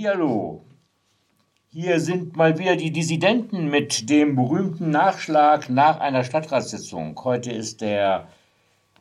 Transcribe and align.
Hallihallo. 0.00 0.64
Hier 1.68 2.00
sind 2.00 2.34
mal 2.34 2.58
wieder 2.58 2.76
die 2.76 2.90
Dissidenten 2.90 3.68
mit 3.68 4.08
dem 4.08 4.34
berühmten 4.34 4.88
Nachschlag 4.88 5.68
nach 5.68 6.00
einer 6.00 6.24
Stadtratssitzung. 6.24 7.22
Heute 7.22 7.52
ist 7.52 7.82
der 7.82 8.28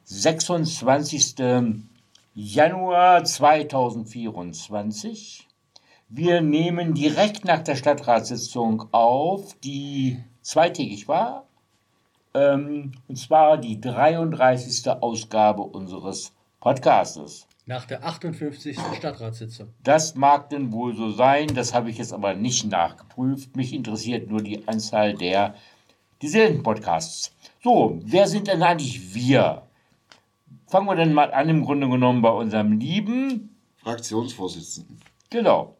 26. 0.03 1.35
Januar 2.35 3.23
2024. 3.23 5.47
Wir 6.09 6.41
nehmen 6.41 6.93
direkt 6.93 7.45
nach 7.45 7.63
der 7.63 7.77
Stadtratssitzung 7.77 8.89
auf, 8.91 9.55
die 9.63 10.21
zweitägig 10.41 11.07
war, 11.07 11.45
ähm, 12.33 12.91
und 13.07 13.15
zwar 13.15 13.57
die 13.57 13.79
33. 13.79 15.01
Ausgabe 15.01 15.61
unseres 15.61 16.33
Podcastes. 16.59 17.47
Nach 17.69 17.85
der 17.85 18.03
58. 18.03 18.79
Stadtratssitzung. 18.97 19.71
Das 19.83 20.15
mag 20.15 20.49
denn 20.49 20.71
wohl 20.71 20.95
so 20.95 21.11
sein, 21.11 21.53
das 21.53 21.71
habe 21.71 21.91
ich 21.91 21.99
jetzt 21.99 22.13
aber 22.13 22.33
nicht 22.33 22.65
nachgeprüft. 22.65 23.55
Mich 23.55 23.73
interessiert 23.73 24.27
nur 24.27 24.41
die 24.41 24.67
Anzahl 24.67 25.13
der 25.13 25.53
Dissidenten-Podcasts. 26.19 27.31
So, 27.63 27.99
wer 28.03 28.25
sind 28.25 28.47
denn 28.47 28.63
eigentlich 28.63 29.13
wir? 29.13 29.67
Fangen 30.65 30.87
wir 30.87 30.95
denn 30.95 31.13
mal 31.13 31.31
an, 31.31 31.47
im 31.47 31.63
Grunde 31.63 31.87
genommen 31.87 32.23
bei 32.23 32.31
unserem 32.31 32.79
lieben 32.79 33.55
Fraktionsvorsitzenden. 33.83 34.99
Genau. 35.29 35.77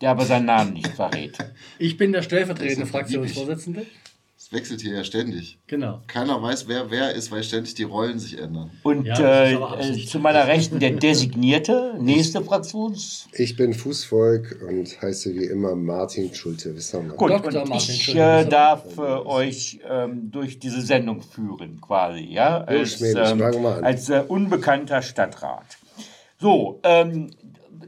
Der 0.00 0.10
aber 0.10 0.24
seinen 0.24 0.46
Namen 0.46 0.72
nicht 0.72 0.88
verrät. 0.88 1.38
Ich 1.78 1.96
bin 1.96 2.10
der 2.10 2.22
stellvertretende 2.22 2.86
Fraktionsvorsitzende. 2.86 3.86
Es 4.38 4.52
wechselt 4.52 4.82
hier 4.82 4.94
ja 4.94 5.02
ständig. 5.02 5.58
Genau. 5.66 6.02
Keiner 6.08 6.42
weiß, 6.42 6.68
wer 6.68 6.90
wer 6.90 7.14
ist, 7.14 7.32
weil 7.32 7.42
ständig 7.42 7.74
die 7.74 7.84
Rollen 7.84 8.18
sich 8.18 8.38
ändern. 8.38 8.70
Und 8.82 9.06
Ja, 9.06 9.18
äh, 9.18 9.54
äh, 9.54 10.06
zu 10.06 10.18
meiner 10.18 10.46
Rechten 10.46 10.78
der 10.78 10.90
designierte 10.90 11.94
nächste 11.98 12.42
Fraktions. 12.44 13.28
Ich 13.32 13.56
bin 13.56 13.72
Fußvolk 13.72 14.62
und 14.68 15.00
heiße 15.00 15.34
wie 15.34 15.46
immer 15.46 15.74
Martin 15.74 16.34
Schulte. 16.34 16.74
Gut, 17.16 17.30
Dr. 17.30 17.62
und 17.62 17.70
Martin 17.70 17.94
ich 17.94 18.14
äh, 18.14 18.42
so. 18.44 18.50
darf 18.50 18.98
äh, 18.98 19.00
euch 19.00 19.80
ähm, 19.88 20.30
durch 20.30 20.58
diese 20.58 20.82
Sendung 20.82 21.22
führen, 21.22 21.80
quasi, 21.80 22.24
ja, 22.24 22.58
als, 22.58 23.00
ähm, 23.00 23.42
als 23.42 24.10
äh, 24.10 24.22
unbekannter 24.28 25.00
Stadtrat. 25.00 25.78
So, 26.38 26.80
ähm, 26.82 27.30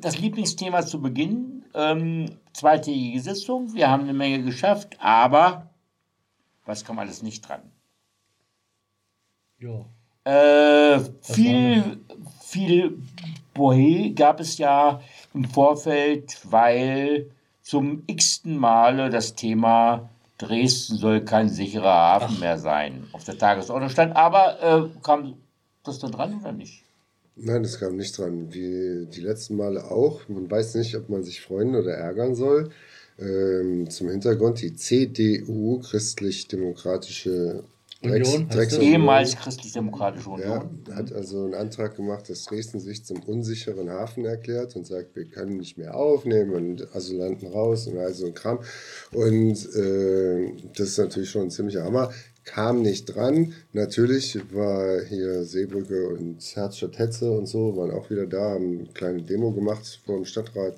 das 0.00 0.18
Lieblingsthema 0.18 0.86
zu 0.86 1.02
Beginn, 1.02 1.64
ähm, 1.74 2.30
zweitägige 2.54 3.20
Sitzung, 3.20 3.74
wir 3.74 3.90
haben 3.90 4.04
eine 4.04 4.14
Menge 4.14 4.42
geschafft, 4.42 4.96
aber 4.98 5.68
was 6.68 6.84
kam 6.84 6.98
alles 6.98 7.22
nicht 7.22 7.48
dran? 7.48 7.62
Ja. 9.58 9.86
Äh, 10.24 11.00
viel, 11.22 11.98
viel 12.42 12.98
Bohe 13.54 14.12
gab 14.12 14.38
es 14.38 14.58
ja 14.58 15.00
im 15.32 15.44
Vorfeld, 15.46 16.38
weil 16.44 17.30
zum 17.62 18.04
x-ten 18.06 18.56
Male 18.56 19.08
das 19.10 19.34
Thema 19.34 20.10
Dresden 20.36 20.96
soll 20.96 21.24
kein 21.24 21.48
sicherer 21.48 21.90
Hafen 21.90 22.38
mehr 22.38 22.58
sein 22.58 23.08
auf 23.12 23.24
der 23.24 23.38
Tagesordnung 23.38 23.88
stand. 23.90 24.14
Aber 24.14 24.62
äh, 24.62 25.00
kam 25.02 25.34
das 25.82 25.98
da 25.98 26.08
dran 26.08 26.38
oder 26.40 26.52
nicht? 26.52 26.84
Nein, 27.34 27.62
das 27.62 27.80
kam 27.80 27.96
nicht 27.96 28.16
dran. 28.18 28.52
Wie 28.52 29.06
die 29.06 29.20
letzten 29.20 29.56
Male 29.56 29.84
auch. 29.90 30.28
Man 30.28 30.50
weiß 30.50 30.74
nicht, 30.74 30.94
ob 30.96 31.08
man 31.08 31.24
sich 31.24 31.40
freuen 31.40 31.74
oder 31.74 31.94
ärgern 31.94 32.34
soll. 32.34 32.70
Ähm, 33.18 33.90
zum 33.90 34.10
Hintergrund, 34.10 34.62
die 34.62 34.74
CDU, 34.74 35.80
Christlich-Demokratische 35.80 37.64
Union? 38.00 38.48
Drecksunion, 38.48 38.92
Ehemals 38.92 39.36
Christlich-Demokratische 39.36 40.30
ja, 40.40 40.60
Union. 40.60 40.84
hat 40.94 41.12
also 41.12 41.44
einen 41.44 41.54
Antrag 41.54 41.96
gemacht, 41.96 42.30
dass 42.30 42.44
Dresden 42.44 42.78
sich 42.78 43.04
zum 43.04 43.20
unsicheren 43.24 43.90
Hafen 43.90 44.24
erklärt 44.24 44.76
und 44.76 44.86
sagt, 44.86 45.16
wir 45.16 45.24
können 45.24 45.56
nicht 45.56 45.78
mehr 45.78 45.96
aufnehmen 45.96 46.52
und 46.52 46.94
Asylanten 46.94 47.48
raus 47.48 47.88
und 47.88 47.98
all 47.98 48.14
so 48.14 48.26
ein 48.26 48.34
Kram. 48.34 48.60
Und 49.10 49.74
äh, 49.74 50.52
das 50.76 50.90
ist 50.90 50.98
natürlich 50.98 51.30
schon 51.30 51.42
ein 51.42 51.50
ziemlicher 51.50 51.82
Hammer. 51.82 52.12
Kam 52.44 52.82
nicht 52.82 53.06
dran. 53.06 53.52
Natürlich 53.72 54.38
war 54.52 55.02
hier 55.02 55.42
Seebrücke 55.42 56.08
und 56.08 56.40
Herzstadt 56.54 56.98
Hetze 56.98 57.32
und 57.32 57.46
so, 57.46 57.76
waren 57.76 57.90
auch 57.90 58.10
wieder 58.10 58.26
da, 58.26 58.52
haben 58.52 58.78
eine 58.78 58.88
kleine 58.94 59.22
Demo 59.22 59.50
gemacht 59.50 60.00
vor 60.06 60.14
dem 60.14 60.24
Stadtrat. 60.24 60.76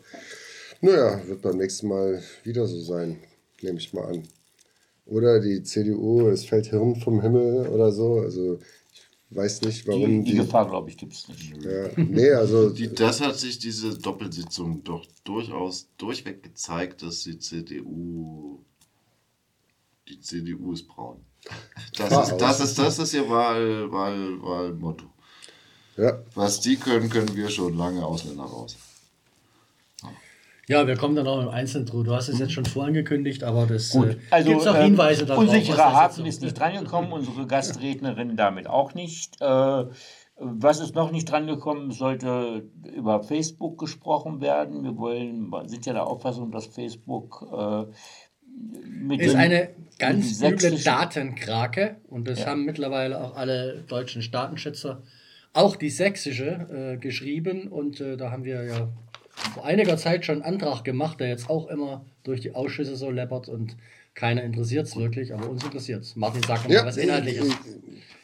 Naja, 0.81 1.21
wird 1.27 1.43
beim 1.43 1.59
nächsten 1.59 1.89
Mal 1.89 2.23
wieder 2.43 2.67
so 2.67 2.81
sein, 2.81 3.19
nehme 3.61 3.79
ich 3.79 3.93
mal 3.93 4.07
an. 4.07 4.23
Oder 5.07 5.41
die 5.41 5.63
CDU, 5.63 6.29
es 6.29 6.45
fällt 6.45 6.67
Hirn 6.67 6.97
vom 6.97 7.21
Himmel 7.21 7.67
oder 7.69 7.91
so. 7.93 8.21
Also 8.21 8.59
ich 9.31 9.37
weiß 9.37 9.63
nicht, 9.63 9.87
warum 9.87 10.25
Die, 10.25 10.33
die 10.33 10.37
Gefahr, 10.39 10.69
glaube 10.69 10.91
ich, 10.91 10.97
gibt 10.97 11.13
es 11.13 11.29
nicht. 11.29 11.53
Ja, 11.65 11.89
nee, 11.97 12.31
also 12.31 12.71
Die, 12.79 12.93
das 12.95 13.21
hat 13.21 13.37
sich 13.37 13.59
diese 13.59 13.99
Doppelsitzung 13.99 14.83
doch 14.85 15.05
durchaus 15.25 15.89
durchweg 15.99 16.43
gezeigt, 16.43 17.03
dass 17.03 17.23
die 17.25 17.39
CDU. 17.39 18.65
Die 20.09 20.21
CDU 20.21 20.73
ist 20.73 20.89
braun. 20.89 21.25
Das 21.97 22.31
ist, 22.31 22.37
das 22.39 22.61
ist, 22.61 22.79
das 22.79 22.99
ist 22.99 23.15
ihr 23.15 23.29
Wahl, 23.29 23.91
Wahl, 23.91 24.43
Wahlmotto. 24.43 25.07
ja, 25.97 26.23
Was 26.35 26.61
die 26.61 26.77
können, 26.77 27.09
können 27.09 27.35
wir 27.37 27.49
schon 27.49 27.77
lange 27.77 28.05
Ausländer 28.05 28.45
raus. 28.45 28.77
Ja, 30.71 30.87
wir 30.87 30.97
kommen 30.97 31.17
dann 31.17 31.27
auch 31.27 31.43
im 31.43 31.49
Einzelnen 31.49 31.85
drüber. 31.85 32.05
Du 32.05 32.15
hast 32.15 32.29
es 32.29 32.39
jetzt 32.39 32.53
schon 32.53 32.65
vorangekündigt, 32.65 33.43
aber 33.43 33.67
das 33.67 33.91
Gut, 33.91 34.11
äh, 34.11 34.17
also 34.31 34.55
auch 34.55 34.77
ähm, 34.77 34.83
Hinweise 34.83 35.27
darauf. 35.27 35.43
unsicherer 35.43 35.95
Hafen 35.95 36.25
ist 36.27 36.43
nicht 36.43 36.57
drangekommen, 36.57 37.11
unsere 37.13 37.45
Gastrednerin 37.49 38.37
damit 38.37 38.69
auch 38.69 38.95
nicht. 38.95 39.41
Äh, 39.41 39.85
was 40.37 40.79
ist 40.79 40.95
noch 40.95 41.11
nicht 41.11 41.29
drangekommen? 41.29 41.91
Sollte 41.91 42.69
über 42.85 43.25
Facebook 43.25 43.79
gesprochen 43.79 44.41
werden. 44.41 44.85
Wir 44.85 44.97
wollen, 44.97 45.53
sind 45.67 45.87
ja 45.87 45.93
der 45.93 46.07
Auffassung, 46.07 46.53
dass 46.53 46.67
Facebook 46.67 47.49
äh, 47.53 47.87
mit 48.87 49.23
Ist 49.23 49.35
eine 49.35 49.71
ganz 49.99 50.41
üble 50.41 50.79
Datenkrake 50.79 51.97
und 52.09 52.29
das 52.29 52.47
haben 52.47 52.65
mittlerweile 52.65 53.21
auch 53.21 53.35
alle 53.35 53.83
deutschen 53.89 54.23
Datenschützer, 54.31 55.03
auch 55.53 55.75
die 55.75 55.91
sächsische, 55.91 56.95
äh, 56.95 56.97
geschrieben 56.97 57.67
und 57.67 58.01
äh, 58.01 58.17
da 58.17 58.31
haben 58.31 58.45
wir 58.45 58.63
ja 58.63 58.89
vor 59.55 59.65
einiger 59.65 59.97
Zeit 59.97 60.25
schon 60.25 60.43
einen 60.43 60.55
Antrag 60.55 60.84
gemacht, 60.84 61.21
der 61.21 61.28
jetzt 61.28 61.51
auch 61.51 61.69
immer 61.69 62.05
durch 62.23 62.41
die 62.41 62.55
Ausschüsse 62.55 62.97
so 62.97 63.11
läppert 63.11 63.49
und 63.49 63.77
keiner 64.15 64.43
interessiert 64.43 64.87
es 64.87 64.97
wirklich, 64.97 65.33
aber 65.33 65.49
uns 65.49 65.65
interessiert 65.65 66.03
es. 66.03 66.17
Martin, 66.17 66.43
sag 66.47 66.69
mal 66.69 66.75
ja 66.75 66.84
was 66.84 66.97
Inhaltliches. 66.97 67.49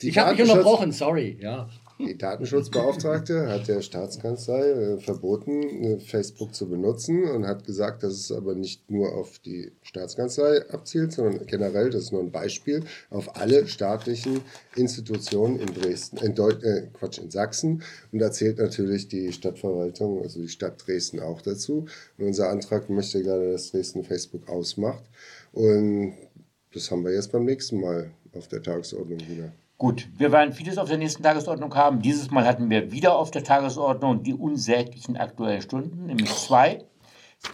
die 0.03 0.09
Ich 0.09 0.19
habe 0.19 0.33
mich 0.33 0.43
unterbrochen, 0.43 0.93
sorry. 0.93 1.39
Ja. 1.41 1.69
Die 1.99 2.19
Datenschutzbeauftragte 2.19 3.49
hat 3.49 3.69
der 3.69 3.81
Staatskanzlei 3.81 4.69
äh, 4.69 4.99
verboten, 4.99 5.83
äh, 5.83 5.99
Facebook 5.99 6.55
zu 6.55 6.69
benutzen 6.69 7.25
und 7.25 7.47
hat 7.47 7.65
gesagt, 7.65 8.03
dass 8.03 8.13
es 8.13 8.31
aber 8.31 8.55
nicht 8.55 8.91
nur 8.91 9.15
auf 9.15 9.39
die 9.39 9.73
Staatskanzlei 9.81 10.69
abzielt, 10.69 11.13
sondern 11.13 11.47
generell, 11.47 11.89
das 11.89 12.05
ist 12.05 12.13
nur 12.13 12.21
ein 12.21 12.31
Beispiel, 12.31 12.85
auf 13.09 13.37
alle 13.37 13.67
staatlichen 13.67 14.43
Institutionen 14.75 15.59
in 15.59 15.73
Dresden, 15.73 16.19
in 16.19 16.35
Deu 16.35 16.51
äh, 16.51 16.89
Quatsch, 16.93 17.19
in 17.19 17.31
Sachsen. 17.31 17.83
Und 18.13 18.19
da 18.19 18.31
zählt 18.31 18.59
natürlich 18.59 19.09
die 19.09 19.33
Stadtverwaltung, 19.33 20.23
also 20.23 20.41
die 20.41 20.49
Stadt 20.49 20.87
Dresden 20.87 21.21
auch 21.21 21.41
dazu. 21.41 21.87
Und 22.19 22.27
unser 22.27 22.51
Antrag 22.51 22.91
möchte 22.91 23.23
gerne, 23.23 23.53
dass 23.53 23.71
Dresden 23.71 24.05
Facebook 24.05 24.51
ausmacht. 24.51 25.05
Und 25.55 26.13
das 26.75 26.91
haben 26.91 27.05
wir 27.05 27.15
jetzt 27.15 27.33
beim 27.33 27.47
nächsten 27.47 27.81
Mal 27.81 28.11
auf 28.35 28.49
der 28.49 28.63
Tagesordnung 28.63 29.21
wieder. 29.21 29.51
Gut, 29.79 30.09
wir 30.17 30.33
werden 30.33 30.55
vieles 30.55 30.79
auf 30.79 30.89
der 30.89 30.97
nächsten 30.97 31.23
Tagesordnung 31.23 31.75
haben. 31.75 32.01
Dieses 32.01 32.31
Mal 32.31 32.47
hatten 32.47 32.71
wir 32.71 32.93
wieder 32.93 33.15
auf 33.15 33.31
der 33.31 33.45
Tagesordnung 33.45 34.23
die 34.23 34.33
unsäglichen 34.33 35.19
aktuellen 35.19 35.61
Stunden, 35.61 36.07
nämlich 36.07 36.35
zwei 36.35 36.87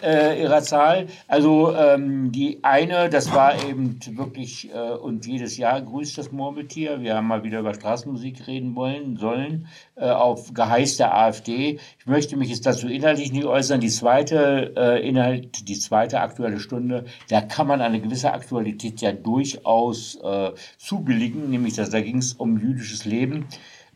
äh, 0.02 0.40
ihrer 0.40 0.62
Zahl. 0.62 1.06
Also 1.28 1.74
ähm, 1.74 2.32
die 2.32 2.58
eine, 2.62 3.08
das 3.08 3.32
war 3.32 3.54
eben 3.64 3.98
wirklich, 4.10 4.70
äh, 4.72 4.92
und 4.92 5.26
jedes 5.26 5.56
Jahr 5.56 5.80
grüßt 5.80 6.18
das 6.18 6.32
Murmeltier. 6.32 7.00
Wir 7.00 7.16
haben 7.16 7.26
mal 7.26 7.44
wieder 7.44 7.60
über 7.60 7.74
Straßenmusik 7.74 8.46
reden 8.46 8.74
wollen, 8.74 9.16
sollen, 9.16 9.66
äh, 9.96 10.08
auf 10.08 10.54
Geheiß 10.54 10.96
der 10.96 11.16
AfD. 11.16 11.78
Ich 11.98 12.06
möchte 12.06 12.36
mich 12.36 12.50
jetzt 12.50 12.66
dazu 12.66 12.88
inhaltlich 12.88 13.32
nicht 13.32 13.44
äußern. 13.44 13.80
Die 13.80 13.88
zweite 13.88 14.72
äh, 14.76 15.08
Inhalt, 15.08 15.68
die 15.68 15.78
zweite 15.78 16.20
aktuelle 16.20 16.60
Stunde, 16.60 17.04
da 17.28 17.40
kann 17.40 17.66
man 17.66 17.80
eine 17.80 18.00
gewisse 18.00 18.32
Aktualität 18.32 19.00
ja 19.00 19.12
durchaus 19.12 20.16
äh, 20.22 20.52
zubilligen, 20.78 21.50
nämlich 21.50 21.74
dass 21.74 21.90
da 21.90 22.00
ging 22.00 22.18
es 22.18 22.32
um 22.32 22.58
jüdisches 22.58 23.04
Leben 23.04 23.46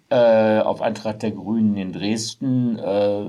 äh, 0.08 0.60
auf 0.60 0.82
Antrag 0.82 1.20
der 1.20 1.32
Grünen 1.32 1.76
in 1.76 1.92
Dresden. 1.92 2.78
Äh, 2.78 3.26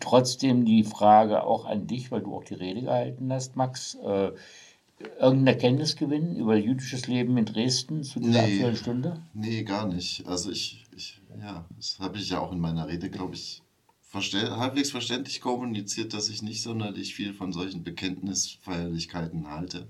trotzdem 0.00 0.64
die 0.64 0.84
Frage 0.84 1.42
auch 1.44 1.66
an 1.66 1.86
dich, 1.86 2.10
weil 2.10 2.22
du 2.22 2.34
auch 2.34 2.44
die 2.44 2.54
Rede 2.54 2.82
gehalten 2.82 3.32
hast, 3.32 3.56
Max. 3.56 3.96
Äh, 3.96 4.32
irgendein 5.20 5.48
Erkenntnisgewinn 5.48 6.36
über 6.36 6.56
jüdisches 6.56 7.08
Leben 7.08 7.36
in 7.36 7.44
Dresden 7.44 8.04
zu 8.04 8.20
dieser 8.20 8.42
Nee. 8.42 8.54
aktuellen 8.54 8.76
Stunde? 8.76 9.22
Nee, 9.34 9.62
gar 9.64 9.86
nicht. 9.86 10.26
Also 10.26 10.50
ich, 10.50 10.84
ich 10.96 11.20
ja, 11.40 11.64
das 11.76 11.98
habe 11.98 12.18
ich 12.18 12.30
ja 12.30 12.40
auch 12.40 12.52
in 12.52 12.60
meiner 12.60 12.86
Rede, 12.88 13.10
glaube 13.10 13.34
ich, 13.34 13.62
verste 14.02 14.56
halbwegs 14.56 14.92
verständlich 14.92 15.40
kommuniziert, 15.40 16.14
dass 16.14 16.28
ich 16.28 16.42
nicht 16.42 16.62
sonderlich 16.62 17.14
viel 17.14 17.34
von 17.34 17.52
solchen 17.52 17.82
Bekenntnisfeierlichkeiten 17.82 19.50
halte. 19.50 19.88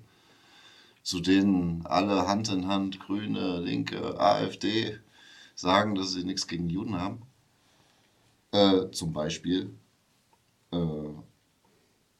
Zu 1.03 1.21
denen 1.21 1.85
alle 1.85 2.27
Hand 2.27 2.49
in 2.51 2.67
Hand, 2.67 2.99
Grüne, 2.99 3.61
Linke, 3.61 4.19
AfD 4.19 4.99
sagen, 5.55 5.95
dass 5.95 6.13
sie 6.13 6.25
nichts 6.25 6.47
gegen 6.47 6.69
Juden 6.69 7.01
haben. 7.01 7.23
Äh, 8.53 8.91
zum 8.93 9.13
Beispiel. 9.13 9.71
Äh, 10.73 10.77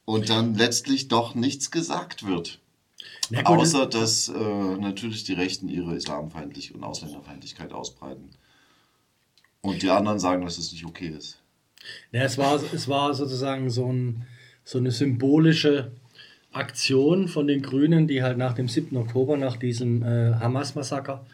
und 0.05 0.29
dann 0.29 0.55
letztlich 0.55 1.09
doch 1.09 1.35
nichts 1.35 1.71
gesagt 1.71 2.27
wird. 2.27 2.61
Gut, 3.31 3.47
Außer, 3.47 3.87
dass 3.87 4.29
äh, 4.29 4.33
natürlich 4.33 5.25
die 5.25 5.33
Rechten 5.33 5.69
ihre 5.69 5.95
Islamfeindlichkeit 5.95 6.77
und 6.77 6.85
Ausländerfeindlichkeit 6.85 7.73
ausbreiten. 7.73 8.31
Und 9.63 9.83
die 9.83 9.91
anderen 9.91 10.19
sagen, 10.19 10.45
dass 10.45 10.59
es 10.59 10.73
nicht 10.73 10.85
okay 10.85 11.09
ist. 11.09 11.39
Ja, 12.13 12.23
es 12.23 12.37
war, 12.37 12.61
es 12.73 12.89
war 12.89 13.15
sozusagen 13.15 13.71
so, 13.71 13.91
ein, 13.91 14.27
so 14.63 14.79
eine 14.79 14.91
symbolische 14.91 15.93
Aktion 16.53 17.29
von 17.29 17.47
den 17.47 17.63
Grünen, 17.63 18.07
die 18.07 18.23
halt 18.23 18.39
nach 18.39 18.55
dem 18.55 18.69
7. 18.69 18.97
Oktober, 18.97 19.37
nach 19.37 19.57
diesem 19.57 20.03
äh, 20.03 20.35
Hamas-Massaker 20.35 21.25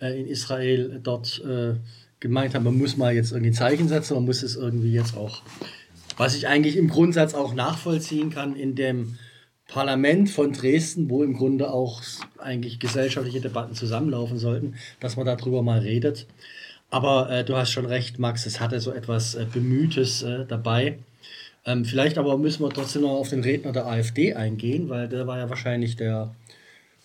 äh, 0.00 0.20
in 0.20 0.26
Israel 0.26 1.00
dort 1.02 1.42
äh, 1.44 1.74
gemeint 2.20 2.54
haben, 2.54 2.64
man 2.64 2.78
muss 2.78 2.96
mal 2.96 3.14
jetzt 3.14 3.32
irgendwie 3.32 3.52
Zeichen 3.52 3.88
setzen, 3.88 4.14
man 4.14 4.24
muss 4.24 4.42
es 4.42 4.56
irgendwie 4.56 4.92
jetzt 4.92 5.16
auch, 5.16 5.42
was 6.16 6.34
ich 6.34 6.48
eigentlich 6.48 6.76
im 6.76 6.88
Grundsatz 6.88 7.34
auch 7.34 7.54
nachvollziehen 7.54 8.30
kann, 8.30 8.56
in 8.56 8.74
dem 8.74 9.18
Parlament 9.68 10.30
von 10.30 10.52
Dresden, 10.52 11.10
wo 11.10 11.22
im 11.22 11.34
Grunde 11.34 11.70
auch 11.72 12.02
eigentlich 12.38 12.78
gesellschaftliche 12.78 13.40
Debatten 13.40 13.74
zusammenlaufen 13.74 14.38
sollten, 14.38 14.74
dass 15.00 15.16
man 15.16 15.26
darüber 15.26 15.62
mal 15.62 15.80
redet. 15.80 16.26
Aber 16.88 17.30
äh, 17.30 17.44
du 17.44 17.56
hast 17.56 17.72
schon 17.72 17.86
recht, 17.86 18.18
Max, 18.18 18.46
es 18.46 18.60
hatte 18.60 18.80
so 18.80 18.92
etwas 18.92 19.34
äh, 19.34 19.44
Bemühtes 19.52 20.22
äh, 20.22 20.46
dabei. 20.46 20.98
Ähm, 21.64 21.84
vielleicht 21.84 22.16
aber 22.16 22.38
müssen 22.38 22.62
wir 22.62 22.70
trotzdem 22.70 23.02
noch 23.02 23.10
auf 23.10 23.28
den 23.28 23.42
Redner 23.42 23.72
der 23.72 23.86
AfD 23.86 24.34
eingehen, 24.34 24.88
weil 24.88 25.08
der 25.08 25.26
war 25.26 25.38
ja 25.38 25.50
wahrscheinlich 25.50 25.96
der 25.96 26.32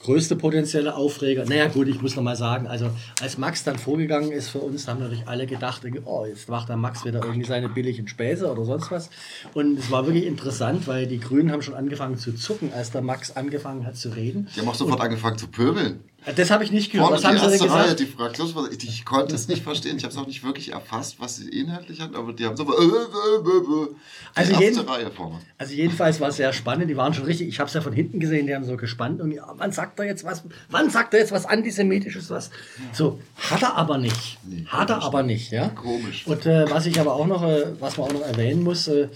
größte 0.03 0.36
potenzielle 0.36 0.95
Aufreger. 0.95 1.45
Naja, 1.45 1.68
gut, 1.68 1.88
ich 1.88 2.01
muss 2.01 2.15
noch 2.15 2.24
mal 2.24 2.36
sagen, 2.36 2.68
also 2.68 2.89
als 3.21 3.38
Max 3.38 3.63
dann 3.63 3.77
vorgegangen 3.77 4.31
ist 4.31 4.50
für 4.50 4.59
uns, 4.59 4.88
haben 4.88 5.00
natürlich 5.00 5.27
alle 5.27 5.45
gedacht, 5.45 5.81
oh, 6.06 6.25
jetzt 6.25 6.50
macht 6.50 6.69
der 6.69 6.77
Max 6.77 7.06
wieder 7.06 7.24
irgendwie 7.24 7.45
seine 7.45 7.69
billigen 7.69 8.07
Späße 8.07 8.51
oder 8.51 8.65
sonst 8.65 8.92
was. 8.92 9.09
Und 9.53 9.77
es 9.77 9.92
war 9.92 10.06
wirklich 10.06 10.25
interessant, 10.25 10.88
weil 10.88 11.07
die 11.07 11.19
Grünen 11.19 11.51
haben 11.51 11.62
schon 11.62 11.75
angefangen 11.75 12.18
zu 12.18 12.33
zucken, 12.33 12.74
als 12.74 12.92
der 12.92 13.01
Max 13.01 13.36
angefangen 13.36 13.86
hat 13.86 13.95
zu 13.95 14.09
reden. 14.09 14.48
Die 14.56 14.59
haben 14.59 14.69
auch 14.69 14.75
sofort 14.75 15.00
Und, 15.00 15.06
angefangen 15.06 15.38
zu 15.38 15.48
pöbeln. 15.48 16.00
Das 16.35 16.51
habe 16.51 16.63
ich 16.63 16.71
nicht 16.71 16.91
gehört. 16.91 17.12
Was 17.12 17.23
haben 17.23 17.35
denn 17.35 17.51
gesagt? 17.51 17.71
Reihe, 17.71 17.95
die 17.95 18.06
Fraktions 18.06 18.53
ich, 18.71 18.88
ich 18.88 19.06
konnte 19.06 19.33
es 19.33 19.47
nicht 19.47 19.63
verstehen. 19.63 19.97
Ich 19.97 20.03
habe 20.03 20.13
es 20.13 20.19
auch 20.19 20.27
nicht 20.27 20.44
wirklich 20.44 20.71
erfasst, 20.71 21.19
was 21.19 21.38
sie 21.38 21.50
inhaltlich 21.50 22.00
hatten, 22.00 22.15
aber 22.15 22.31
die 22.31 22.45
haben 22.45 22.56
so. 22.56 22.63
Äh, 22.63 22.68
äh, 22.68 23.88
äh, 23.88 23.95
also, 24.35 24.59
jeden, 24.59 24.79
Reihe 24.81 25.09
vorne. 25.09 25.39
also 25.57 25.73
jedenfalls 25.73 26.19
war 26.19 26.29
es 26.29 26.35
sehr 26.35 26.53
spannend. 26.53 26.91
Die 26.91 26.97
waren 26.97 27.15
schon 27.15 27.25
richtig. 27.25 27.47
Ich 27.47 27.59
habe 27.59 27.68
es 27.69 27.73
ja 27.73 27.81
von 27.81 27.94
hinten 27.94 28.19
gesehen. 28.19 28.45
Die 28.45 28.53
haben 28.53 28.65
so 28.65 28.77
gespannt. 28.77 29.19
Und 29.19 29.31
ja, 29.31 29.51
wann 29.56 29.71
sagt 29.71 29.97
er 29.97 30.06
jetzt 30.06 30.23
was? 30.23 30.44
Wann 30.69 30.91
sagt 30.91 31.15
er 31.15 31.21
jetzt 31.21 31.31
was 31.31 31.47
antisemitisches? 31.47 32.29
Was? 32.29 32.51
So 32.94 33.19
hat 33.50 33.63
er 33.63 33.75
aber 33.75 33.97
nicht. 33.97 34.38
Nee, 34.44 34.65
hat 34.68 34.91
er 34.91 35.01
aber 35.01 35.23
nicht. 35.23 35.51
Ja. 35.51 35.69
Komisch. 35.69 36.27
Und 36.27 36.45
äh, 36.45 36.69
was 36.69 36.85
ich 36.85 37.00
aber 37.00 37.15
auch 37.15 37.25
noch, 37.25 37.41
äh, 37.41 37.79
was 37.79 37.97
man 37.97 38.09
auch 38.09 38.13
noch 38.13 38.21
erwähnen 38.21 38.63
muss, 38.63 38.88
äh, 38.88 39.07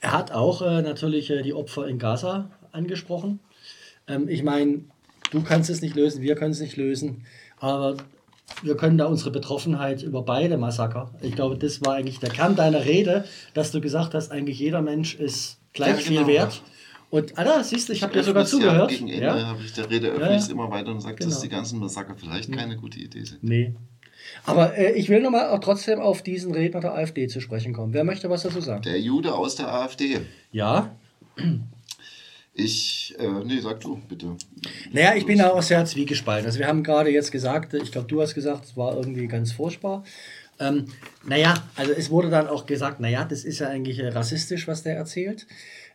er 0.00 0.12
hat 0.12 0.30
auch 0.30 0.60
natürlich 0.60 1.32
die 1.42 1.52
Opfer 1.52 1.88
in 1.88 1.98
Gaza 1.98 2.50
angesprochen. 2.70 3.40
Ähm, 4.06 4.28
ich 4.28 4.42
meine 4.42 4.84
Du 5.30 5.42
kannst 5.42 5.70
es 5.70 5.80
nicht 5.80 5.94
lösen, 5.94 6.22
wir 6.22 6.34
können 6.34 6.52
es 6.52 6.60
nicht 6.60 6.76
lösen, 6.76 7.24
aber 7.58 7.96
wir 8.62 8.76
können 8.76 8.98
da 8.98 9.06
unsere 9.06 9.30
Betroffenheit 9.30 10.02
über 10.02 10.22
beide 10.22 10.56
Massaker. 10.56 11.10
Ich 11.20 11.34
glaube, 11.34 11.56
das 11.56 11.84
war 11.84 11.94
eigentlich 11.94 12.18
der 12.18 12.30
Kern 12.30 12.56
deiner 12.56 12.84
Rede, 12.84 13.24
dass 13.54 13.70
du 13.72 13.80
gesagt 13.80 14.14
hast, 14.14 14.30
eigentlich 14.32 14.58
jeder 14.58 14.82
Mensch 14.82 15.14
ist 15.14 15.58
gleich 15.72 16.02
ja, 16.02 16.08
genau. 16.08 16.24
viel 16.24 16.34
wert. 16.34 16.62
Und 17.10 17.38
Alter, 17.38 17.64
siehst 17.64 17.88
du, 17.88 17.92
ich 17.92 18.02
habe 18.02 18.12
dir 18.12 18.22
sogar 18.22 18.44
zugehört. 18.44 18.90
Ja, 18.90 18.98
gegen 18.98 19.08
Ende 19.08 19.26
ja? 19.26 19.46
habe 19.46 19.62
ich 19.64 19.72
der 19.72 19.88
Rede 19.88 20.08
öffne 20.08 20.30
ja, 20.32 20.36
ich 20.36 20.50
immer 20.50 20.70
weiter 20.70 20.90
und 20.90 21.00
sage, 21.00 21.16
genau. 21.16 21.30
dass 21.30 21.40
die 21.40 21.48
ganzen 21.48 21.78
Massaker 21.78 22.14
vielleicht 22.16 22.52
keine 22.52 22.76
gute 22.76 22.98
Idee 22.98 23.24
sind. 23.24 23.42
Nee. 23.42 23.74
Aber 24.44 24.76
äh, 24.76 24.92
ich 24.92 25.08
will 25.08 25.20
nochmal 25.22 25.58
trotzdem 25.60 26.00
auf 26.00 26.22
diesen 26.22 26.52
Redner 26.52 26.80
der 26.80 26.94
AfD 26.94 27.26
zu 27.28 27.40
sprechen 27.40 27.72
kommen. 27.72 27.94
Wer 27.94 28.04
möchte 28.04 28.28
was 28.28 28.42
dazu 28.42 28.60
sagen? 28.60 28.82
Der 28.82 29.00
Jude 29.00 29.34
aus 29.34 29.56
der 29.56 29.72
AfD. 29.72 30.20
Ja. 30.52 30.94
Ich, 32.58 33.14
äh, 33.20 33.44
nee, 33.44 33.60
sag 33.60 33.80
du, 33.80 34.00
bitte. 34.08 34.36
Naja, 34.90 35.14
ich 35.14 35.24
bin 35.24 35.40
auch 35.40 35.62
sehr 35.62 35.84
zwiegespalten. 35.84 36.44
Also 36.44 36.58
wir 36.58 36.66
haben 36.66 36.82
gerade 36.82 37.08
jetzt 37.08 37.30
gesagt, 37.30 37.72
ich 37.72 37.92
glaube, 37.92 38.08
du 38.08 38.20
hast 38.20 38.34
gesagt, 38.34 38.64
es 38.64 38.76
war 38.76 38.96
irgendwie 38.96 39.28
ganz 39.28 39.52
furchtbar. 39.52 40.02
Ähm, 40.58 40.86
naja, 41.24 41.54
also 41.76 41.92
es 41.92 42.10
wurde 42.10 42.30
dann 42.30 42.48
auch 42.48 42.66
gesagt, 42.66 42.98
naja, 42.98 43.24
das 43.24 43.44
ist 43.44 43.60
ja 43.60 43.68
eigentlich 43.68 44.00
äh, 44.00 44.08
rassistisch, 44.08 44.66
was 44.66 44.82
der 44.82 44.96
erzählt. 44.96 45.46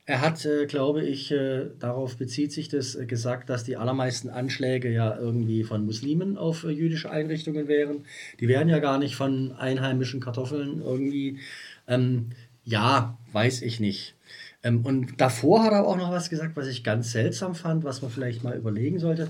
Er 0.06 0.22
hat, 0.22 0.46
äh, 0.46 0.66
glaube 0.66 1.04
ich, 1.04 1.32
äh, 1.32 1.66
darauf 1.80 2.16
bezieht 2.16 2.54
sich 2.54 2.70
das, 2.70 2.96
äh, 2.96 3.06
gesagt, 3.06 3.50
dass 3.50 3.66
die 3.66 3.76
allermeisten 3.76 4.30
Anschläge 4.30 4.90
ja 4.90 5.18
irgendwie 5.18 5.66
von 5.66 5.86
Muslimen 5.86 6.38
auf 6.38 6.64
äh, 6.64 6.70
jüdische 6.70 7.12
Einrichtungen 7.12 7.68
wären. 7.68 8.06
Die 8.40 8.48
wären 8.48 8.70
ja 8.70 8.80
gar 8.80 9.00
nicht 9.00 9.16
von 9.18 9.52
einheimischen 9.52 10.22
Kartoffeln 10.22 10.82
irgendwie. 10.82 11.40
Ähm, 11.90 12.30
ja, 12.64 13.18
weiß 13.34 13.64
ich 13.64 13.82
nicht. 13.82 14.16
Ähm, 14.64 14.86
und 14.86 15.20
davor 15.20 15.64
hat 15.64 15.74
er 15.74 15.86
auch 15.86 15.98
noch 15.98 16.12
was 16.12 16.30
gesagt, 16.30 16.56
was 16.56 16.68
ich 16.68 16.84
ganz 16.84 17.12
seltsam 17.12 17.54
fand, 17.54 17.84
was 17.84 18.02
man 18.02 18.10
vielleicht 18.10 18.44
mal 18.44 18.56
überlegen 18.56 19.00
sollte. 19.00 19.30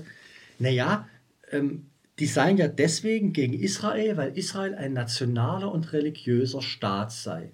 Naja, 0.58 1.08
ähm, 1.50 1.86
die 2.18 2.26
seien 2.26 2.56
ja 2.56 2.68
deswegen 2.68 3.32
gegen 3.32 3.54
Israel, 3.54 4.16
weil 4.16 4.38
Israel 4.38 4.74
ein 4.74 4.92
nationaler 4.92 5.72
und 5.72 5.92
religiöser 5.92 6.62
Staat 6.62 7.12
sei. 7.12 7.50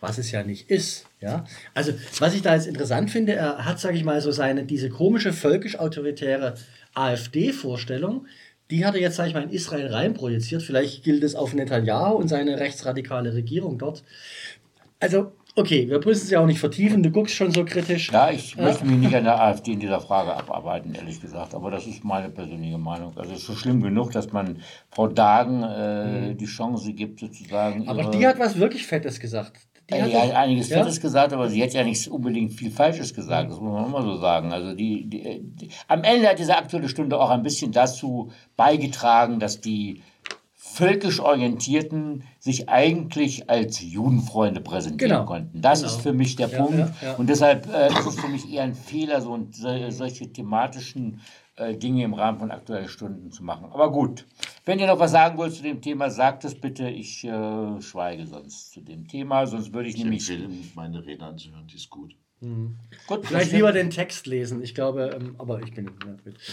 Was 0.00 0.18
es 0.18 0.30
ja 0.30 0.42
nicht 0.42 0.70
ist. 0.70 1.06
Ja? 1.20 1.46
Also, 1.72 1.94
was 2.18 2.34
ich 2.34 2.42
da 2.42 2.54
jetzt 2.54 2.66
interessant 2.66 3.10
finde, 3.10 3.32
er 3.32 3.64
hat, 3.64 3.80
sage 3.80 3.96
ich 3.96 4.04
mal, 4.04 4.20
so 4.20 4.32
seine, 4.32 4.64
diese 4.64 4.90
komische 4.90 5.32
völkisch-autoritäre 5.32 6.56
AfD-Vorstellung, 6.92 8.26
die 8.70 8.84
hat 8.84 8.94
er 8.94 9.00
jetzt, 9.00 9.16
sage 9.16 9.28
ich 9.28 9.34
mal, 9.34 9.44
in 9.44 9.50
Israel 9.50 9.86
reinprojiziert. 9.86 10.62
Vielleicht 10.62 11.04
gilt 11.04 11.22
es 11.22 11.34
auf 11.34 11.54
Netanyahu 11.54 12.16
und 12.16 12.28
seine 12.28 12.60
rechtsradikale 12.60 13.32
Regierung 13.32 13.78
dort. 13.78 14.04
Also, 15.00 15.32
Okay, 15.56 15.88
wir 15.88 15.98
müssen 15.98 16.24
es 16.24 16.30
ja 16.30 16.40
auch 16.40 16.46
nicht 16.46 16.58
vertiefen. 16.58 17.02
Du 17.04 17.10
guckst 17.10 17.36
schon 17.36 17.52
so 17.52 17.64
kritisch. 17.64 18.10
Ja, 18.10 18.28
ich 18.28 18.56
möchte 18.56 18.84
mich 18.84 18.98
nicht 18.98 19.14
an 19.14 19.22
der 19.22 19.40
AfD 19.40 19.72
in 19.72 19.80
dieser 19.80 20.00
Frage 20.00 20.34
abarbeiten, 20.34 20.94
ehrlich 20.96 21.20
gesagt. 21.20 21.54
Aber 21.54 21.70
das 21.70 21.86
ist 21.86 22.02
meine 22.02 22.28
persönliche 22.28 22.76
Meinung. 22.76 23.16
Also 23.16 23.32
es 23.32 23.38
ist 23.38 23.44
schon 23.44 23.56
schlimm 23.56 23.80
genug, 23.80 24.10
dass 24.10 24.32
man 24.32 24.62
Frau 24.90 25.06
Dagen 25.06 25.62
äh, 25.62 26.30
mhm. 26.32 26.36
die 26.38 26.46
Chance 26.46 26.92
gibt, 26.92 27.20
sozusagen. 27.20 27.88
Aber 27.88 28.10
die 28.10 28.26
hat 28.26 28.40
was 28.40 28.58
wirklich 28.58 28.84
Fettes 28.84 29.20
gesagt. 29.20 29.68
Die 29.90 30.02
hat, 30.02 30.12
hat 30.12 30.34
einiges 30.34 30.70
ja? 30.70 30.78
Fettes 30.78 31.00
gesagt, 31.00 31.32
aber 31.32 31.48
sie 31.48 31.62
hat 31.62 31.72
ja 31.72 31.84
nicht 31.84 32.08
unbedingt 32.08 32.54
viel 32.54 32.70
Falsches 32.70 33.14
gesagt. 33.14 33.50
Das 33.50 33.60
muss 33.60 33.72
man 33.72 33.86
immer 33.86 34.02
so 34.02 34.16
sagen. 34.16 34.52
Also 34.52 34.74
die, 34.74 35.08
die, 35.08 35.40
die 35.40 35.68
am 35.86 36.02
Ende 36.02 36.28
hat 36.28 36.38
diese 36.38 36.56
aktuelle 36.56 36.88
Stunde 36.88 37.20
auch 37.20 37.30
ein 37.30 37.42
bisschen 37.42 37.70
dazu 37.70 38.32
beigetragen, 38.56 39.38
dass 39.38 39.60
die 39.60 40.02
völkisch 40.74 41.20
Orientierten 41.20 42.24
sich 42.40 42.68
eigentlich 42.68 43.48
als 43.48 43.80
Judenfreunde 43.80 44.60
präsentieren 44.60 45.12
genau. 45.12 45.24
konnten. 45.24 45.60
Das 45.60 45.80
genau. 45.80 45.92
ist 45.92 46.00
für 46.02 46.12
mich 46.12 46.34
der 46.34 46.48
ja, 46.48 46.58
Punkt. 46.58 46.78
Ja, 46.78 46.92
ja. 47.00 47.14
Und 47.14 47.28
deshalb 47.28 47.72
äh, 47.72 47.88
ist 47.88 48.06
es 48.06 48.20
für 48.20 48.28
mich 48.28 48.52
eher 48.52 48.64
ein 48.64 48.74
Fehler, 48.74 49.20
so, 49.20 49.38
solche 49.50 50.32
thematischen 50.32 51.20
äh, 51.56 51.76
Dinge 51.76 52.02
im 52.02 52.14
Rahmen 52.14 52.40
von 52.40 52.50
aktuellen 52.50 52.88
Stunden 52.88 53.30
zu 53.30 53.44
machen. 53.44 53.66
Aber 53.70 53.92
gut, 53.92 54.26
wenn 54.64 54.80
ihr 54.80 54.88
noch 54.88 54.98
was 54.98 55.12
sagen 55.12 55.38
wollt 55.38 55.54
zu 55.54 55.62
dem 55.62 55.80
Thema, 55.80 56.10
sagt 56.10 56.44
es 56.44 56.60
bitte. 56.60 56.88
Ich 56.88 57.24
äh, 57.24 57.80
schweige 57.80 58.26
sonst 58.26 58.72
zu 58.72 58.80
dem 58.80 59.06
Thema, 59.06 59.46
sonst 59.46 59.72
würde 59.72 59.88
ich, 59.88 59.94
ich 59.94 60.02
nämlich. 60.02 60.28
Ich 60.28 60.42
empfehle, 60.42 60.64
meine 60.74 61.06
Rede 61.06 61.24
anzuhören, 61.24 61.68
die 61.68 61.76
ist 61.76 61.90
gut. 61.90 62.16
Mhm. 62.44 62.76
Gut, 63.06 63.26
Vielleicht 63.26 63.52
lieber 63.52 63.72
den 63.72 63.90
Text 63.90 64.26
lesen. 64.26 64.62
Ich 64.62 64.74
glaube, 64.74 65.16
ähm, 65.16 65.34
aber 65.38 65.60
ich 65.62 65.74
bin. 65.74 65.90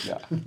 Ja, 0.05 0.13
ja. 0.13 0.37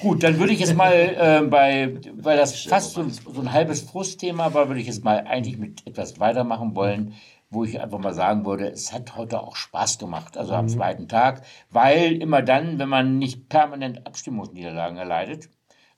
Gut, 0.00 0.22
dann 0.22 0.38
würde 0.38 0.52
ich 0.52 0.60
jetzt 0.60 0.74
mal 0.74 0.92
äh, 0.92 1.46
bei, 1.46 1.96
weil 2.14 2.36
das 2.36 2.60
fast 2.62 2.94
so, 2.94 3.06
so 3.08 3.40
ein 3.40 3.52
halbes 3.52 3.82
Frustthema 3.82 4.54
war, 4.54 4.68
würde 4.68 4.80
ich 4.80 4.86
jetzt 4.86 5.04
mal 5.04 5.24
eigentlich 5.26 5.58
mit 5.58 5.86
etwas 5.86 6.18
weitermachen 6.18 6.74
wollen, 6.74 7.14
wo 7.50 7.64
ich 7.64 7.80
einfach 7.80 7.98
mal 7.98 8.14
sagen 8.14 8.46
würde, 8.46 8.68
es 8.68 8.92
hat 8.92 9.16
heute 9.16 9.42
auch 9.42 9.56
Spaß 9.56 9.98
gemacht, 9.98 10.36
also 10.36 10.54
am 10.54 10.66
mhm. 10.66 10.70
zweiten 10.70 11.08
Tag, 11.08 11.42
weil 11.70 12.12
immer 12.20 12.42
dann, 12.42 12.78
wenn 12.78 12.88
man 12.88 13.18
nicht 13.18 13.48
permanent 13.48 14.06
Abstimmungsniederlagen 14.06 14.96
erleidet, 14.96 15.48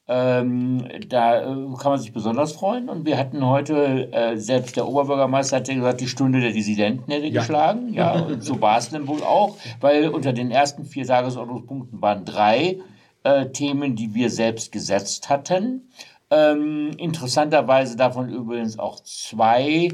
ähm, 0.08 0.84
da 1.08 1.42
äh, 1.42 1.44
kann 1.78 1.92
man 1.92 1.98
sich 1.98 2.12
besonders 2.12 2.52
freuen. 2.52 2.88
Und 2.88 3.06
wir 3.06 3.16
hatten 3.16 3.46
heute, 3.46 4.12
äh, 4.12 4.36
selbst 4.36 4.76
der 4.76 4.88
Oberbürgermeister 4.88 5.56
hat 5.56 5.68
ja 5.68 5.74
gesagt, 5.74 6.00
die 6.00 6.08
Stunde 6.08 6.40
der 6.40 6.52
Dissidenten 6.52 7.10
hätte 7.10 7.26
ja. 7.26 7.40
geschlagen. 7.40 7.92
Ja, 7.92 8.12
und 8.20 8.42
so 8.42 8.60
war 8.60 8.78
es 8.78 8.90
dann 8.90 9.06
wohl 9.06 9.22
auch, 9.22 9.56
weil 9.80 10.08
unter 10.08 10.32
den 10.32 10.50
ersten 10.50 10.84
vier 10.84 11.06
Tagesordnungspunkten 11.06 12.02
waren 12.02 12.24
drei 12.24 12.78
äh, 13.22 13.46
Themen, 13.50 13.94
die 13.94 14.14
wir 14.14 14.30
selbst 14.30 14.72
gesetzt 14.72 15.28
hatten. 15.28 15.88
Ähm, 16.30 16.90
interessanterweise 16.98 17.96
davon 17.96 18.28
übrigens 18.28 18.78
auch 18.78 19.00
zwei 19.00 19.90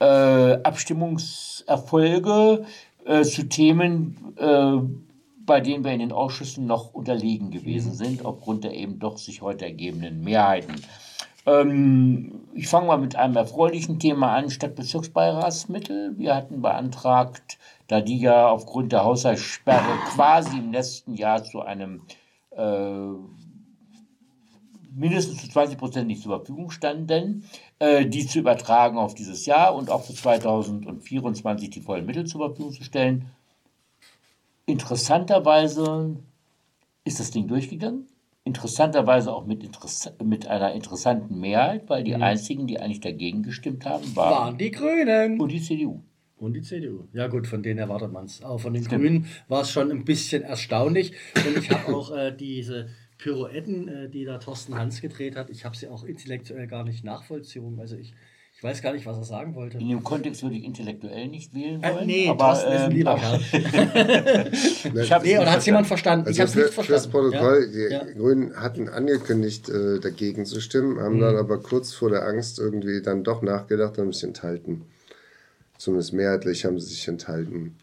äh, 0.00 0.62
Abstimmungserfolge 0.62 2.64
äh, 3.04 3.22
zu 3.22 3.48
Themen, 3.48 4.34
äh, 4.38 4.78
bei 5.46 5.60
denen 5.60 5.84
wir 5.84 5.92
in 5.92 6.00
den 6.00 6.12
Ausschüssen 6.12 6.66
noch 6.66 6.92
unterlegen 6.92 7.50
gewesen 7.50 7.92
mhm. 7.92 7.96
sind, 7.96 8.24
aufgrund 8.24 8.64
der 8.64 8.74
eben 8.74 8.98
doch 8.98 9.16
sich 9.16 9.42
heute 9.42 9.64
ergebenden 9.64 10.22
Mehrheiten. 10.22 10.74
Ähm, 11.46 12.40
ich 12.54 12.66
fange 12.66 12.88
mal 12.88 12.98
mit 12.98 13.16
einem 13.16 13.36
erfreulichen 13.36 14.00
Thema 14.00 14.34
an, 14.34 14.50
Stadtbezirksbeiratsmittel. 14.50 16.18
Wir 16.18 16.34
hatten 16.34 16.60
beantragt, 16.60 17.58
da 17.86 18.00
die 18.00 18.18
ja 18.18 18.48
aufgrund 18.48 18.92
der 18.92 19.04
Haushaltssperre 19.04 19.96
quasi 20.14 20.58
im 20.58 20.72
letzten 20.72 21.14
Jahr 21.14 21.44
zu 21.44 21.62
einem 21.62 22.02
äh, 22.50 23.12
mindestens 24.96 25.42
zu 25.42 25.48
20 25.48 25.78
Prozent 25.78 26.06
nicht 26.08 26.22
zur 26.22 26.36
Verfügung 26.36 26.70
standen, 26.70 27.44
äh, 27.78 28.06
die 28.06 28.26
zu 28.26 28.40
übertragen 28.40 28.98
auf 28.98 29.14
dieses 29.14 29.46
Jahr 29.46 29.74
und 29.74 29.90
auch 29.90 30.02
für 30.02 30.14
2024 30.14 31.70
die 31.70 31.80
vollen 31.80 32.06
Mittel 32.06 32.24
zur 32.24 32.46
Verfügung 32.46 32.72
zu 32.72 32.82
stellen. 32.82 33.30
Interessanterweise 34.66 36.16
ist 37.04 37.20
das 37.20 37.30
Ding 37.30 37.46
durchgegangen. 37.48 38.06
Interessanterweise 38.44 39.32
auch 39.32 39.46
mit, 39.46 39.64
Interess 39.64 40.12
mit 40.22 40.46
einer 40.46 40.72
interessanten 40.72 41.40
Mehrheit, 41.40 41.88
weil 41.88 42.04
die 42.04 42.14
mhm. 42.14 42.22
einzigen, 42.22 42.66
die 42.66 42.78
eigentlich 42.78 43.00
dagegen 43.00 43.42
gestimmt 43.42 43.86
haben, 43.86 44.14
waren, 44.14 44.30
waren 44.30 44.58
die 44.58 44.70
Grünen 44.70 45.40
und 45.40 45.50
die 45.50 45.60
CDU. 45.60 46.02
Und 46.38 46.52
die 46.52 46.62
CDU. 46.62 47.08
Ja 47.12 47.28
gut, 47.28 47.46
von 47.46 47.62
denen 47.62 47.78
erwartet 47.78 48.12
man 48.12 48.26
es. 48.26 48.42
Aber 48.42 48.58
von 48.58 48.74
den 48.74 48.84
Stimmt. 48.84 49.02
Grünen 49.02 49.26
war 49.48 49.62
es 49.62 49.70
schon 49.70 49.90
ein 49.90 50.04
bisschen 50.04 50.42
erstaunlich. 50.42 51.12
Und 51.34 51.56
ich 51.58 51.70
habe 51.70 51.94
auch 51.94 52.14
äh, 52.14 52.30
diese 52.36 52.88
Pirouetten, 53.18 53.88
äh, 53.88 54.08
die 54.10 54.24
da 54.24 54.38
Thorsten 54.38 54.76
Hans 54.76 55.00
gedreht 55.00 55.36
hat, 55.36 55.48
ich 55.48 55.64
habe 55.64 55.76
sie 55.76 55.88
auch 55.88 56.04
intellektuell 56.04 56.66
gar 56.66 56.84
nicht 56.84 57.04
nachvollzogen. 57.04 57.80
Also 57.80 57.96
ich 57.96 58.12
ich 58.56 58.64
weiß 58.64 58.80
gar 58.80 58.94
nicht, 58.94 59.04
was 59.04 59.18
er 59.18 59.24
sagen 59.24 59.54
wollte. 59.54 59.76
In 59.76 59.90
dem 59.90 60.02
Kontext 60.02 60.42
würde 60.42 60.56
ich 60.56 60.64
intellektuell 60.64 61.28
nicht 61.28 61.52
wählen 61.52 61.82
äh, 61.82 61.92
wollen. 61.92 62.04
Äh, 62.04 62.06
nee, 62.06 62.28
aber, 62.28 62.38
Thorsten 62.38 62.70
ähm, 62.70 62.74
ist 62.74 62.80
ein 62.80 62.90
ähm, 62.90 62.96
lieber 62.96 63.16
Kerl. 63.52 64.50
ich 65.04 65.12
habe 65.12 65.26
nee, 65.26 65.38
oder 65.38 65.52
hat 65.52 65.58
es 65.58 65.66
jemand 65.66 65.86
verstanden? 65.86 66.26
Also 66.26 66.42
ich 66.42 66.48
habe 66.48 66.58
nicht 66.58 66.72
verstanden. 66.72 67.02
Das 67.02 67.08
Protokoll, 67.08 67.70
ja? 67.70 67.88
die 67.88 67.92
ja. 67.92 68.14
Grünen 68.14 68.56
hatten 68.56 68.88
angekündigt, 68.88 69.68
äh, 69.68 70.00
dagegen 70.00 70.46
zu 70.46 70.62
stimmen, 70.62 70.98
haben 71.00 71.16
mhm. 71.16 71.20
dann 71.20 71.36
aber 71.36 71.58
kurz 71.58 71.92
vor 71.92 72.08
der 72.08 72.26
Angst 72.26 72.58
irgendwie 72.58 73.02
dann 73.02 73.24
doch 73.24 73.42
nachgedacht 73.42 73.98
und 73.98 74.04
haben 74.04 74.12
sich 74.14 74.24
enthalten. 74.24 74.86
Zumindest 75.76 76.14
mehrheitlich 76.14 76.64
haben 76.64 76.80
sie 76.80 76.86
sich 76.86 77.06
enthalten. 77.08 77.76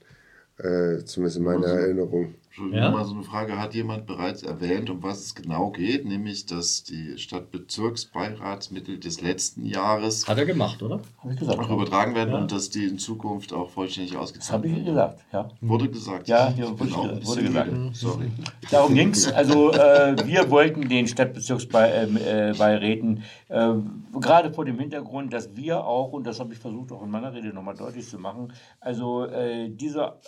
Äh, 0.57 1.03
zumindest 1.05 1.37
in 1.37 1.43
meiner 1.43 1.67
also, 1.67 1.77
Erinnerung. 1.77 2.33
Entschuldigung, 2.53 2.83
ja? 2.83 2.91
mal 2.91 3.03
so 3.03 3.15
eine 3.15 3.23
Frage. 3.23 3.57
Hat 3.57 3.73
jemand 3.73 4.05
bereits 4.05 4.43
erwähnt, 4.43 4.91
um 4.91 5.01
was 5.01 5.21
es 5.21 5.33
genau 5.33 5.71
geht? 5.71 6.05
Nämlich, 6.05 6.45
dass 6.45 6.83
die 6.83 7.17
Stadtbezirksbeiratsmittel 7.17 8.99
des 8.99 9.21
letzten 9.21 9.65
Jahres. 9.65 10.27
Hat 10.27 10.37
er 10.37 10.45
gemacht, 10.45 10.83
oder? 10.83 11.01
Habe 11.17 11.33
ich 11.33 11.39
gesagt. 11.39 11.57
Auch 11.57 11.71
übertragen 11.71 12.13
werden 12.13 12.29
ja. 12.29 12.37
und 12.37 12.51
dass 12.51 12.69
die 12.69 12.85
in 12.85 12.99
Zukunft 12.99 13.53
auch 13.53 13.71
vollständig 13.71 14.15
ausgezahlt 14.15 14.65
werden. 14.65 14.85
Das 14.85 14.95
habe 14.95 15.07
ich 15.07 15.25
gesagt, 15.25 15.25
ja. 15.33 15.49
Wurde 15.61 15.89
gesagt. 15.89 16.27
Ja, 16.27 16.53
ja 16.55 16.69
wurde, 16.69 16.91
genau. 16.91 17.25
wurde 17.25 17.41
gesagt. 17.41 17.71
Sorry. 17.93 18.31
Darum 18.69 18.93
ging 18.93 19.09
es. 19.09 19.33
Also, 19.33 19.71
äh, 19.71 20.15
wir 20.23 20.51
wollten 20.51 20.87
den 20.87 21.07
Stadtbezirksbeiräten, 21.07 23.23
äh, 23.49 23.49
äh, 23.49 23.73
gerade 24.21 24.53
vor 24.53 24.65
dem 24.65 24.77
Hintergrund, 24.77 25.33
dass 25.33 25.55
wir 25.55 25.83
auch, 25.83 26.11
und 26.11 26.27
das 26.27 26.39
habe 26.39 26.53
ich 26.53 26.59
versucht 26.59 26.91
auch 26.91 27.01
in 27.01 27.09
meiner 27.09 27.33
Rede 27.33 27.47
nochmal 27.47 27.75
deutlich 27.75 28.07
zu 28.07 28.19
machen, 28.19 28.53
also 28.79 29.25
äh, 29.25 29.69
diese 29.69 30.19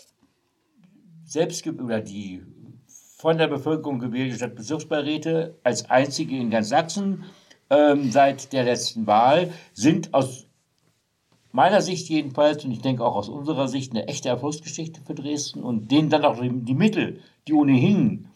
selbst 1.35 1.67
oder 1.67 2.01
die 2.01 2.41
von 3.17 3.37
der 3.37 3.47
Bevölkerung 3.47 3.99
gewählte 3.99 4.35
Stadtbezirksbeiräte 4.37 5.59
als 5.63 5.89
einzige 5.89 6.35
in 6.37 6.49
ganz 6.49 6.69
Sachsen 6.69 7.25
ähm, 7.69 8.09
seit 8.09 8.53
der 8.53 8.63
letzten 8.63 9.05
Wahl 9.05 9.51
sind 9.73 10.13
aus 10.13 10.47
meiner 11.51 11.81
Sicht 11.81 12.07
jedenfalls 12.09 12.63
und 12.63 12.71
ich 12.71 12.81
denke 12.81 13.03
auch 13.03 13.15
aus 13.15 13.29
unserer 13.29 13.67
Sicht 13.67 13.91
eine 13.91 14.07
echte 14.07 14.29
Erfolgsgeschichte 14.29 15.01
für 15.05 15.13
Dresden 15.13 15.63
und 15.63 15.91
denen 15.91 16.09
dann 16.09 16.23
auch 16.23 16.39
die, 16.39 16.49
die 16.49 16.73
Mittel, 16.73 17.19
die 17.47 17.53
ohnehin, 17.53 18.27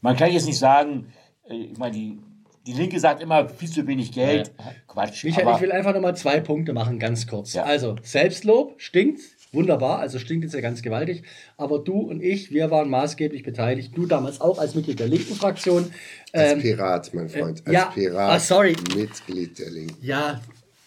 man 0.00 0.16
kann 0.16 0.32
jetzt 0.32 0.46
nicht 0.46 0.58
sagen, 0.58 1.12
äh, 1.48 1.54
ich 1.54 1.78
meine, 1.78 1.94
die, 1.94 2.18
die 2.66 2.72
Linke 2.72 2.98
sagt 2.98 3.22
immer 3.22 3.48
viel 3.48 3.70
zu 3.70 3.86
wenig 3.86 4.10
Geld. 4.10 4.52
Ja. 4.58 4.64
Quatsch. 4.88 5.24
Michael, 5.24 5.54
ich 5.54 5.60
will 5.60 5.72
einfach 5.72 5.94
nochmal 5.94 6.16
zwei 6.16 6.40
Punkte 6.40 6.72
machen, 6.72 6.98
ganz 6.98 7.26
kurz. 7.26 7.52
Ja. 7.52 7.64
Also, 7.64 7.96
Selbstlob 8.02 8.80
stinkt, 8.80 9.20
wunderbar, 9.52 9.98
also 9.98 10.18
stinkt 10.18 10.44
jetzt 10.44 10.54
ja 10.54 10.60
ganz 10.60 10.82
gewaltig. 10.82 11.22
Aber 11.56 11.78
du 11.78 12.00
und 12.00 12.22
ich, 12.22 12.50
wir 12.50 12.70
waren 12.70 12.88
maßgeblich 12.90 13.42
beteiligt. 13.42 13.96
Du 13.96 14.06
damals 14.06 14.40
auch 14.40 14.58
als 14.58 14.74
Mitglied 14.74 14.98
der 14.98 15.08
linken 15.08 15.34
Fraktion. 15.34 15.92
Als 16.32 16.52
ähm, 16.52 16.60
Pirat, 16.60 17.14
mein 17.14 17.28
Freund. 17.28 17.62
Als 17.66 17.74
ja, 17.74 17.84
Pirat. 17.86 18.30
Ah, 18.30 18.38
sorry. 18.40 18.74
Mitglied 18.96 19.58
der 19.58 19.70
Linken. 19.70 19.96
Ja, 20.00 20.40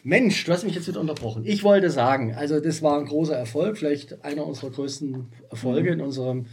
Mensch, 0.03 0.43
du 0.43 0.51
hast 0.51 0.63
mich 0.63 0.75
jetzt 0.75 0.87
wieder 0.87 0.99
unterbrochen. 0.99 1.43
Ich 1.45 1.63
wollte 1.63 1.89
sagen, 1.89 2.35
also 2.35 2.59
das 2.59 2.83
war 2.83 2.99
ein 2.99 3.05
großer 3.05 3.35
Erfolg, 3.35 3.77
vielleicht 3.77 4.23
einer 4.23 4.45
unserer 4.45 4.69
größten 4.69 5.31
Erfolge 5.49 5.89
in 5.89 6.01
unserem 6.01 6.45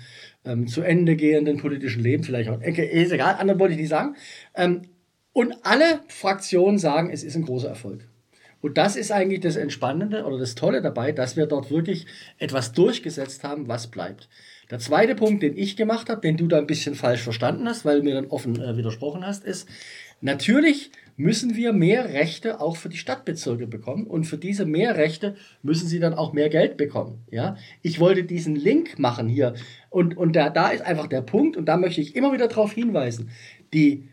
ähm, 0.44 0.66
zu 0.66 0.80
Ende 0.80 1.16
gehenden 1.16 1.58
politischen 1.58 2.02
Leben, 2.02 2.24
vielleicht 2.24 2.48
auch. 2.48 2.60
Ist 2.62 3.12
egal, 3.12 3.34
anderen 3.34 3.60
wollte 3.60 3.74
ich 3.74 3.80
nicht 3.80 3.90
sagen. 3.90 4.16
Ähm, 4.54 4.82
und 5.34 5.54
alle 5.64 6.00
Fraktionen 6.08 6.78
sagen, 6.78 7.10
es 7.10 7.22
ist 7.22 7.36
ein 7.36 7.44
großer 7.44 7.68
Erfolg. 7.68 8.08
Und 8.62 8.78
das 8.78 8.96
ist 8.96 9.12
eigentlich 9.12 9.40
das 9.40 9.56
Entspannende 9.56 10.24
oder 10.24 10.38
das 10.38 10.54
Tolle 10.54 10.80
dabei, 10.80 11.12
dass 11.12 11.36
wir 11.36 11.46
dort 11.46 11.70
wirklich 11.70 12.06
etwas 12.38 12.72
durchgesetzt 12.72 13.44
haben, 13.44 13.68
was 13.68 13.88
bleibt. 13.88 14.28
Der 14.70 14.78
zweite 14.78 15.14
Punkt, 15.14 15.42
den 15.42 15.58
ich 15.58 15.76
gemacht 15.76 16.08
habe, 16.08 16.22
den 16.22 16.38
du 16.38 16.46
da 16.46 16.58
ein 16.58 16.66
bisschen 16.66 16.94
falsch 16.94 17.20
verstanden 17.20 17.68
hast, 17.68 17.84
weil 17.84 17.98
du 17.98 18.04
mir 18.04 18.14
dann 18.14 18.28
offen 18.28 18.58
äh, 18.58 18.76
widersprochen 18.76 19.26
hast, 19.26 19.44
ist, 19.44 19.68
natürlich 20.22 20.92
müssen 21.16 21.56
wir 21.56 21.72
mehr 21.72 22.14
Rechte 22.14 22.60
auch 22.60 22.76
für 22.76 22.88
die 22.88 22.96
Stadtbezirke 22.96 23.66
bekommen 23.66 24.06
und 24.06 24.24
für 24.24 24.38
diese 24.38 24.64
mehr 24.64 24.96
Rechte 24.96 25.34
müssen 25.62 25.88
sie 25.88 25.98
dann 25.98 26.14
auch 26.14 26.32
mehr 26.32 26.48
Geld 26.48 26.76
bekommen. 26.76 27.18
Ja? 27.30 27.56
Ich 27.82 28.00
wollte 28.00 28.24
diesen 28.24 28.56
Link 28.56 28.98
machen 28.98 29.28
hier 29.28 29.54
und, 29.90 30.16
und 30.16 30.34
da, 30.34 30.48
da 30.48 30.68
ist 30.68 30.82
einfach 30.82 31.08
der 31.08 31.20
Punkt 31.20 31.56
und 31.56 31.66
da 31.66 31.76
möchte 31.76 32.00
ich 32.00 32.16
immer 32.16 32.32
wieder 32.32 32.48
darauf 32.48 32.72
hinweisen, 32.72 33.30
die 33.74 34.08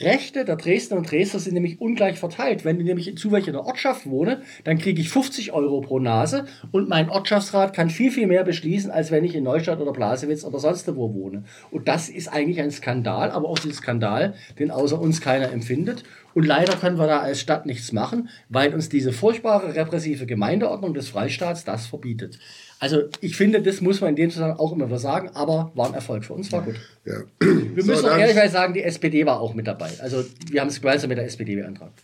Rechte 0.00 0.44
der 0.44 0.56
Dresdner 0.56 0.96
und 0.96 1.10
Dresdner 1.10 1.40
sind 1.40 1.54
nämlich 1.54 1.80
ungleich 1.80 2.18
verteilt. 2.18 2.64
Wenn 2.64 2.78
ich 2.78 2.86
nämlich 2.86 3.08
in 3.08 3.16
Zuweiche 3.16 3.48
in 3.48 3.54
der 3.54 3.66
Ortschaft 3.66 4.08
wohne, 4.08 4.42
dann 4.64 4.78
kriege 4.78 5.00
ich 5.00 5.08
50 5.08 5.52
Euro 5.52 5.80
pro 5.80 5.98
Nase 5.98 6.46
und 6.70 6.88
mein 6.88 7.10
Ortschaftsrat 7.10 7.74
kann 7.74 7.90
viel, 7.90 8.12
viel 8.12 8.28
mehr 8.28 8.44
beschließen, 8.44 8.90
als 8.90 9.10
wenn 9.10 9.24
ich 9.24 9.34
in 9.34 9.44
Neustadt 9.44 9.80
oder 9.80 9.92
Blasewitz 9.92 10.44
oder 10.44 10.60
sonst 10.60 10.86
wo 10.94 11.12
wohne. 11.14 11.44
Und 11.70 11.88
das 11.88 12.08
ist 12.08 12.28
eigentlich 12.28 12.60
ein 12.60 12.70
Skandal, 12.70 13.30
aber 13.30 13.48
auch 13.48 13.58
ein 13.64 13.72
Skandal, 13.72 14.34
den 14.58 14.70
außer 14.70 15.00
uns 15.00 15.20
keiner 15.20 15.50
empfindet. 15.50 16.04
Und 16.34 16.46
leider 16.46 16.76
können 16.76 16.98
wir 16.98 17.08
da 17.08 17.18
als 17.18 17.40
Stadt 17.40 17.66
nichts 17.66 17.90
machen, 17.90 18.28
weil 18.48 18.72
uns 18.72 18.88
diese 18.88 19.12
furchtbare 19.12 19.74
repressive 19.74 20.26
Gemeindeordnung 20.26 20.94
des 20.94 21.08
Freistaats 21.08 21.64
das 21.64 21.88
verbietet. 21.88 22.38
Also 22.80 23.08
ich 23.20 23.36
finde, 23.36 23.60
das 23.60 23.80
muss 23.80 24.00
man 24.00 24.10
in 24.10 24.16
dem 24.16 24.30
Zusammenhang 24.30 24.58
auch 24.58 24.72
immer 24.72 24.86
wieder 24.86 24.98
sagen, 24.98 25.30
aber 25.34 25.72
war 25.74 25.88
ein 25.88 25.94
Erfolg 25.94 26.24
für 26.24 26.34
uns, 26.34 26.52
war 26.52 26.62
gut. 26.62 26.76
Ja. 27.04 27.22
Wir 27.40 27.84
müssen 27.84 28.02
so, 28.02 28.08
auch 28.08 28.16
ehrlich 28.16 28.52
sagen, 28.52 28.72
die 28.72 28.82
SPD 28.82 29.26
war 29.26 29.40
auch 29.40 29.54
mit 29.54 29.66
dabei. 29.66 29.90
Also 30.00 30.24
wir 30.50 30.60
haben 30.60 30.68
es 30.68 30.80
gemeinsam 30.80 31.08
mit 31.08 31.18
der 31.18 31.24
SPD 31.24 31.56
beantragt. 31.56 32.00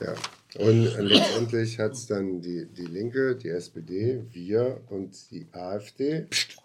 Ja. 0.00 0.14
Und 0.58 0.84
letztendlich 0.98 1.78
hat 1.78 1.92
es 1.92 2.06
dann 2.06 2.40
die, 2.40 2.66
die 2.66 2.84
Linke, 2.84 3.36
die 3.36 3.48
SPD, 3.48 4.22
wir 4.32 4.80
und 4.90 5.30
die 5.30 5.46
AfD. 5.52 6.26
Psst. 6.30 6.56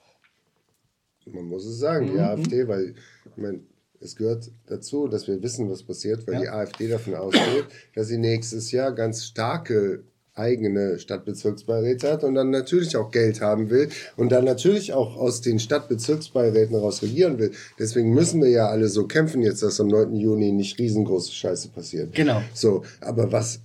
Man 1.26 1.46
muss 1.46 1.66
es 1.66 1.80
sagen, 1.80 2.08
die 2.08 2.14
mhm. 2.14 2.20
AfD, 2.20 2.68
weil 2.68 2.96
ich 3.26 3.38
meine, 3.38 3.60
es 4.00 4.16
gehört 4.16 4.52
dazu, 4.68 5.08
dass 5.08 5.28
wir 5.28 5.42
wissen, 5.42 5.70
was 5.70 5.84
passiert, 5.84 6.28
weil 6.28 6.36
ja. 6.36 6.42
die 6.42 6.50
AfD 6.50 6.88
davon 6.90 7.16
ausgeht, 7.16 7.66
dass 7.96 8.08
sie 8.08 8.18
nächstes 8.18 8.72
Jahr 8.72 8.94
ganz 8.94 9.26
starke 9.26 10.04
eigene 10.38 11.00
Stadtbezirksbeiräte 11.00 12.12
hat 12.12 12.24
und 12.24 12.36
dann 12.36 12.50
natürlich 12.50 12.96
auch 12.96 13.12
Geld 13.12 13.42
haben 13.42 13.70
will 13.70 13.90
und 14.16 14.32
dann 14.32 14.46
natürlich 14.46 14.94
auch 14.94 15.18
aus 15.18 15.42
den 15.42 15.60
Stadtbezirksbeiräten 15.60 16.76
raus 16.76 17.02
regieren 17.02 17.40
will. 17.40 17.52
Deswegen 17.80 18.14
müssen 18.14 18.42
wir 18.42 18.50
ja 18.50 18.68
alle 18.68 18.88
so 18.88 19.08
kämpfen 19.08 19.42
jetzt, 19.42 19.64
dass 19.64 19.80
am 19.80 19.88
9. 19.88 20.16
Juni 20.16 20.52
nicht 20.52 20.78
riesengroße 20.80 21.32
Scheiße 21.32 21.70
passiert. 21.70 22.14
Genau. 22.14 22.42
So, 22.54 22.84
aber 23.02 23.32
was 23.32 23.62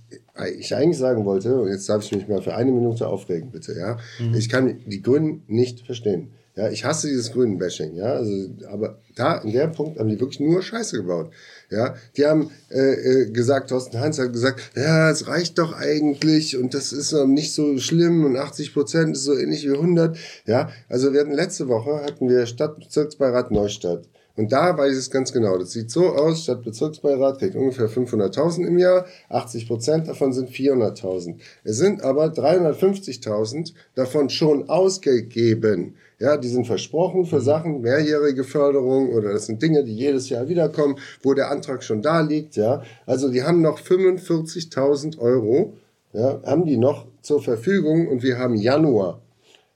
ich 0.57 0.75
eigentlich 0.75 0.97
sagen 0.97 1.25
wollte, 1.25 1.55
und 1.55 1.69
jetzt 1.69 1.87
darf 1.87 2.03
ich 2.03 2.11
mich 2.11 2.27
mal 2.27 2.41
für 2.41 2.55
eine 2.55 2.71
Minute 2.71 3.07
aufregen, 3.07 3.51
bitte, 3.51 3.73
ja. 3.77 3.97
Mhm. 4.19 4.33
Ich 4.35 4.49
kann 4.49 4.79
die 4.85 5.01
Grünen 5.01 5.43
nicht 5.47 5.85
verstehen. 5.85 6.31
Ja, 6.55 6.69
ich 6.69 6.85
hasse 6.85 7.07
dieses 7.07 7.31
grünen 7.31 7.57
Bashing, 7.57 7.95
ja, 7.95 8.13
also, 8.13 8.31
aber 8.69 8.99
da, 9.15 9.37
in 9.39 9.53
dem 9.53 9.71
Punkt 9.71 9.97
haben 9.97 10.09
die 10.09 10.19
wirklich 10.19 10.39
nur 10.39 10.61
Scheiße 10.61 10.97
gebaut. 10.97 11.31
Ja, 11.73 11.95
die 12.15 12.25
haben 12.25 12.51
äh, 12.69 12.77
äh, 12.79 13.31
gesagt, 13.31 13.71
Thorsten 13.71 13.99
Hans 13.99 14.19
hat 14.19 14.31
gesagt, 14.31 14.61
ja, 14.75 15.09
es 15.09 15.27
reicht 15.27 15.57
doch 15.57 15.73
eigentlich 15.73 16.55
und 16.55 16.75
das 16.75 16.93
ist 16.93 17.13
nicht 17.13 17.53
so 17.53 17.79
schlimm 17.79 18.23
und 18.25 18.37
80 18.37 18.73
Prozent 18.73 19.15
ist 19.17 19.23
so 19.23 19.35
ähnlich 19.35 19.67
wie 19.67 19.73
100. 19.73 20.15
Ja, 20.45 20.69
also 20.87 21.13
wir 21.13 21.21
hatten 21.21 21.33
letzte 21.33 21.67
Woche 21.67 22.03
hatten 22.03 22.29
wir 22.29 22.45
Stadtbezirksbeirat 22.45 23.49
Neustadt. 23.49 24.07
Und 24.35 24.51
da 24.51 24.75
weiß 24.75 24.93
ich 24.93 24.99
es 24.99 25.11
ganz 25.11 25.31
genau. 25.31 25.57
Das 25.59 25.71
sieht 25.71 25.91
so 25.91 26.07
aus, 26.07 26.43
Stadtbezirksbeirat 26.43 27.37
kriegt 27.37 27.55
ungefähr 27.55 27.87
500.000 27.87 28.65
im 28.65 28.79
Jahr, 28.79 29.05
80 29.29 29.67
Prozent 29.67 30.07
davon 30.07 30.33
sind 30.33 30.49
400.000. 30.49 31.35
Es 31.63 31.77
sind 31.77 32.01
aber 32.01 32.25
350.000 32.25 33.73
davon 33.93 34.29
schon 34.29 34.69
ausgegeben. 34.69 35.95
Ja, 36.19 36.37
die 36.37 36.47
sind 36.47 36.65
versprochen 36.65 37.25
für 37.25 37.39
mhm. 37.39 37.41
Sachen, 37.41 37.81
mehrjährige 37.81 38.43
Förderung 38.43 39.09
oder 39.13 39.33
das 39.33 39.45
sind 39.45 39.61
Dinge, 39.61 39.83
die 39.83 39.95
jedes 39.95 40.29
Jahr 40.29 40.47
wiederkommen, 40.47 40.97
wo 41.21 41.33
der 41.33 41.51
Antrag 41.51 41.83
schon 41.83 42.01
da 42.01 42.21
liegt. 42.21 42.55
Ja, 42.55 42.81
also 43.05 43.29
die 43.29 43.43
haben 43.43 43.61
noch 43.61 43.79
45.000 43.79 45.19
Euro, 45.19 45.73
ja, 46.13 46.41
haben 46.43 46.65
die 46.65 46.77
noch 46.77 47.07
zur 47.21 47.43
Verfügung 47.43 48.07
und 48.07 48.23
wir 48.23 48.39
haben 48.39 48.55
Januar. 48.55 49.21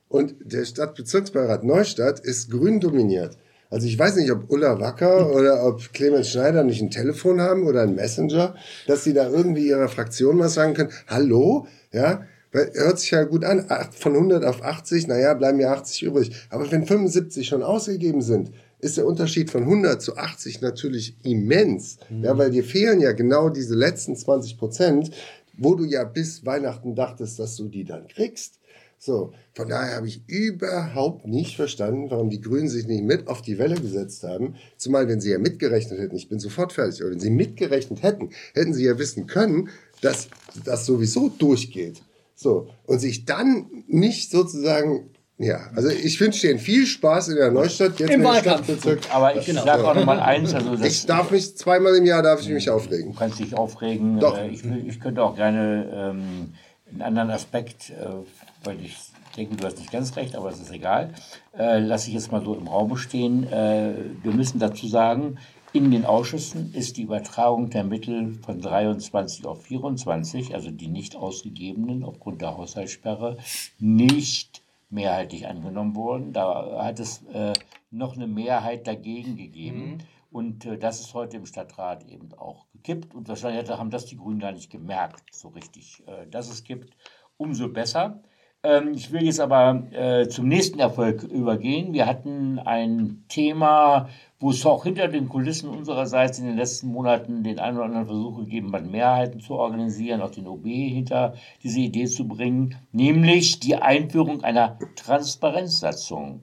Und 0.10 0.36
der 0.40 0.66
Stadtbezirksbeirat 0.66 1.64
Neustadt 1.64 2.22
ist 2.22 2.50
grün 2.50 2.80
dominiert. 2.80 3.38
Also 3.70 3.88
ich 3.88 4.00
weiß 4.00 4.16
nicht, 4.16 4.32
ob 4.32 4.50
Ulla 4.50 4.80
Wacker 4.80 5.34
oder 5.34 5.66
ob 5.66 5.94
Clemens 5.94 6.30
Schneider 6.30 6.64
nicht 6.64 6.82
ein 6.82 6.92
Telefon 6.92 7.42
haben 7.42 7.66
oder 7.66 7.82
ein 7.82 7.96
Messenger, 7.96 8.56
dass 8.88 9.04
sie 9.04 9.14
da 9.14 9.30
irgendwie 9.30 9.68
ihrer 9.68 9.90
Fraktion 9.90 10.40
was 10.40 10.54
sagen 10.54 10.74
können. 10.74 10.92
Hallo, 11.08 11.68
ja, 11.92 12.24
hört 12.52 13.00
sich 13.00 13.12
ja 13.12 13.24
gut 13.24 13.44
an. 13.44 13.66
Von 13.92 14.14
100 14.14 14.46
auf 14.46 14.64
80, 14.64 15.08
naja, 15.08 15.34
bleiben 15.34 15.60
ja 15.60 15.74
80 15.74 16.04
übrig. 16.04 16.32
Aber 16.50 16.72
wenn 16.72 16.86
75 16.86 17.48
schon 17.48 17.64
ausgegeben 17.64 18.22
sind, 18.22 18.52
ist 18.80 18.98
der 18.98 19.06
Unterschied 19.06 19.50
von 19.50 19.64
100 19.64 20.02
zu 20.02 20.18
80 20.18 20.62
natürlich 20.62 21.18
immens. 21.24 21.98
Mhm. 22.10 22.24
Ja, 22.24 22.38
weil 22.38 22.52
dir 22.52 22.64
fehlen 22.64 23.02
ja 23.02 23.12
genau 23.12 23.50
diese 23.50 23.76
letzten 23.76 24.16
20 24.16 24.58
Prozent, 24.58 25.12
wo 25.58 25.76
du 25.76 25.84
ja 25.84 26.04
bis 26.04 26.46
Weihnachten 26.46 26.96
dachtest, 26.96 27.40
dass 27.40 27.56
du 27.56 27.68
die 27.68 27.84
dann 27.84 28.08
kriegst. 28.08 28.57
So, 29.00 29.32
von 29.54 29.70
daher 29.70 29.96
habe 29.96 30.08
ich 30.08 30.24
überhaupt 30.28 31.28
nicht 31.28 31.56
verstanden, 31.56 32.10
warum 32.10 32.30
die 32.30 32.42
Grünen 32.42 32.68
sich 32.68 32.88
nicht 32.88 33.04
mit 33.04 33.28
auf 33.28 33.42
die 33.42 33.60
Welle 33.60 33.76
gesetzt 33.76 34.24
haben. 34.24 34.56
Zumal, 34.76 35.08
wenn 35.08 35.22
sie 35.22 35.32
ja 35.32 35.38
mitgerechnet 35.38 36.00
hätten, 36.00 36.16
ich 36.16 36.30
bin 36.30 36.40
sofort 36.40 36.74
fertig, 36.74 37.02
oder 37.02 37.12
wenn 37.12 37.20
sie 37.20 37.30
mitgerechnet 37.30 38.02
hätten, 38.02 38.32
hätten 38.54 38.74
sie 38.74 38.86
ja 38.86 38.98
wissen 38.98 39.28
können, 39.28 39.70
dass 40.02 40.30
das 40.66 40.86
sowieso 40.86 41.30
durchgeht. 41.30 42.02
So, 42.36 42.70
und 42.86 43.00
sich 43.00 43.26
dann 43.26 43.84
nicht 43.88 44.32
sozusagen 44.32 45.10
ja, 45.40 45.70
also 45.76 45.90
ich 45.90 46.20
wünsche 46.20 46.48
dir 46.48 46.58
viel 46.58 46.88
Spaß 46.88 47.28
in 47.28 47.36
der 47.36 47.52
Neustadt. 47.52 48.00
Jetzt 48.00 48.10
Im 48.10 48.24
Wahlkampf. 48.24 48.68
Aber 49.14 49.36
ich 49.36 49.46
genau. 49.46 49.64
sage 49.64 49.88
auch 49.88 49.94
noch 49.94 50.06
mal 50.06 50.20
eins. 50.20 50.56
Also 50.56 50.74
ich 50.84 51.06
darf 51.06 51.30
mich 51.30 51.56
zweimal 51.56 51.96
im 51.96 52.06
Jahr 52.06 52.24
darf 52.24 52.42
ich 52.42 52.50
mich 52.50 52.72
aufregen. 52.72 53.14
Du 53.14 53.20
kannst 53.20 53.38
dich 53.38 53.56
aufregen. 53.56 54.20
Doch. 54.20 54.36
Äh, 54.36 54.48
ich, 54.50 54.66
ich 54.66 55.00
könnte 55.00 55.22
auch 55.22 55.36
gerne 55.36 55.92
ähm, 55.94 56.54
einen 56.92 57.02
anderen 57.04 57.30
Aspekt, 57.30 57.92
äh, 57.92 57.94
weil 58.68 58.82
ich 58.82 58.98
denke, 59.36 59.56
du 59.56 59.66
hast 59.66 59.80
nicht 59.80 59.92
ganz 59.92 60.16
recht, 60.16 60.36
aber 60.36 60.50
es 60.50 60.60
ist 60.60 60.72
egal. 60.72 61.14
Äh, 61.58 61.80
lasse 61.80 62.10
ich 62.10 62.14
jetzt 62.14 62.32
mal 62.32 62.44
so 62.44 62.54
im 62.54 62.68
Raum 62.68 62.96
stehen. 62.98 63.52
Äh, 63.52 63.94
wir 64.22 64.34
müssen 64.34 64.60
dazu 64.60 64.88
sagen, 64.88 65.38
in 65.74 65.92
den 65.92 66.06
Ausschüssen 66.06 66.74
ist 66.74 66.98
die 66.98 67.04
Übertragung 67.04 67.70
der 67.70 67.84
Mittel 67.84 68.34
von 68.36 68.62
23 68.62 69.46
auf 69.46 69.64
24, 69.64 70.54
also 70.56 70.72
die 70.72 70.88
nicht 70.88 71.16
ausgegebenen 71.16 72.04
aufgrund 72.04 72.42
der 72.42 72.58
Haushaltssperre, 72.58 73.38
nicht 73.80 74.64
mehrheitlich 74.90 75.48
angenommen 75.48 75.96
worden. 75.96 76.34
Da 76.34 76.84
hat 76.84 77.00
es 77.00 77.24
äh, 77.34 77.54
noch 77.92 78.16
eine 78.16 78.28
Mehrheit 78.28 78.88
dagegen 78.88 79.36
gegeben. 79.36 79.90
Mhm. 79.90 79.98
Und 80.32 80.66
äh, 80.66 80.78
das 80.78 81.00
ist 81.00 81.14
heute 81.14 81.38
im 81.38 81.46
Stadtrat 81.46 82.08
eben 82.08 82.34
auch 82.34 82.66
gekippt. 82.74 83.14
Und 83.14 83.28
wahrscheinlich 83.28 83.70
haben 83.70 83.92
das 83.92 84.06
die 84.06 84.18
Grünen 84.18 84.40
gar 84.40 84.52
nicht 84.52 84.70
gemerkt, 84.70 85.34
so 85.34 85.50
richtig, 85.50 86.04
äh, 86.08 86.28
dass 86.28 86.50
es 86.50 86.64
gibt. 86.64 86.96
Umso 87.38 87.70
besser. 87.70 88.22
Ähm, 88.68 88.94
ich 88.96 89.12
will 89.14 89.24
jetzt 89.24 89.40
aber 89.40 89.84
äh, 89.92 90.28
zum 90.28 90.50
nächsten 90.50 90.80
Erfolg 90.80 91.24
übergehen. 91.24 91.94
Wir 91.94 92.06
hatten 92.06 92.60
ein 92.60 93.24
Thema, 93.30 94.10
wo 94.42 94.50
es 94.50 94.66
auch 94.66 94.84
hinter 94.84 95.08
den 95.08 95.30
Kulissen 95.30 95.70
unsererseits 95.70 96.40
in 96.40 96.48
den 96.48 96.58
letzten 96.58 96.88
Monaten 96.88 97.44
den 97.44 97.60
einen 97.60 97.78
oder 97.78 97.86
anderen 97.86 98.08
Versuch 98.08 98.40
gegeben 98.40 98.74
hat, 98.74 98.86
Mehrheiten 98.86 99.40
zu 99.40 99.54
organisieren, 99.54 100.22
auch 100.22 100.32
den 100.32 100.48
OB 100.48 100.66
hinter 100.66 101.36
diese 101.64 101.80
Idee 101.80 102.08
zu 102.08 102.28
bringen, 102.28 102.76
nämlich 102.92 103.62
die 103.62 103.78
Einführung 103.78 104.44
einer 104.44 104.78
Transparenzsatzung. 104.98 106.42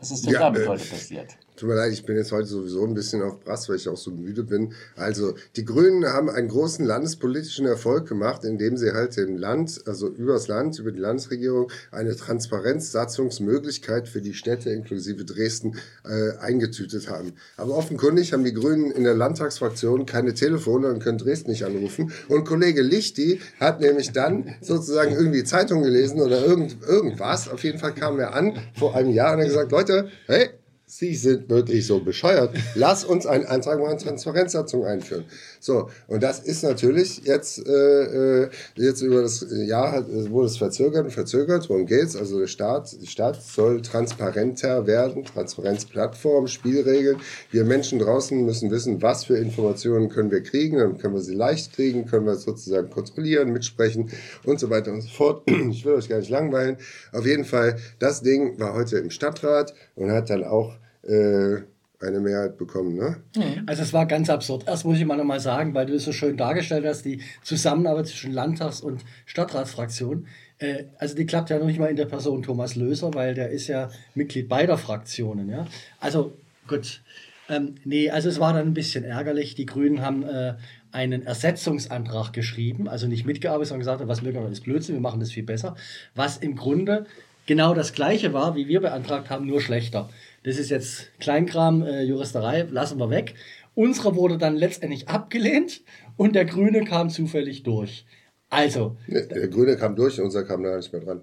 Was 0.00 0.10
ist 0.10 0.26
denn 0.26 0.32
ja, 0.32 0.40
damit 0.40 0.62
äh, 0.62 0.66
heute 0.66 0.84
passiert? 0.84 1.36
Tut 1.60 1.68
mir 1.68 1.74
leid, 1.74 1.92
ich 1.92 2.06
bin 2.06 2.16
jetzt 2.16 2.32
heute 2.32 2.46
sowieso 2.46 2.86
ein 2.86 2.94
bisschen 2.94 3.20
auf 3.20 3.38
Brass, 3.40 3.68
weil 3.68 3.76
ich 3.76 3.86
auch 3.86 3.98
so 3.98 4.10
müde 4.10 4.44
bin. 4.44 4.72
Also, 4.96 5.34
die 5.56 5.66
Grünen 5.66 6.06
haben 6.06 6.30
einen 6.30 6.48
großen 6.48 6.86
landespolitischen 6.86 7.66
Erfolg 7.66 8.08
gemacht, 8.08 8.44
indem 8.44 8.78
sie 8.78 8.92
halt 8.92 9.14
dem 9.18 9.36
Land, 9.36 9.82
also 9.84 10.08
übers 10.08 10.48
Land, 10.48 10.78
über 10.78 10.90
die 10.90 11.00
Landesregierung, 11.00 11.70
eine 11.90 12.16
Transparenzsatzungsmöglichkeit 12.16 14.08
für 14.08 14.22
die 14.22 14.32
Städte 14.32 14.70
inklusive 14.70 15.26
Dresden 15.26 15.76
äh, 16.02 16.38
eingetütet 16.38 17.10
haben. 17.10 17.34
Aber 17.58 17.76
offenkundig 17.76 18.32
haben 18.32 18.44
die 18.44 18.54
Grünen 18.54 18.90
in 18.90 19.04
der 19.04 19.12
Landtagsfraktion 19.14 20.06
keine 20.06 20.32
Telefone 20.32 20.88
und 20.88 21.02
können 21.02 21.18
Dresden 21.18 21.50
nicht 21.50 21.66
anrufen. 21.66 22.10
Und 22.28 22.46
Kollege 22.46 22.80
Lichti 22.80 23.38
hat 23.60 23.82
nämlich 23.82 24.12
dann 24.12 24.54
sozusagen 24.62 25.12
irgendwie 25.12 25.44
Zeitung 25.44 25.82
gelesen 25.82 26.22
oder 26.22 26.42
irgend, 26.42 26.78
irgendwas. 26.88 27.50
Auf 27.50 27.62
jeden 27.64 27.78
Fall 27.78 27.94
kam 27.94 28.18
er 28.18 28.32
an 28.32 28.54
vor 28.78 28.96
einem 28.96 29.10
Jahr 29.10 29.34
und 29.34 29.40
hat 29.40 29.48
gesagt, 29.48 29.72
Leute, 29.72 30.08
hey, 30.26 30.48
Sie 30.92 31.14
sind 31.14 31.48
wirklich 31.48 31.86
so 31.86 32.00
bescheuert. 32.00 32.52
Lass 32.74 33.04
uns 33.04 33.24
einen 33.24 33.46
Antrag 33.46 33.78
mal 33.78 33.90
eine 33.90 33.96
Transparenzsatzung 33.96 34.84
einführen. 34.84 35.24
So, 35.60 35.90
und 36.08 36.22
das 36.22 36.40
ist 36.40 36.62
natürlich 36.62 37.22
jetzt, 37.24 37.64
äh, 37.66 38.44
äh 38.44 38.50
jetzt 38.76 39.02
über 39.02 39.20
das 39.20 39.46
Jahr 39.50 39.92
hat, 39.92 40.06
wurde 40.08 40.46
es 40.46 40.56
verzögert 40.56 41.04
und 41.04 41.10
verzögert. 41.10 41.68
Worum 41.68 41.84
geht's? 41.84 42.16
Also 42.16 42.40
der 42.40 42.46
Staat, 42.46 42.96
die 43.00 43.06
Stadt 43.06 43.42
soll 43.42 43.82
transparenter 43.82 44.86
werden, 44.86 45.24
Transparenzplattform, 45.24 46.46
Spielregeln. 46.46 47.18
Wir 47.50 47.64
Menschen 47.64 47.98
draußen 47.98 48.42
müssen 48.42 48.70
wissen, 48.70 49.02
was 49.02 49.26
für 49.26 49.36
Informationen 49.36 50.08
können 50.08 50.30
wir 50.30 50.42
kriegen, 50.42 50.78
dann 50.78 50.96
können 50.96 51.14
wir 51.14 51.20
sie 51.20 51.34
leicht 51.34 51.74
kriegen, 51.74 52.06
können 52.06 52.24
wir 52.24 52.36
sozusagen 52.36 52.88
kontrollieren, 52.88 53.52
mitsprechen 53.52 54.10
und 54.44 54.58
so 54.58 54.70
weiter 54.70 54.92
und 54.92 55.02
so 55.02 55.08
fort. 55.08 55.42
Ich 55.70 55.84
will 55.84 55.94
euch 55.94 56.08
gar 56.08 56.18
nicht 56.18 56.30
langweilen. 56.30 56.78
Auf 57.12 57.26
jeden 57.26 57.44
Fall, 57.44 57.76
das 57.98 58.22
Ding 58.22 58.58
war 58.58 58.74
heute 58.74 58.98
im 58.98 59.10
Stadtrat 59.10 59.74
und 59.94 60.10
hat 60.10 60.30
dann 60.30 60.42
auch 60.42 60.74
äh, 61.02 61.58
eine 62.00 62.20
Mehrheit 62.20 62.56
bekommen. 62.56 62.96
Ne? 62.96 63.16
Mhm. 63.36 63.64
Also 63.66 63.82
es 63.82 63.92
war 63.92 64.06
ganz 64.06 64.30
absurd. 64.30 64.64
Erst 64.66 64.84
muss 64.84 64.98
ich 64.98 65.04
mal 65.04 65.16
nochmal 65.16 65.40
sagen, 65.40 65.74
weil 65.74 65.86
du 65.86 65.94
es 65.94 66.04
so 66.04 66.12
schön 66.12 66.36
dargestellt 66.36 66.84
hast, 66.86 67.04
die 67.04 67.20
Zusammenarbeit 67.42 68.06
zwischen 68.06 68.32
Landtags- 68.32 68.80
und 68.80 69.04
Stadtratsfraktion. 69.26 70.26
Äh, 70.58 70.84
also 70.98 71.14
die 71.14 71.26
klappt 71.26 71.50
ja 71.50 71.58
noch 71.58 71.66
nicht 71.66 71.78
mal 71.78 71.90
in 71.90 71.96
der 71.96 72.06
Person 72.06 72.42
Thomas 72.42 72.74
Löser, 72.74 73.12
weil 73.14 73.34
der 73.34 73.50
ist 73.50 73.66
ja 73.68 73.90
Mitglied 74.14 74.48
beider 74.48 74.78
Fraktionen. 74.78 75.48
Ja? 75.48 75.66
Also 76.00 76.32
gut. 76.66 77.02
Ähm, 77.48 77.74
nee, 77.84 78.10
also 78.10 78.28
es 78.28 78.38
war 78.38 78.52
dann 78.52 78.68
ein 78.68 78.74
bisschen 78.74 79.04
ärgerlich. 79.04 79.54
Die 79.54 79.66
Grünen 79.66 80.02
haben 80.02 80.22
äh, 80.22 80.54
einen 80.92 81.26
Ersetzungsantrag 81.26 82.32
geschrieben, 82.32 82.88
also 82.88 83.06
nicht 83.06 83.26
mitgearbeitet, 83.26 83.68
sondern 83.68 83.80
gesagt, 83.80 84.08
was 84.08 84.24
wir 84.24 84.32
machen, 84.32 84.52
ist 84.52 84.62
Blödsinn, 84.62 84.94
wir 84.94 85.02
machen 85.02 85.20
das 85.20 85.32
viel 85.32 85.42
besser. 85.42 85.76
Was 86.14 86.36
im 86.38 86.56
Grunde 86.56 87.06
genau 87.50 87.74
das 87.74 87.94
Gleiche 87.94 88.32
war, 88.32 88.54
wie 88.54 88.68
wir 88.68 88.80
beantragt 88.80 89.28
haben, 89.28 89.44
nur 89.44 89.60
schlechter. 89.60 90.08
Das 90.44 90.56
ist 90.56 90.70
jetzt 90.70 91.10
Kleinkram, 91.18 91.82
äh, 91.82 92.04
Juristerei, 92.04 92.62
lassen 92.70 93.00
wir 93.00 93.10
weg. 93.10 93.34
Unsere 93.74 94.14
wurde 94.14 94.38
dann 94.38 94.54
letztendlich 94.54 95.08
abgelehnt 95.08 95.82
und 96.16 96.36
der 96.36 96.44
Grüne 96.44 96.84
kam 96.84 97.10
zufällig 97.10 97.64
durch. 97.64 98.06
Also. 98.50 98.96
Der 99.08 99.48
Grüne 99.48 99.76
kam 99.76 99.96
durch 99.96 100.20
und 100.20 100.26
unser 100.26 100.44
kam 100.44 100.62
da 100.62 100.76
nicht 100.76 100.92
mehr 100.92 101.02
dran. 101.02 101.22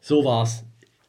So 0.00 0.24
war's. 0.24 0.62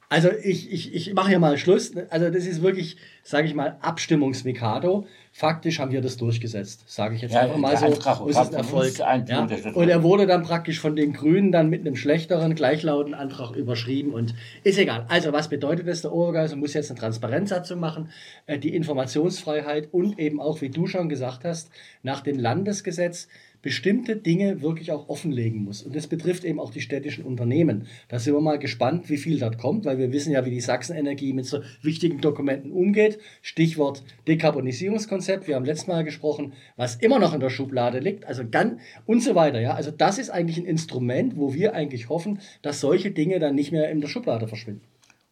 Also 0.09 0.29
ich, 0.31 0.71
ich, 0.73 0.95
ich 0.95 1.13
mache 1.13 1.29
hier 1.29 1.39
mal 1.39 1.59
Schluss. 1.59 1.91
Also 2.09 2.31
das 2.31 2.47
ist 2.47 2.63
wirklich, 2.63 2.97
sage 3.21 3.47
ich 3.47 3.53
mal, 3.53 3.77
Abstimmungsmikado. 3.81 5.05
Faktisch 5.37 5.79
haben 5.79 5.91
wir 5.91 5.99
das 5.99 6.15
durchgesetzt, 6.15 6.85
sage 6.87 7.15
ich 7.15 7.21
jetzt 7.21 7.33
ja, 7.33 7.41
einfach 7.41 7.57
mal 7.57 7.75
so. 7.75 7.87
Und 7.87 8.29
es 8.29 8.37
ist 8.37 8.53
ein 8.53 8.53
Erfolg. 8.53 8.97
Ja. 8.97 9.45
Und 9.73 9.89
er 9.89 10.01
wurde 10.01 10.27
dann 10.27 10.43
praktisch 10.43 10.79
von 10.79 10.95
den 10.95 11.11
Grünen 11.11 11.51
dann 11.51 11.69
mit 11.69 11.81
einem 11.81 11.97
schlechteren, 11.97 12.55
gleichlauten 12.55 13.13
Antrag 13.13 13.53
überschrieben 13.53 14.13
und 14.13 14.33
ist 14.63 14.79
egal. 14.79 15.05
Also 15.09 15.33
was 15.33 15.49
bedeutet 15.49 15.89
das? 15.89 16.03
Der 16.03 16.13
Obergeist 16.13 16.55
muss 16.55 16.73
jetzt 16.73 16.89
eine 16.89 17.01
Transparenzsatzung 17.01 17.81
machen, 17.81 18.11
äh, 18.45 18.57
die 18.57 18.73
Informationsfreiheit 18.73 19.89
und 19.91 20.17
eben 20.19 20.39
auch, 20.39 20.61
wie 20.61 20.69
du 20.69 20.87
schon 20.87 21.09
gesagt 21.09 21.43
hast, 21.43 21.69
nach 22.01 22.21
dem 22.21 22.39
Landesgesetz 22.39 23.27
bestimmte 23.65 24.15
Dinge 24.15 24.61
wirklich 24.61 24.91
auch 24.91 25.09
offenlegen 25.09 25.63
muss. 25.63 25.81
Und 25.81 25.95
das 25.95 26.05
betrifft 26.05 26.43
eben 26.43 26.59
auch 26.59 26.69
die 26.69 26.81
städtischen 26.81 27.25
Unternehmen. 27.25 27.87
Da 28.09 28.19
sind 28.19 28.35
wir 28.35 28.39
mal 28.39 28.59
gespannt, 28.59 29.09
wie 29.09 29.17
viel 29.17 29.39
dort 29.39 29.57
kommt, 29.57 29.85
weil 29.85 29.97
wir 29.97 30.11
wissen 30.11 30.31
ja, 30.31 30.45
wie 30.45 30.51
die 30.51 30.61
Sachsenenergie 30.61 31.33
mit 31.33 31.47
so 31.47 31.61
wichtigen 31.81 32.21
Dokumenten 32.21 32.71
umgeht. 32.71 33.17
Stichwort 33.41 34.03
Dekarbonisierungskonzept. 34.27 35.47
Wir 35.47 35.55
haben 35.55 35.65
letztes 35.65 35.87
Mal 35.87 36.03
gesprochen, 36.03 36.53
was 36.75 36.97
immer 36.97 37.17
noch 37.17 37.33
in 37.33 37.39
der 37.39 37.49
Schublade 37.49 37.97
liegt. 37.97 38.25
Also 38.25 38.43
dann 38.43 38.81
und 39.07 39.23
so 39.23 39.33
weiter. 39.33 39.59
Ja, 39.59 39.73
also 39.73 39.89
das 39.89 40.19
ist 40.19 40.29
eigentlich 40.29 40.59
ein 40.59 40.65
Instrument, 40.65 41.35
wo 41.35 41.55
wir 41.55 41.73
eigentlich 41.73 42.07
hoffen, 42.07 42.41
dass 42.61 42.79
solche 42.79 43.09
Dinge 43.09 43.39
dann 43.39 43.55
nicht 43.55 43.71
mehr 43.71 43.89
in 43.89 43.99
der 43.99 44.09
Schublade 44.09 44.47
verschwinden. 44.47 44.83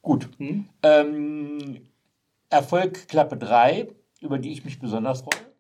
Gut. 0.02 0.28
Hm? 0.40 0.66
Ähm, 0.82 1.82
Erfolg 2.50 3.08
Klappe 3.08 3.38
3, 3.38 3.90
über 4.22 4.40
die 4.40 4.54
ich 4.54 4.66
mich 4.66 4.80
besonders 4.80 5.22
freue. 5.22 5.53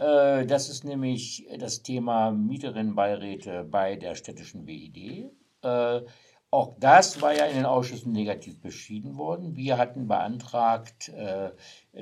Äh, 0.00 0.46
das 0.46 0.70
ist 0.70 0.84
nämlich 0.84 1.46
das 1.58 1.82
Thema 1.82 2.30
Mieterinnenbeiräte 2.30 3.64
bei 3.64 3.96
der 3.96 4.14
städtischen 4.14 4.66
WID. 4.66 5.30
Äh, 5.62 6.00
auch 6.52 6.74
das 6.80 7.22
war 7.22 7.32
ja 7.32 7.44
in 7.44 7.54
den 7.56 7.66
Ausschüssen 7.66 8.10
negativ 8.10 8.60
beschieden 8.60 9.16
worden. 9.16 9.54
Wir 9.54 9.78
hatten 9.78 10.08
beantragt, 10.08 11.10
äh, 11.10 11.50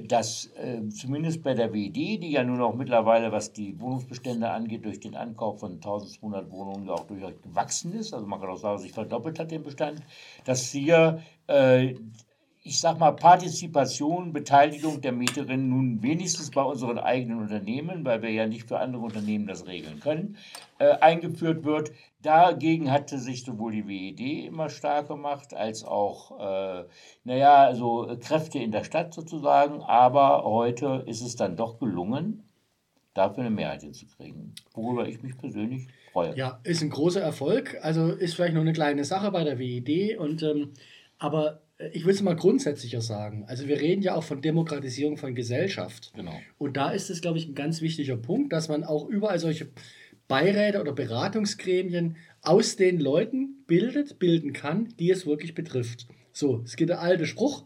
dass 0.04 0.48
zumindest 0.90 1.42
bei 1.42 1.52
der 1.52 1.74
WID, 1.74 2.22
die 2.22 2.30
ja 2.30 2.44
nun 2.44 2.62
auch 2.62 2.74
mittlerweile, 2.74 3.30
was 3.30 3.52
die 3.52 3.78
Wohnungsbestände 3.78 4.48
angeht, 4.48 4.86
durch 4.86 5.00
den 5.00 5.16
Ankauf 5.16 5.60
von 5.60 5.72
1200 5.72 6.50
Wohnungen 6.50 6.86
ja 6.86 6.94
auch 6.94 7.06
durchaus 7.06 7.42
gewachsen 7.42 7.92
ist, 7.92 8.14
also 8.14 8.26
man 8.26 8.40
kann 8.40 8.48
auch 8.48 8.56
sagen, 8.56 8.78
sich 8.78 8.92
verdoppelt 8.92 9.38
hat 9.38 9.50
den 9.50 9.64
Bestand, 9.64 10.00
dass 10.46 10.70
hier 10.70 11.20
ich 12.68 12.80
sag 12.80 12.98
mal, 12.98 13.12
Partizipation, 13.12 14.34
Beteiligung 14.34 15.00
der 15.00 15.12
Mieterinnen 15.12 15.70
nun 15.70 16.02
wenigstens 16.02 16.50
bei 16.50 16.60
unseren 16.60 16.98
eigenen 16.98 17.38
Unternehmen, 17.38 18.04
weil 18.04 18.20
wir 18.20 18.30
ja 18.30 18.46
nicht 18.46 18.68
für 18.68 18.78
andere 18.78 19.02
Unternehmen 19.02 19.46
das 19.46 19.66
regeln 19.66 20.00
können, 20.00 20.36
äh, 20.78 20.90
eingeführt 20.98 21.64
wird. 21.64 21.92
Dagegen 22.20 22.90
hatte 22.90 23.18
sich 23.18 23.44
sowohl 23.44 23.72
die 23.72 23.88
WED 23.88 24.46
immer 24.46 24.68
stark 24.68 25.08
gemacht, 25.08 25.54
als 25.54 25.82
auch, 25.82 26.38
äh, 26.38 26.84
naja, 27.24 27.54
also 27.64 28.14
Kräfte 28.20 28.58
in 28.58 28.70
der 28.70 28.84
Stadt 28.84 29.14
sozusagen. 29.14 29.80
Aber 29.80 30.44
heute 30.44 31.04
ist 31.06 31.22
es 31.22 31.36
dann 31.36 31.56
doch 31.56 31.78
gelungen, 31.78 32.42
dafür 33.14 33.44
eine 33.44 33.50
Mehrheit 33.50 33.80
hinzukriegen, 33.80 34.54
worüber 34.74 35.08
ich 35.08 35.22
mich 35.22 35.38
persönlich 35.38 35.88
freue. 36.12 36.36
Ja, 36.36 36.60
ist 36.64 36.82
ein 36.82 36.90
großer 36.90 37.22
Erfolg. 37.22 37.78
Also 37.80 38.08
ist 38.08 38.34
vielleicht 38.34 38.52
nur 38.52 38.62
eine 38.62 38.74
kleine 38.74 39.04
Sache 39.04 39.30
bei 39.30 39.42
der 39.42 39.58
WED 39.58 40.18
und 40.18 40.42
ähm, 40.42 40.74
aber 41.18 41.62
ich 41.92 42.04
will 42.04 42.14
es 42.14 42.22
mal 42.22 42.34
grundsätzlicher 42.34 43.00
sagen. 43.00 43.44
Also 43.46 43.68
wir 43.68 43.80
reden 43.80 44.02
ja 44.02 44.14
auch 44.14 44.24
von 44.24 44.42
Demokratisierung 44.42 45.16
von 45.16 45.34
Gesellschaft. 45.34 46.12
Genau. 46.14 46.34
Und 46.58 46.76
da 46.76 46.90
ist 46.90 47.08
es, 47.08 47.20
glaube 47.20 47.38
ich, 47.38 47.46
ein 47.46 47.54
ganz 47.54 47.80
wichtiger 47.80 48.16
Punkt, 48.16 48.52
dass 48.52 48.68
man 48.68 48.84
auch 48.84 49.08
überall 49.08 49.38
solche 49.38 49.68
Beiräte 50.26 50.80
oder 50.80 50.92
Beratungsgremien 50.92 52.16
aus 52.42 52.76
den 52.76 52.98
Leuten 52.98 53.64
bildet, 53.66 54.18
bilden 54.18 54.52
kann, 54.52 54.88
die 54.98 55.10
es 55.10 55.26
wirklich 55.26 55.54
betrifft. 55.54 56.06
So, 56.32 56.62
es 56.64 56.76
gibt 56.76 56.90
der 56.90 57.00
alte 57.00 57.26
Spruch, 57.26 57.64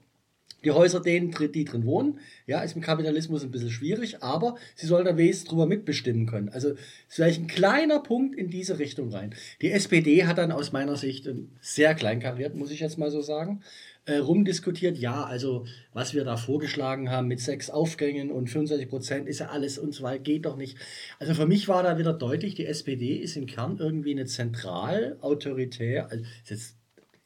die 0.64 0.70
Häuser, 0.70 1.00
denen, 1.00 1.34
die 1.52 1.64
drin 1.64 1.84
wohnen, 1.86 2.20
ja, 2.46 2.60
ist 2.62 2.76
im 2.76 2.82
Kapitalismus 2.82 3.42
ein 3.42 3.50
bisschen 3.50 3.70
schwierig, 3.70 4.22
aber 4.22 4.56
sie 4.76 4.86
sollen 4.86 5.04
da 5.04 5.16
wesentlich 5.16 5.48
drüber 5.48 5.66
mitbestimmen 5.66 6.26
können. 6.26 6.50
Also 6.50 6.70
ist 6.70 6.78
vielleicht 7.08 7.40
ein 7.40 7.46
kleiner 7.48 8.00
Punkt 8.00 8.36
in 8.36 8.48
diese 8.48 8.78
Richtung 8.78 9.10
rein. 9.10 9.34
Die 9.60 9.72
SPD 9.72 10.24
hat 10.24 10.38
dann 10.38 10.52
aus 10.52 10.72
meiner 10.72 10.96
Sicht 10.96 11.28
sehr 11.60 11.94
kleinkariert, 11.94 12.54
muss 12.54 12.70
ich 12.70 12.80
jetzt 12.80 12.98
mal 12.98 13.10
so 13.10 13.22
sagen, 13.22 13.62
äh, 14.04 14.16
rumdiskutiert. 14.16 14.98
Ja, 14.98 15.24
also 15.24 15.64
was 15.92 16.14
wir 16.14 16.24
da 16.24 16.36
vorgeschlagen 16.36 17.10
haben 17.10 17.28
mit 17.28 17.40
sechs 17.40 17.70
Aufgängen 17.70 18.30
und 18.30 18.50
25 18.50 18.88
Prozent 18.88 19.28
ist 19.28 19.40
ja 19.40 19.48
alles 19.48 19.78
und 19.78 20.00
weiter, 20.02 20.22
geht 20.22 20.46
doch 20.46 20.56
nicht. 20.56 20.76
Also 21.18 21.34
für 21.34 21.46
mich 21.46 21.68
war 21.68 21.82
da 21.82 21.98
wieder 21.98 22.12
deutlich, 22.12 22.54
die 22.54 22.66
SPD 22.66 23.16
ist 23.16 23.36
im 23.36 23.46
Kern 23.46 23.78
irgendwie 23.78 24.12
eine 24.12 24.26
zentral 24.26 25.16
autoritär, 25.20 26.10
also 26.10 26.24
jetzt 26.46 26.76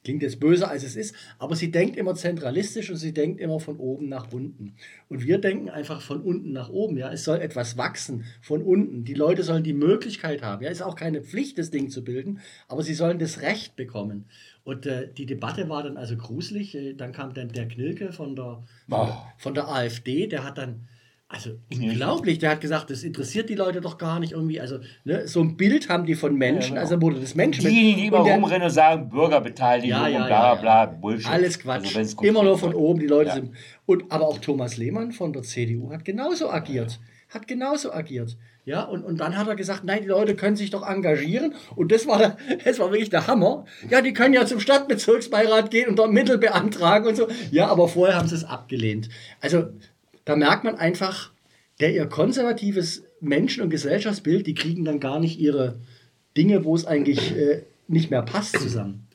Klingt 0.07 0.23
jetzt 0.23 0.39
böser, 0.39 0.71
als 0.71 0.85
es 0.85 0.95
ist, 0.95 1.17
aber 1.37 1.57
sie 1.57 1.73
denkt 1.73 1.97
immer 1.97 2.15
zentralistisch 2.15 2.91
und 2.91 2.97
sie 2.97 3.13
denkt 3.13 3.41
immer 3.41 3.59
von 3.59 3.77
oben 3.79 4.09
nach 4.09 4.33
unten. 4.33 4.77
Und 5.09 5.25
wir 5.25 5.39
denken 5.39 5.69
einfach 5.69 6.01
von 6.01 6.21
unten 6.21 6.53
nach 6.53 6.69
oben. 6.69 6.97
Ja, 6.97 7.11
es 7.11 7.25
soll 7.25 7.39
etwas 7.39 7.77
wachsen 7.77 8.23
von 8.41 8.63
unten. 8.63 9.03
Die 9.03 9.15
Leute 9.15 9.43
sollen 9.43 9.65
die 9.65 9.73
Möglichkeit 9.73 10.43
haben. 10.43 10.63
Ja, 10.63 10.71
ist 10.71 10.81
auch 10.81 10.95
keine 10.95 11.23
Pflicht, 11.23 11.59
das 11.59 11.73
Ding 11.73 11.91
zu 11.91 12.05
bilden, 12.05 12.39
aber 12.69 12.85
sie 12.85 12.95
sollen 12.95 13.19
das 13.19 13.43
Recht 13.43 13.75
bekommen. 13.75 14.27
Und 14.67 14.85
äh, 14.85 15.07
die 15.17 15.27
Debatte 15.27 15.69
war 15.69 15.85
dann 15.85 15.97
also 15.97 16.17
gruselig. 16.17 16.75
Äh, 16.75 16.95
dann 16.95 17.13
kam 17.13 17.33
dann 17.33 17.51
der 17.51 17.69
Knilke 17.69 18.11
von 18.11 18.35
der, 18.35 18.65
von, 18.89 19.07
der, 19.07 19.23
von 19.39 19.55
der 19.55 19.69
AfD, 19.69 20.27
der 20.27 20.43
hat 20.43 20.59
dann 20.59 20.89
also 21.29 21.51
unglaublich, 21.73 22.39
der 22.41 22.51
hat 22.51 22.61
gesagt, 22.61 22.91
das 22.91 23.05
interessiert 23.05 23.49
die 23.49 23.55
Leute 23.55 23.81
doch 23.81 23.97
gar 23.97 24.19
nicht 24.19 24.33
irgendwie. 24.33 24.61
Also 24.61 24.79
ne, 25.05 25.29
so 25.29 25.41
ein 25.41 25.57
Bild 25.57 25.89
haben 25.89 26.05
die 26.05 26.17
von 26.17 26.35
Menschen, 26.35 26.75
ja, 26.75 26.83
genau. 26.83 26.93
also 26.93 27.01
wurde 27.01 27.21
das 27.21 27.37
Menschen. 27.37 27.65
Diejenigen, 27.65 27.97
die 27.97 28.07
immer 28.09 28.19
rumrennen 28.19 28.63
und 28.63 28.71
sagen, 28.71 29.09
Bürgerbeteiligung 29.09 29.91
ja, 29.91 30.09
ja, 30.09 30.23
und 30.23 30.27
bla 30.27 30.55
bla 30.57 30.85
bla, 30.85 30.87
Bullshit. 30.87 31.31
Alles 31.31 31.61
Quatsch. 31.61 31.97
Also, 31.97 32.21
immer 32.23 32.43
nur 32.43 32.59
von 32.59 32.75
oben, 32.75 32.99
die 32.99 33.07
Leute 33.07 33.35
sind. 33.35 33.53
Und, 33.87 34.11
aber 34.11 34.27
auch 34.27 34.39
Thomas 34.39 34.79
Lehmann 34.79 35.13
von 35.13 35.33
der 35.33 35.45
CDU 35.45 35.93
hat 35.93 36.05
genauso 36.05 36.51
agiert. 36.51 36.99
Hat 37.29 37.47
genauso 37.47 37.93
agiert. 37.93 38.37
Ja, 38.67 38.83
und, 38.83 39.05
und 39.05 39.21
dann 39.21 39.39
hat 39.39 39.47
er 39.47 39.55
gesagt, 39.55 39.85
nein, 39.85 40.03
die 40.03 40.09
Leute 40.09 40.35
können 40.35 40.57
sich 40.57 40.71
doch 40.71 40.85
engagieren. 40.85 41.55
Und 41.77 41.93
das 41.93 42.09
war, 42.09 42.19
der, 42.19 42.37
das 42.65 42.81
war 42.81 42.91
wirklich 42.91 43.11
der 43.11 43.29
Hammer. 43.29 43.65
Ja, 43.89 44.03
die 44.03 44.13
können 44.13 44.35
ja 44.35 44.45
zum 44.45 44.59
Stadtbezirksbeirat 44.59 45.71
gehen 45.71 45.89
und 45.89 46.01
dort 46.01 46.13
Mittel 46.13 46.37
beantragen 46.37 47.07
und 47.07 47.17
so. 47.17 47.29
Ja, 47.53 47.69
aber 47.69 47.87
vorher 47.87 48.17
haben 48.17 48.27
sie 48.27 48.35
es 48.35 48.43
abgelehnt. 48.43 49.09
Also 49.41 49.69
da 50.25 50.35
merkt 50.35 50.65
man 50.65 50.75
einfach, 50.75 51.31
der 51.79 51.95
ihr 51.95 52.07
konservatives 52.07 53.05
Menschen- 53.21 53.63
und 53.63 53.71
Gesellschaftsbild, 53.71 54.49
die 54.49 54.55
kriegen 54.55 54.85
dann 54.85 54.99
gar 54.99 55.21
nicht 55.21 55.39
ihre 55.39 55.79
Dinge, 56.37 56.65
wo 56.65 56.75
es 56.75 56.87
eigentlich 56.87 57.37
äh, 57.37 57.63
nicht 57.87 58.11
mehr 58.11 58.23
passt, 58.23 58.59
zusammen. 58.59 59.06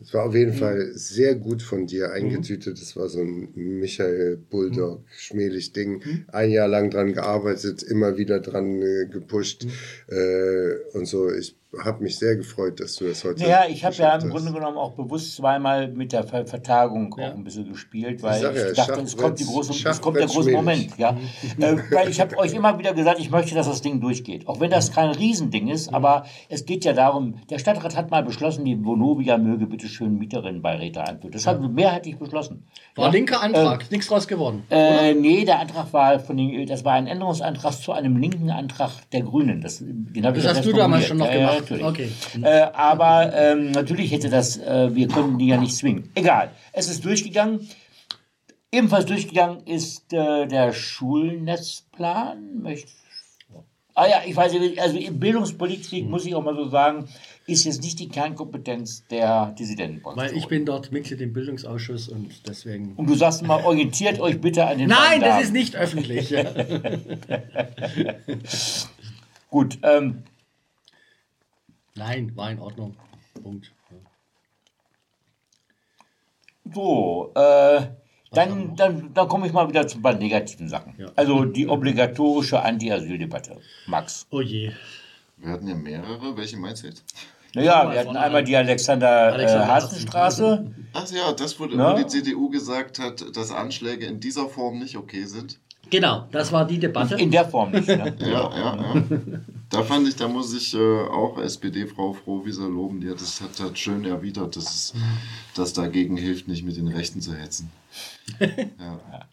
Es 0.00 0.14
war 0.14 0.26
auf 0.26 0.34
jeden 0.34 0.54
mhm. 0.54 0.58
Fall 0.58 0.92
sehr 0.94 1.34
gut 1.34 1.62
von 1.62 1.86
dir 1.86 2.12
eingetütet. 2.12 2.80
Das 2.80 2.96
war 2.96 3.08
so 3.08 3.20
ein 3.20 3.50
Michael 3.54 4.36
Bulldog, 4.36 5.00
mhm. 5.00 5.04
schmählich 5.16 5.72
Ding. 5.72 6.04
Mhm. 6.04 6.24
Ein 6.28 6.50
Jahr 6.50 6.68
lang 6.68 6.90
dran 6.90 7.12
gearbeitet, 7.12 7.82
immer 7.82 8.16
wieder 8.16 8.40
dran 8.40 8.80
äh, 8.80 9.06
gepusht 9.06 9.64
mhm. 9.64 10.14
äh, 10.14 10.96
und 10.96 11.06
so. 11.06 11.32
Ich 11.32 11.56
habe 11.84 12.02
mich 12.02 12.18
sehr 12.18 12.36
gefreut, 12.36 12.80
dass 12.80 12.94
du 12.94 13.06
das 13.06 13.22
heute. 13.24 13.46
Ja, 13.46 13.66
ich 13.68 13.84
habe 13.84 13.94
ja 13.94 14.16
im. 14.16 14.30
Grunde 14.30 14.52
genommen 14.52 14.78
auch 14.78 14.92
bewusst 14.92 15.36
zweimal 15.36 15.88
mit 15.88 16.12
der 16.12 16.24
Ver 16.24 16.46
Vertagung 16.46 17.14
ja. 17.18 17.28
auch 17.28 17.34
ein 17.34 17.44
bisschen 17.44 17.68
gespielt, 17.68 18.22
weil 18.22 18.42
ich, 18.42 18.70
ich 18.70 18.76
dachte, 18.76 19.00
es 19.02 19.16
kommt, 19.16 19.38
die 19.38 19.44
große, 19.44 19.88
es 19.88 20.00
kommt 20.00 20.16
der 20.16 20.26
große 20.26 20.50
Moment. 20.50 20.96
Ja? 20.96 21.10
äh, 21.58 21.76
weil 21.90 22.08
ich 22.08 22.20
habe 22.20 22.38
euch 22.38 22.54
immer 22.54 22.78
wieder 22.78 22.94
gesagt, 22.94 23.20
ich 23.20 23.30
möchte, 23.30 23.54
dass 23.54 23.66
das 23.66 23.82
Ding 23.82 24.00
durchgeht. 24.00 24.48
Auch 24.48 24.60
wenn 24.60 24.70
das 24.70 24.92
kein 24.92 25.10
Riesending 25.10 25.68
ist, 25.68 25.92
aber 25.92 26.24
es 26.48 26.64
geht 26.64 26.86
ja 26.86 26.94
darum, 26.94 27.34
der 27.50 27.58
Stadtrat 27.58 27.96
hat 27.96 28.10
mal 28.10 28.22
beschlossen, 28.22 28.64
die 28.64 28.82
Vonovia 28.82 29.36
möge 29.36 29.66
bitte 29.66 29.88
schön 29.88 30.16
Mieterinnenbeiräte 30.18 31.02
einführen. 31.02 31.32
Das 31.32 31.46
haben 31.46 31.60
wir 31.60 31.68
mehrheitlich 31.68 32.16
beschlossen. 32.16 32.66
War 32.94 33.06
ja? 33.06 33.12
linker 33.12 33.42
Antrag, 33.42 33.82
äh, 33.82 33.86
nichts 33.90 34.06
draus 34.06 34.26
geworden. 34.26 34.64
Äh, 34.70 35.12
nee, 35.14 35.44
der 35.44 35.58
Antrag 35.60 35.92
war 35.92 36.18
von 36.18 36.38
den, 36.38 36.66
das 36.66 36.86
war 36.86 36.94
ein 36.94 37.06
Änderungsantrag 37.06 37.74
zu 37.74 37.92
einem 37.92 38.16
linken 38.16 38.50
Antrag 38.50 38.90
der 39.12 39.22
Grünen. 39.22 39.60
Das, 39.60 39.80
den 39.80 40.22
das 40.22 40.46
hast 40.46 40.64
du 40.64 40.72
damals 40.72 41.06
schon 41.06 41.18
noch 41.18 41.30
gemacht 41.30 41.57
natürlich. 41.60 41.84
Okay. 41.84 42.08
Äh, 42.42 42.66
aber 42.72 43.32
ähm, 43.34 43.70
natürlich 43.72 44.12
hätte 44.12 44.28
das, 44.28 44.58
äh, 44.58 44.94
wir 44.94 45.08
können 45.08 45.38
die 45.38 45.46
ja 45.46 45.56
nicht 45.56 45.74
zwingen. 45.74 46.10
Egal, 46.14 46.50
es 46.72 46.88
ist 46.88 47.04
durchgegangen. 47.04 47.68
Ebenfalls 48.70 49.06
durchgegangen 49.06 49.66
ist 49.66 50.12
äh, 50.12 50.46
der 50.46 50.72
Schulnetzplan. 50.72 52.62
Möcht 52.62 52.88
ah 53.98 54.06
ja, 54.06 54.22
ich 54.24 54.34
weiß 54.36 54.52
nicht, 54.54 54.80
also 54.80 54.98
Bildungspolitik, 55.10 56.08
muss 56.08 56.24
ich 56.24 56.34
auch 56.34 56.42
mal 56.42 56.54
so 56.54 56.68
sagen, 56.68 57.08
ist 57.46 57.64
jetzt 57.64 57.82
nicht 57.82 57.98
die 57.98 58.08
Kernkompetenz 58.08 59.04
der 59.10 59.54
Dissidentenfraktion. 59.58 60.28
Weil 60.28 60.36
ich 60.36 60.46
bin 60.46 60.64
dort 60.64 60.92
Mitglied 60.92 61.20
im 61.20 61.32
Bildungsausschuss 61.32 62.08
und 62.08 62.46
deswegen. 62.46 62.94
Und 62.94 63.08
du 63.08 63.14
sagst 63.14 63.42
mal, 63.42 63.64
orientiert 63.64 64.20
euch 64.20 64.40
bitte 64.40 64.66
an 64.66 64.78
den 64.78 64.88
Nein, 64.88 65.20
das 65.20 65.42
ist 65.44 65.52
nicht 65.52 65.74
öffentlich. 65.74 66.32
Gut, 69.50 69.78
ähm, 69.82 70.22
Nein, 71.98 72.32
war 72.36 72.50
in 72.50 72.60
Ordnung. 72.60 72.96
Punkt. 73.42 73.72
So, 76.72 77.32
äh, 77.34 77.82
dann, 78.30 78.76
dann, 78.76 79.12
dann 79.14 79.28
komme 79.28 79.46
ich 79.46 79.52
mal 79.52 79.68
wieder 79.68 79.86
zu 79.86 79.98
ein 79.98 80.02
paar 80.02 80.14
negativen 80.14 80.68
Sachen. 80.68 80.94
Ja. 80.98 81.10
Also 81.16 81.44
die 81.44 81.66
obligatorische 81.66 82.62
Anti-Asyl-Debatte. 82.62 83.58
Max. 83.86 84.26
Oh 84.30 84.40
je. 84.40 84.72
Wir 85.38 85.52
hatten 85.52 85.66
ja 85.66 85.74
mehrere. 85.74 86.36
Welche 86.36 86.56
meinst 86.56 86.82
du 86.82 86.88
jetzt? 86.88 87.04
Naja, 87.54 87.90
wir 87.90 87.98
hatten 87.98 88.16
einmal 88.16 88.44
die 88.44 88.56
Alexander-Hasenstraße. 88.56 90.44
Alexander 90.44 90.70
äh, 90.70 90.88
Ach 90.92 91.10
ja, 91.10 91.32
das, 91.32 91.58
wo, 91.58 91.66
ja? 91.66 91.94
wo 91.94 91.98
die 91.98 92.06
CDU 92.06 92.50
gesagt 92.50 92.98
hat, 92.98 93.24
dass 93.34 93.50
Anschläge 93.50 94.06
in 94.06 94.20
dieser 94.20 94.48
Form 94.48 94.78
nicht 94.78 94.96
okay 94.96 95.24
sind. 95.24 95.58
Genau, 95.90 96.26
das 96.30 96.52
war 96.52 96.66
die 96.66 96.78
Debatte. 96.78 97.16
In 97.16 97.30
der 97.30 97.46
Form 97.46 97.70
nicht. 97.70 97.88
Ne? 97.88 98.14
ja, 98.20 98.28
ja, 98.28 98.76
ja. 98.76 99.02
Da 99.70 99.82
fand 99.82 100.08
ich, 100.08 100.16
da 100.16 100.28
muss 100.28 100.54
ich 100.54 100.74
äh, 100.74 100.78
auch 100.78 101.38
SPD-Frau 101.38 102.14
Frohwieser 102.14 102.68
loben. 102.68 103.00
Die 103.00 103.10
hat 103.10 103.20
das 103.20 103.40
hat, 103.40 103.60
hat 103.60 103.78
schön 103.78 104.04
erwidert, 104.04 104.56
dass 104.56 104.74
es 104.74 104.94
dass 105.54 105.72
dagegen 105.74 106.16
hilft, 106.16 106.48
nicht 106.48 106.64
mit 106.64 106.76
den 106.76 106.88
Rechten 106.88 107.20
zu 107.20 107.34
hetzen. 107.34 107.70
Ja. 108.40 109.26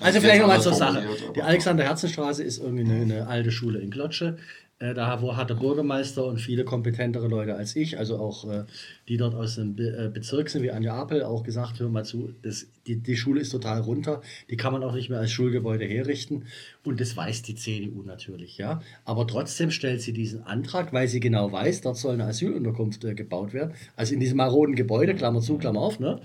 Also 0.00 0.20
vielleicht 0.20 0.40
nochmal 0.40 0.60
zur 0.60 0.74
Sache. 0.74 1.06
Die 1.36 1.42
Alexander-Herzen-Straße 1.42 2.42
ist 2.42 2.58
irgendwie 2.58 2.84
eine, 2.84 3.02
eine, 3.02 3.26
alte 3.28 3.52
Schule 3.52 3.78
in 3.78 3.90
Klotsche. 3.90 4.38
Äh, 4.80 4.92
da 4.92 5.20
hat 5.36 5.50
der 5.50 5.54
Bürgermeister 5.54 6.24
und 6.24 6.38
viele 6.38 6.64
kompetentere 6.64 7.28
Leute 7.28 7.54
als 7.54 7.76
ich, 7.76 7.96
also 7.96 8.18
auch 8.18 8.50
äh, 8.50 8.64
die 9.08 9.16
dort 9.16 9.34
aus 9.34 9.54
dem 9.54 9.76
Be 9.76 10.06
äh, 10.06 10.08
Bezirk 10.08 10.50
sind, 10.50 10.62
wie 10.64 10.72
Anja 10.72 10.94
Apel, 10.94 11.22
auch 11.22 11.44
gesagt, 11.44 11.78
hör 11.78 11.88
mal 11.88 12.04
zu, 12.04 12.34
das, 12.42 12.66
die, 12.86 12.96
die 12.96 13.16
Schule 13.16 13.40
ist 13.40 13.50
total 13.50 13.80
runter, 13.82 14.20
die 14.50 14.56
kann 14.56 14.72
man 14.72 14.82
auch 14.82 14.94
nicht 14.94 15.10
mehr 15.10 15.20
als 15.20 15.30
Schulgebäude 15.30 15.84
herrichten. 15.84 16.46
Und 16.82 17.00
das 17.00 17.16
weiß 17.16 17.42
die 17.42 17.54
CDU 17.54 18.02
natürlich, 18.02 18.58
ja. 18.58 18.82
Aber 19.04 19.26
trotzdem 19.28 19.70
stellt 19.70 20.02
sie 20.02 20.12
diesen 20.12 20.42
Antrag, 20.42 20.92
weil 20.92 21.06
sie 21.06 21.20
genau 21.20 21.52
weiß, 21.52 21.82
dort 21.82 21.96
soll 21.96 22.14
eine 22.14 22.24
Asylunterkunft 22.24 23.04
äh, 23.04 23.14
gebaut 23.14 23.52
werden. 23.52 23.74
Also 23.94 24.14
in 24.14 24.20
diesem 24.20 24.38
maroden 24.38 24.74
Gebäude, 24.74 25.14
Klammer 25.14 25.40
zu, 25.40 25.56
Klammer 25.56 25.80
auf, 25.80 26.00
ne? 26.00 26.20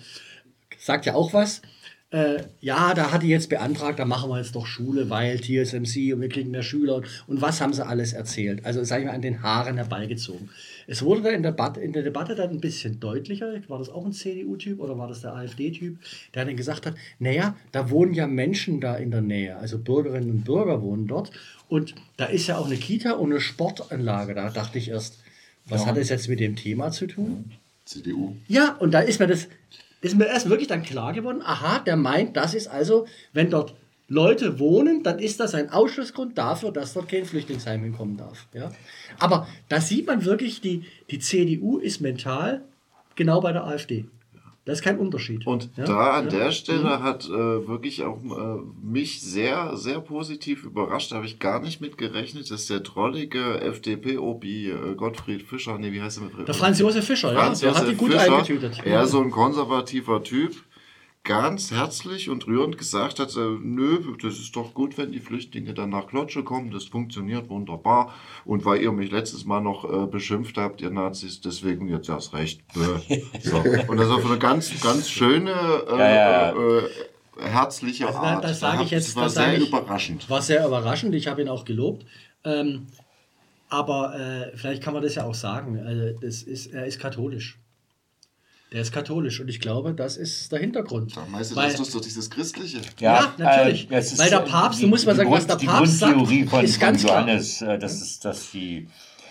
Sagt 0.79 1.05
ja 1.05 1.13
auch 1.13 1.33
was 1.33 1.61
äh, 2.11 2.41
ja, 2.59 2.95
da 2.95 3.11
hat 3.11 3.21
die 3.21 3.27
jetzt 3.27 3.49
beantragt, 3.49 3.99
da 3.99 4.05
machen 4.05 4.31
wir 4.31 4.39
jetzt 4.39 4.55
doch 4.55 4.65
Schule, 4.65 5.11
weil 5.11 5.39
TSMC 5.39 6.13
und 6.13 6.21
wir 6.21 6.29
kriegen 6.29 6.49
mehr 6.49 6.63
Schüler 6.63 7.03
und 7.27 7.41
was 7.41 7.61
haben 7.61 7.71
sie 7.71 7.85
alles 7.85 8.13
erzählt? 8.13 8.65
Also, 8.65 8.83
sage 8.83 9.03
ich 9.03 9.07
mal, 9.07 9.13
an 9.13 9.21
den 9.21 9.43
Haaren 9.43 9.75
herbeigezogen. 9.75 10.49
Es 10.87 11.03
wurde 11.03 11.21
dann 11.21 11.35
in 11.35 11.43
der, 11.43 11.51
Debatte, 11.51 11.79
in 11.81 11.93
der 11.93 12.01
Debatte 12.01 12.33
dann 12.33 12.49
ein 12.49 12.61
bisschen 12.61 12.99
deutlicher, 12.99 13.53
war 13.67 13.77
das 13.77 13.89
auch 13.89 14.05
ein 14.05 14.11
CDU-Typ 14.11 14.79
oder 14.79 14.97
war 14.97 15.07
das 15.07 15.21
der 15.21 15.35
AfD-Typ, 15.35 15.99
der 16.33 16.45
dann 16.45 16.55
gesagt 16.57 16.87
hat, 16.87 16.95
naja, 17.19 17.55
da 17.71 17.91
wohnen 17.91 18.15
ja 18.15 18.25
Menschen 18.25 18.81
da 18.81 18.95
in 18.95 19.11
der 19.11 19.21
Nähe, 19.21 19.57
also 19.57 19.77
Bürgerinnen 19.77 20.31
und 20.31 20.45
Bürger 20.45 20.81
wohnen 20.81 21.05
dort 21.05 21.29
und 21.67 21.93
da 22.17 22.25
ist 22.25 22.47
ja 22.47 22.57
auch 22.57 22.65
eine 22.65 22.77
Kita 22.77 23.11
und 23.11 23.29
eine 23.31 23.39
Sportanlage, 23.39 24.33
da 24.33 24.49
dachte 24.49 24.79
ich 24.79 24.89
erst, 24.89 25.19
was 25.67 25.81
ja. 25.81 25.87
hat 25.87 25.97
das 25.97 26.09
jetzt 26.09 26.27
mit 26.27 26.39
dem 26.39 26.55
Thema 26.55 26.89
zu 26.89 27.05
tun? 27.05 27.51
CDU. 27.85 28.35
Ja, 28.47 28.75
und 28.79 28.91
da 28.91 28.99
ist 29.01 29.19
mir 29.19 29.27
das, 29.27 29.47
ist 30.01 30.17
mir 30.17 30.27
erst 30.27 30.49
wirklich 30.49 30.67
dann 30.67 30.83
klar 30.83 31.13
geworden, 31.13 31.41
aha, 31.43 31.79
der 31.79 31.97
meint, 31.97 32.37
das 32.37 32.53
ist 32.53 32.67
also, 32.67 33.05
wenn 33.33 33.49
dort 33.49 33.75
Leute 34.07 34.59
wohnen, 34.59 35.03
dann 35.03 35.19
ist 35.19 35.39
das 35.39 35.53
ein 35.53 35.69
Ausschlussgrund 35.69 36.37
dafür, 36.37 36.71
dass 36.71 36.93
dort 36.93 37.09
kein 37.09 37.25
Flüchtlingsheim 37.25 37.83
hinkommen 37.83 38.17
darf. 38.17 38.47
Ja? 38.53 38.71
Aber 39.19 39.47
da 39.67 39.79
sieht 39.79 40.07
man 40.07 40.25
wirklich, 40.25 40.61
die, 40.61 40.83
die 41.11 41.19
CDU 41.19 41.77
ist 41.77 42.01
mental 42.01 42.61
genau 43.15 43.39
bei 43.41 43.51
der 43.51 43.65
AfD. 43.65 44.05
Das 44.65 44.79
ist 44.79 44.83
kein 44.83 44.99
Unterschied. 44.99 45.47
Und 45.47 45.69
ja? 45.77 45.85
da 45.85 46.11
an 46.11 46.25
ja. 46.25 46.37
der 46.37 46.51
Stelle 46.51 46.97
Mhm. 46.97 47.03
hat 47.03 47.25
äh, 47.25 47.67
wirklich 47.67 48.03
auch 48.03 48.17
äh, 48.17 48.61
mich 48.83 49.21
sehr, 49.21 49.75
sehr 49.77 49.99
positiv 49.99 50.63
überrascht. 50.63 51.11
Da 51.11 51.15
habe 51.15 51.25
ich 51.25 51.39
gar 51.39 51.59
nicht 51.61 51.81
mit 51.81 51.97
gerechnet, 51.97 52.51
dass 52.51 52.67
der 52.67 52.81
drollige 52.81 53.61
FDP-Obi 53.61 54.69
äh, 54.69 54.95
Gottfried 54.95 55.41
Fischer, 55.43 55.77
nee, 55.77 55.91
wie 55.91 56.01
heißt 56.01 56.19
er 56.19 56.23
mit 56.25 56.47
Der 56.47 56.53
Franz 56.53 56.79
Josef 56.79 57.05
Fischer, 57.05 57.33
ja, 57.33 57.39
Franz 57.39 57.61
der 57.61 57.73
hat 57.73 57.87
die 57.87 57.95
gut 57.95 58.11
Fischer, 58.11 58.35
eingetütet. 58.35 58.81
Er 58.83 59.07
so 59.07 59.21
ein 59.21 59.31
konservativer 59.31 60.23
Typ, 60.23 60.55
ganz 61.29 61.69
herzlich 61.69 62.27
und 62.31 62.47
rührend 62.47 62.77
gesagt 62.79 63.19
hat, 63.19 63.35
äh, 63.37 63.39
nö, 63.61 63.99
das 64.21 64.39
ist 64.39 64.55
doch 64.55 64.73
gut, 64.73 64.97
wenn 64.97 65.11
die 65.11 65.19
Flüchtlinge 65.19 65.75
dann 65.75 65.91
nach 65.91 66.07
Klotsche 66.07 66.43
kommen, 66.43 66.71
das 66.71 66.85
funktioniert 66.85 67.49
wunderbar. 67.49 68.11
Und 68.45 68.65
weil 68.65 68.81
ihr 68.81 68.91
mich 68.91 69.11
letztes 69.11 69.45
Mal 69.45 69.61
noch 69.61 69.85
äh, 69.85 70.07
beschimpft 70.07 70.57
habt, 70.57 70.81
ihr 70.81 70.89
Nazis, 70.89 71.39
deswegen 71.39 71.87
jetzt 71.87 72.09
erst 72.09 72.33
recht. 72.33 72.61
So. 73.43 73.57
Und 73.57 73.97
das 73.97 74.09
war 74.09 74.25
eine 74.25 74.39
ganz, 74.39 74.81
ganz 74.81 75.07
schöne, 75.09 75.51
äh, 75.51 75.97
Ja, 75.97 76.09
ja. 76.09 76.51
Äh, 76.51 76.77
äh, 76.79 76.89
herzliche 77.41 78.07
Also 78.07 78.19
Art. 78.19 78.43
das 78.43 78.59
sage 78.59 78.83
ich 78.83 78.89
jetzt- 78.91 79.09
Das 79.09 79.15
war 79.15 79.23
das 79.25 79.35
sehr 79.35 79.57
ich- 79.57 79.67
überraschend. 79.67 80.29
War 80.29 80.41
sehr 80.41 80.65
überraschend, 80.65 81.13
ich 81.13 81.27
habe 81.27 81.41
ihn 81.43 81.47
auch 81.49 81.63
gelobt. 81.63 82.05
Ähm, 82.43 82.87
aber 83.69 84.19
äh, 84.19 84.57
vielleicht 84.57 84.81
kann 84.81 84.93
man 84.95 85.03
das 85.03 85.13
ja 85.15 85.25
auch 85.25 85.35
sagen. 85.35 85.79
Also 85.85 86.19
das 86.19 86.41
ist, 86.41 86.73
er 86.73 86.85
ist 86.87 86.99
katholisch. 86.99 87.59
Der 88.71 88.81
ist 88.81 88.91
katholisch 88.91 89.39
und 89.39 89.47
ich 89.47 89.59
glaube, 89.59 89.95
das 89.95 90.15
ist 90.15 90.51
der 90.51 90.59
Hintergrund. 90.59 91.17
Da 91.17 91.25
meinst 91.27 91.51
du, 91.51 91.55
Weil- 91.55 91.71
das 91.71 91.79
ist 91.79 91.95
doch 91.95 92.01
dieses 92.01 92.29
Christliche. 92.29 92.79
Ja, 92.99 93.33
natürlich. 93.37 93.85
äh, 93.89 93.95
das 93.95 94.11
ist, 94.13 94.19
Weil 94.19 94.29
der 94.29 94.39
Papst, 94.41 94.79
die- 94.79 94.83
du 94.83 94.89
musst 94.89 95.07
mal 95.07 95.15
sagen, 95.15 95.31
was 95.31 95.47
Grund- 95.47 95.61
der 95.61 95.67
Papst 95.67 95.93
Die 95.93 95.97
sagt, 95.97 96.13
Grundtheorie 96.13 96.45
von, 96.47 96.63
ist 96.63 96.79
ganz 96.79 97.01
von 97.01 97.09
klar. 97.09 97.21
Johannes, 97.21 97.61
äh, 97.63 97.79
das 97.79 98.01
ist, 98.01 98.25
dass 98.25 98.51
die. 98.51 98.87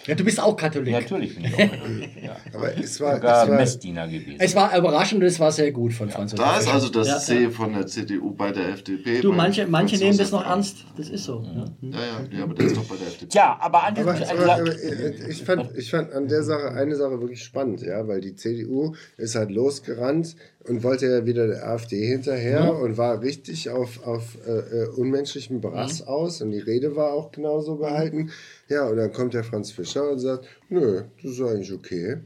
Ja, 0.08 0.14
du 0.14 0.24
bist 0.24 0.40
auch 0.42 0.56
Katholik. 0.56 0.94
Natürlich 0.94 1.34
bin 1.34 1.44
ich 1.44 1.52
auch 1.52 1.58
Katholik, 1.58 2.22
ja. 2.22 2.36
Aber 2.54 2.78
es 2.78 2.98
war, 2.98 3.16
Sogar 3.16 3.42
es 3.42 3.50
war 3.50 3.56
Messdiener 3.56 4.08
gewesen. 4.08 4.36
Es 4.38 4.56
war 4.56 4.76
überraschend 4.76 5.20
und 5.20 5.26
es 5.26 5.38
war 5.38 5.52
sehr 5.52 5.70
gut 5.70 5.92
von 5.92 6.08
Franz 6.08 6.34
Da 6.34 6.44
Josef 6.44 6.58
ist 6.58 6.64
Fischer. 6.64 6.74
also 6.74 6.88
das 6.88 7.08
ja, 7.08 7.18
C 7.18 7.42
ja. 7.42 7.50
von 7.50 7.74
der 7.74 7.86
CDU 7.86 8.32
bei 8.32 8.50
der 8.50 8.70
FDP. 8.70 9.20
Du, 9.20 9.32
manche, 9.32 9.66
manche 9.66 9.98
nehmen 9.98 10.16
das 10.16 10.30
noch 10.30 10.46
ernst. 10.46 10.78
Das 10.96 11.10
ist 11.10 11.24
so. 11.24 11.44
Ja. 11.44 11.64
Ja, 11.82 11.98
ja, 11.98 12.38
ja, 12.38 12.42
aber 12.44 12.54
der 12.54 12.66
ist 12.66 12.76
doch 12.78 12.84
bei 12.84 12.96
der 12.96 13.08
FDP. 13.08 13.28
Tja, 13.28 13.58
aber 13.60 13.84
an 13.84 13.98
Aber, 13.98 14.14
aber, 14.14 14.52
aber 14.54 15.28
ich, 15.28 15.44
fand, 15.44 15.76
ich 15.76 15.90
fand 15.90 16.12
an 16.14 16.26
der 16.26 16.42
Sache 16.42 16.70
eine 16.72 16.96
Sache 16.96 17.20
wirklich 17.20 17.44
spannend, 17.44 17.82
ja, 17.82 18.08
weil 18.08 18.22
die 18.22 18.34
CDU 18.34 18.94
ist 19.18 19.34
halt 19.34 19.50
losgerannt 19.50 20.36
und 20.68 20.82
wollte 20.82 21.06
ja 21.06 21.26
wieder 21.26 21.46
der 21.46 21.66
AfD 21.68 22.06
hinterher 22.06 22.74
und 22.78 22.96
war 22.96 23.20
richtig 23.20 23.70
auf, 23.70 24.06
auf 24.06 24.38
äh, 24.46 24.84
äh, 24.84 24.88
unmenschlichem 24.88 25.60
Brass 25.60 26.02
aus 26.06 26.40
und 26.42 26.50
die 26.50 26.58
Rede 26.58 26.96
war 26.96 27.12
auch 27.12 27.30
genauso 27.30 27.76
gehalten. 27.76 28.30
Ja, 28.68 28.86
und 28.86 28.96
dann 28.96 29.12
kommt 29.12 29.34
der 29.34 29.44
Franz 29.44 29.70
Fischer 29.70 30.10
und 30.10 30.18
sagt, 30.18 30.46
nö, 30.68 31.02
das 31.22 31.32
ist 31.32 31.40
eigentlich 31.40 31.72
okay. 31.72 32.18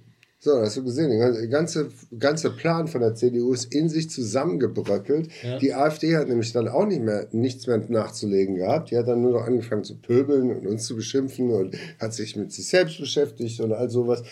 So, 0.45 0.59
hast 0.59 0.77
du 0.77 0.83
gesehen, 0.83 1.11
der 1.11 1.47
ganze, 1.47 1.89
ganze 2.19 2.51
Plan 2.51 2.89
von 2.89 3.01
der 3.01 3.15
CDU 3.15 3.53
ist 3.53 3.73
in 3.73 3.89
sich 3.89 4.11
zusammengebröckelt. 4.11 5.29
Ja. 5.45 5.57
Die 5.59 5.73
AfD 5.73 6.17
hat 6.17 6.27
nämlich 6.27 6.53
dann 6.53 6.67
auch 6.67 6.85
nicht 6.85 7.01
mehr, 7.01 7.29
nichts 7.31 7.69
mehr 7.69 7.79
nachzulegen 7.89 8.57
gehabt. 8.57 8.91
Die 8.91 8.97
hat 8.97 9.07
dann 9.07 9.23
nur 9.23 9.31
noch 9.31 9.47
angefangen 9.47 9.85
zu 9.85 10.01
pöbeln 10.01 10.51
und 10.51 10.67
uns 10.67 10.85
zu 10.85 10.97
beschimpfen 10.97 11.53
und 11.53 11.77
hat 12.01 12.13
sich 12.13 12.35
mit 12.35 12.51
sich 12.53 12.67
selbst 12.67 12.99
beschäftigt 12.99 13.61
und 13.61 13.73
all 13.73 13.89
sowas. 13.89 14.25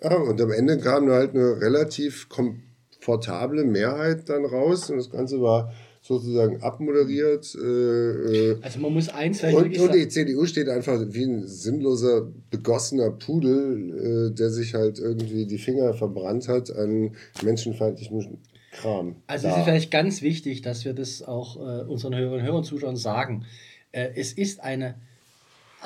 Ja, 0.00 0.14
und 0.14 0.40
am 0.40 0.52
Ende 0.52 0.78
kam 0.78 1.10
halt 1.10 1.34
eine 1.34 1.60
relativ 1.60 2.28
komfortable 2.28 3.64
Mehrheit 3.64 4.28
dann 4.28 4.44
raus 4.44 4.88
und 4.88 4.98
das 4.98 5.10
Ganze 5.10 5.40
war 5.40 5.72
sozusagen 6.06 6.62
abmoderiert. 6.62 7.54
Äh, 7.54 8.52
äh, 8.52 8.58
Also 8.62 8.78
man 8.80 8.92
muss 8.92 9.08
eins 9.08 9.40
vielleicht 9.40 9.56
und, 9.56 9.78
und 9.78 9.94
die 9.94 10.08
CDU 10.08 10.46
steht 10.46 10.68
einfach 10.68 11.00
wie 11.08 11.24
ein 11.24 11.46
sinnloser, 11.46 12.28
begossener 12.50 13.10
Pudel, 13.10 14.30
äh, 14.30 14.34
der 14.34 14.50
sich 14.50 14.74
halt 14.74 14.98
irgendwie 14.98 15.46
die 15.46 15.58
Finger 15.58 15.94
verbrannt 15.94 16.48
hat 16.48 16.70
an 16.74 17.14
menschenfeindlichem 17.42 18.38
Kram. 18.72 19.16
Also 19.26 19.48
es 19.48 19.54
Da. 19.54 19.58
ist 19.60 19.64
vielleicht 19.64 19.90
ganz 19.90 20.22
wichtig, 20.22 20.62
dass 20.62 20.84
wir 20.84 20.92
das 20.92 21.22
auch 21.22 21.56
äh, 21.56 21.82
unseren 21.84 22.14
und 22.14 22.42
Hörern 22.42 22.64
Zuschauern 22.64 22.96
sagen. 22.96 23.44
Äh, 23.92 24.10
es 24.16 24.32
ist 24.32 24.60
eine 24.60 24.94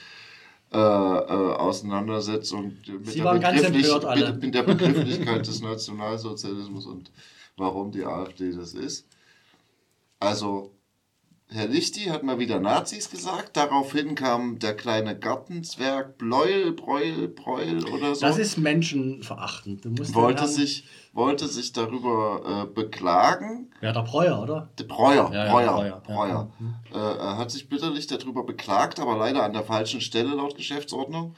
äh, 0.72 0.78
äh, 0.78 0.80
Auseinandersetzung 0.80 2.74
mit 2.86 3.16
der, 3.16 3.24
Begrifflich- 3.40 3.88
mit, 4.16 4.42
mit 4.42 4.54
der 4.56 4.64
Begrifflichkeit 4.64 5.48
des 5.48 5.62
Nationalsozialismus 5.62 6.86
und 6.86 7.12
warum 7.58 7.92
die 7.92 8.06
AfD 8.06 8.52
das 8.52 8.74
ist. 8.74 9.08
Also 10.20 10.72
Herr 11.52 11.68
Lichti 11.68 12.02
hat 12.06 12.22
mal 12.22 12.38
wieder 12.38 12.60
Nazis 12.60 13.10
gesagt. 13.10 13.58
Daraufhin 13.58 14.14
kam 14.14 14.60
der 14.60 14.76
kleine 14.76 15.18
Gartenzwerg 15.18 16.16
Bleuel, 16.20 16.74
Breuel, 16.74 17.28
Breuel 17.28 17.86
oder 17.88 18.14
so. 18.14 18.22
Das 18.22 18.38
ist 18.38 18.58
menschenverachtend. 18.60 19.84
Du 19.84 19.90
musst 19.90 20.14
wollte, 20.14 20.48
sich, 20.48 20.84
wollte 21.12 21.48
sich 21.48 21.74
darüber 21.74 22.68
äh, 22.70 22.74
beklagen. 22.74 23.72
Ja, 23.82 23.92
der 23.92 24.02
Breuer, 24.04 24.40
oder? 24.40 24.70
Der 24.78 24.84
Breuer, 24.84 25.32
Ja, 25.34 25.46
ja, 25.46 25.52
Breuer, 25.52 25.74
Breuer, 25.74 26.02
Breuer. 26.02 26.52
ja. 26.94 27.14
Äh, 27.14 27.18
er 27.18 27.38
hat 27.38 27.50
sich 27.50 27.68
bitterlich 27.68 28.06
darüber 28.06 28.44
beklagt, 28.44 29.00
aber 29.00 29.18
leider 29.18 29.42
an 29.44 29.54
der 29.54 29.64
falschen 29.64 30.02
Stelle 30.02 30.36
laut 30.36 30.56
Geschäftsordnung. 30.56 31.36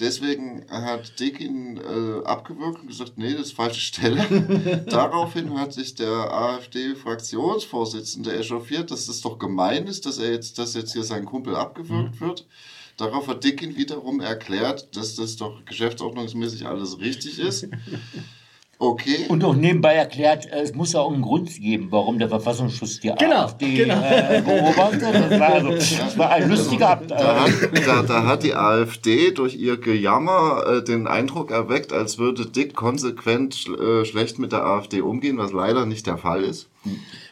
Deswegen 0.00 0.64
hat 0.70 1.20
Dick 1.20 1.40
ihn 1.40 1.76
äh, 1.76 2.24
abgewürgt 2.24 2.80
und 2.80 2.88
gesagt, 2.88 3.18
nee, 3.18 3.32
das 3.32 3.48
ist 3.48 3.52
falsche 3.52 3.80
Stelle. 3.80 4.84
Daraufhin 4.88 5.58
hat 5.58 5.74
sich 5.74 5.94
der 5.94 6.32
AfD-Fraktionsvorsitzende 6.32 8.36
echauffiert, 8.36 8.90
dass 8.90 9.06
das 9.06 9.20
doch 9.20 9.38
gemein 9.38 9.86
ist, 9.86 10.06
dass 10.06 10.18
er 10.18 10.32
jetzt, 10.32 10.58
dass 10.58 10.74
jetzt 10.74 10.94
hier 10.94 11.04
sein 11.04 11.26
Kumpel 11.26 11.54
abgewürgt 11.54 12.20
wird. 12.20 12.46
Darauf 12.96 13.28
hat 13.28 13.44
Dick 13.44 13.62
ihn 13.62 13.76
wiederum 13.76 14.20
erklärt, 14.20 14.96
dass 14.96 15.16
das 15.16 15.36
doch 15.36 15.64
geschäftsordnungsmäßig 15.66 16.66
alles 16.66 16.98
richtig 16.98 17.38
ist. 17.38 17.68
Okay. 18.82 19.26
Und 19.28 19.40
noch 19.42 19.54
nebenbei 19.54 19.92
erklärt, 19.92 20.46
äh, 20.50 20.62
es 20.62 20.74
muss 20.74 20.94
ja 20.94 21.00
auch 21.00 21.12
einen 21.12 21.20
Grund 21.20 21.54
geben, 21.60 21.88
warum 21.90 22.18
der 22.18 22.30
Verfassungsschutz 22.30 23.00
die 23.00 23.12
Genau, 23.18 23.42
AfD 23.42 23.74
genau. 23.74 24.00
Äh, 24.02 24.40
beobachtet. 24.46 25.02
Das 25.02 25.38
war, 25.38 25.48
also, 25.52 25.70
das 25.72 26.16
war 26.16 26.30
ein 26.30 26.48
lustiger 26.48 26.88
Ab 26.88 27.02
Da 27.06 27.16
äh, 27.18 27.40
hat, 27.40 27.86
da, 27.86 28.02
da 28.02 28.26
hat 28.26 28.42
die 28.42 28.54
AfD 28.54 29.32
durch 29.32 29.54
ihr 29.54 29.76
Gejammer 29.76 30.64
äh, 30.66 30.82
den 30.82 31.06
Eindruck 31.06 31.50
erweckt, 31.50 31.92
als 31.92 32.16
würde 32.16 32.46
Dick 32.46 32.74
konsequent 32.74 33.66
äh, 33.68 34.06
schlecht 34.06 34.38
mit 34.38 34.52
der 34.52 34.64
AfD 34.64 35.02
umgehen, 35.02 35.36
was 35.36 35.52
leider 35.52 35.84
nicht 35.84 36.06
der 36.06 36.16
Fall 36.16 36.42
ist. 36.42 36.70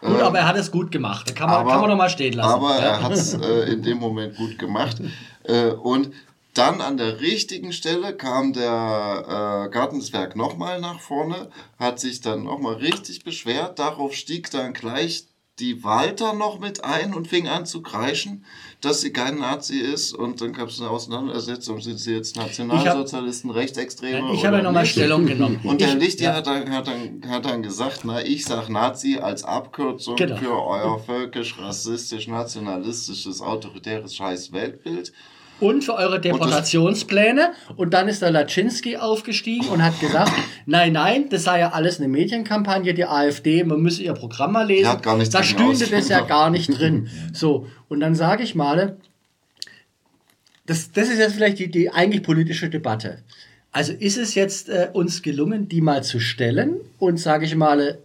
Gut, 0.02 0.20
aber 0.20 0.40
er 0.40 0.48
hat 0.48 0.56
es 0.58 0.70
gut 0.70 0.90
gemacht. 0.90 1.34
Kann 1.34 1.48
man, 1.48 1.60
Aber- 1.60 1.70
kann 1.70 1.80
man 1.80 1.88
noch 1.88 1.96
mal 1.96 2.10
stehen 2.10 2.34
lassen. 2.34 2.52
Aber 2.52 2.76
ja. 2.76 2.84
er 2.84 3.02
hat 3.02 3.12
es 3.12 3.32
äh, 3.32 3.72
in 3.72 3.82
dem 3.82 3.96
Moment 3.96 4.36
gut 4.36 4.58
gemacht. 4.58 5.00
Äh, 5.44 5.70
und 5.70 6.10
dann 6.54 6.80
an 6.80 6.96
der 6.96 7.20
richtigen 7.20 7.72
Stelle 7.72 8.14
kam 8.16 8.52
der 8.52 9.66
äh, 9.66 9.70
Gartenswerk 9.70 10.34
nochmal 10.36 10.80
nach 10.80 11.00
vorne, 11.00 11.50
hat 11.78 12.00
sich 12.00 12.20
dann 12.20 12.42
nochmal 12.44 12.74
richtig 12.74 13.22
beschwert. 13.24 13.78
Darauf 13.78 14.14
stieg 14.14 14.50
dann 14.50 14.72
gleich 14.72 15.24
die 15.60 15.82
Walter 15.82 16.34
noch 16.34 16.60
mit 16.60 16.84
ein 16.84 17.12
und 17.14 17.26
fing 17.26 17.48
an 17.48 17.66
zu 17.66 17.82
kreischen, 17.82 18.44
dass 18.80 19.00
sie 19.00 19.12
kein 19.12 19.38
Nazi 19.38 19.78
ist. 19.78 20.12
Und 20.14 20.40
dann 20.40 20.52
gab 20.52 20.68
es 20.68 20.80
eine 20.80 20.88
Auseinandersetzung. 20.88 21.80
Sind 21.80 21.98
sie 21.98 22.14
jetzt 22.14 22.36
Nationalsozialisten, 22.36 23.50
Rechtsextreme? 23.50 24.34
ich 24.34 24.44
habe 24.46 24.58
ja 24.58 24.62
nochmal? 24.62 24.86
Stellung 24.86 25.26
genommen. 25.26 25.58
Und 25.64 25.80
der 25.80 25.88
Ich- 25.88 25.94
Lichti 26.00 26.24
ja. 26.24 26.34
hat, 26.34 26.46
dann, 26.46 26.70
hat, 26.70 26.86
dann, 26.86 27.20
hat 27.28 27.44
dann 27.44 27.62
gesagt, 27.64 28.00
na, 28.04 28.24
ich 28.24 28.44
sag 28.44 28.68
Nazi 28.68 29.18
als 29.18 29.42
Abkürzung 29.42 30.14
Genau. 30.14 30.36
für 30.36 30.52
euer 30.64 30.98
völkisch, 31.00 31.58
rassistisch, 31.58 32.28
nationalistisches, 32.28 33.40
autoritäres 33.40 34.14
scheiß 34.14 34.52
Weltbild. 34.52 35.12
Und 35.60 35.84
für 35.84 35.94
eure 35.94 36.20
Deportationspläne. 36.20 37.52
Und 37.76 37.94
dann 37.94 38.08
ist 38.08 38.22
der 38.22 38.30
Laczynski 38.30 38.96
aufgestiegen 38.96 39.68
und 39.68 39.82
hat 39.82 39.98
gesagt, 40.00 40.32
nein, 40.66 40.92
nein, 40.92 41.28
das 41.28 41.44
sei 41.44 41.60
ja 41.60 41.70
alles 41.70 41.98
eine 41.98 42.08
Medienkampagne, 42.08 42.94
die 42.94 43.04
AfD, 43.04 43.64
man 43.64 43.80
müsse 43.80 44.02
ihr 44.02 44.14
Programm 44.14 44.52
mal 44.52 44.66
lesen. 44.66 44.88
Hat 44.88 45.02
gar 45.02 45.16
nichts 45.16 45.32
da 45.32 45.42
stünde 45.42 45.86
das 45.86 46.08
ja 46.08 46.20
gar 46.26 46.50
nicht 46.50 46.78
drin. 46.78 47.08
So, 47.32 47.66
und 47.88 48.00
dann 48.00 48.14
sage 48.14 48.42
ich 48.42 48.54
mal, 48.54 48.96
das, 50.66 50.92
das 50.92 51.08
ist 51.08 51.18
jetzt 51.18 51.34
vielleicht 51.34 51.58
die, 51.58 51.70
die 51.70 51.90
eigentlich 51.90 52.22
politische 52.22 52.68
Debatte. 52.68 53.22
Also 53.72 53.92
ist 53.92 54.18
es 54.18 54.34
jetzt 54.34 54.68
äh, 54.68 54.88
uns 54.92 55.22
gelungen, 55.22 55.68
die 55.68 55.80
mal 55.80 56.02
zu 56.02 56.20
stellen 56.20 56.76
und 56.98 57.18
sage 57.18 57.44
ich 57.46 57.54
mal, 57.54 57.98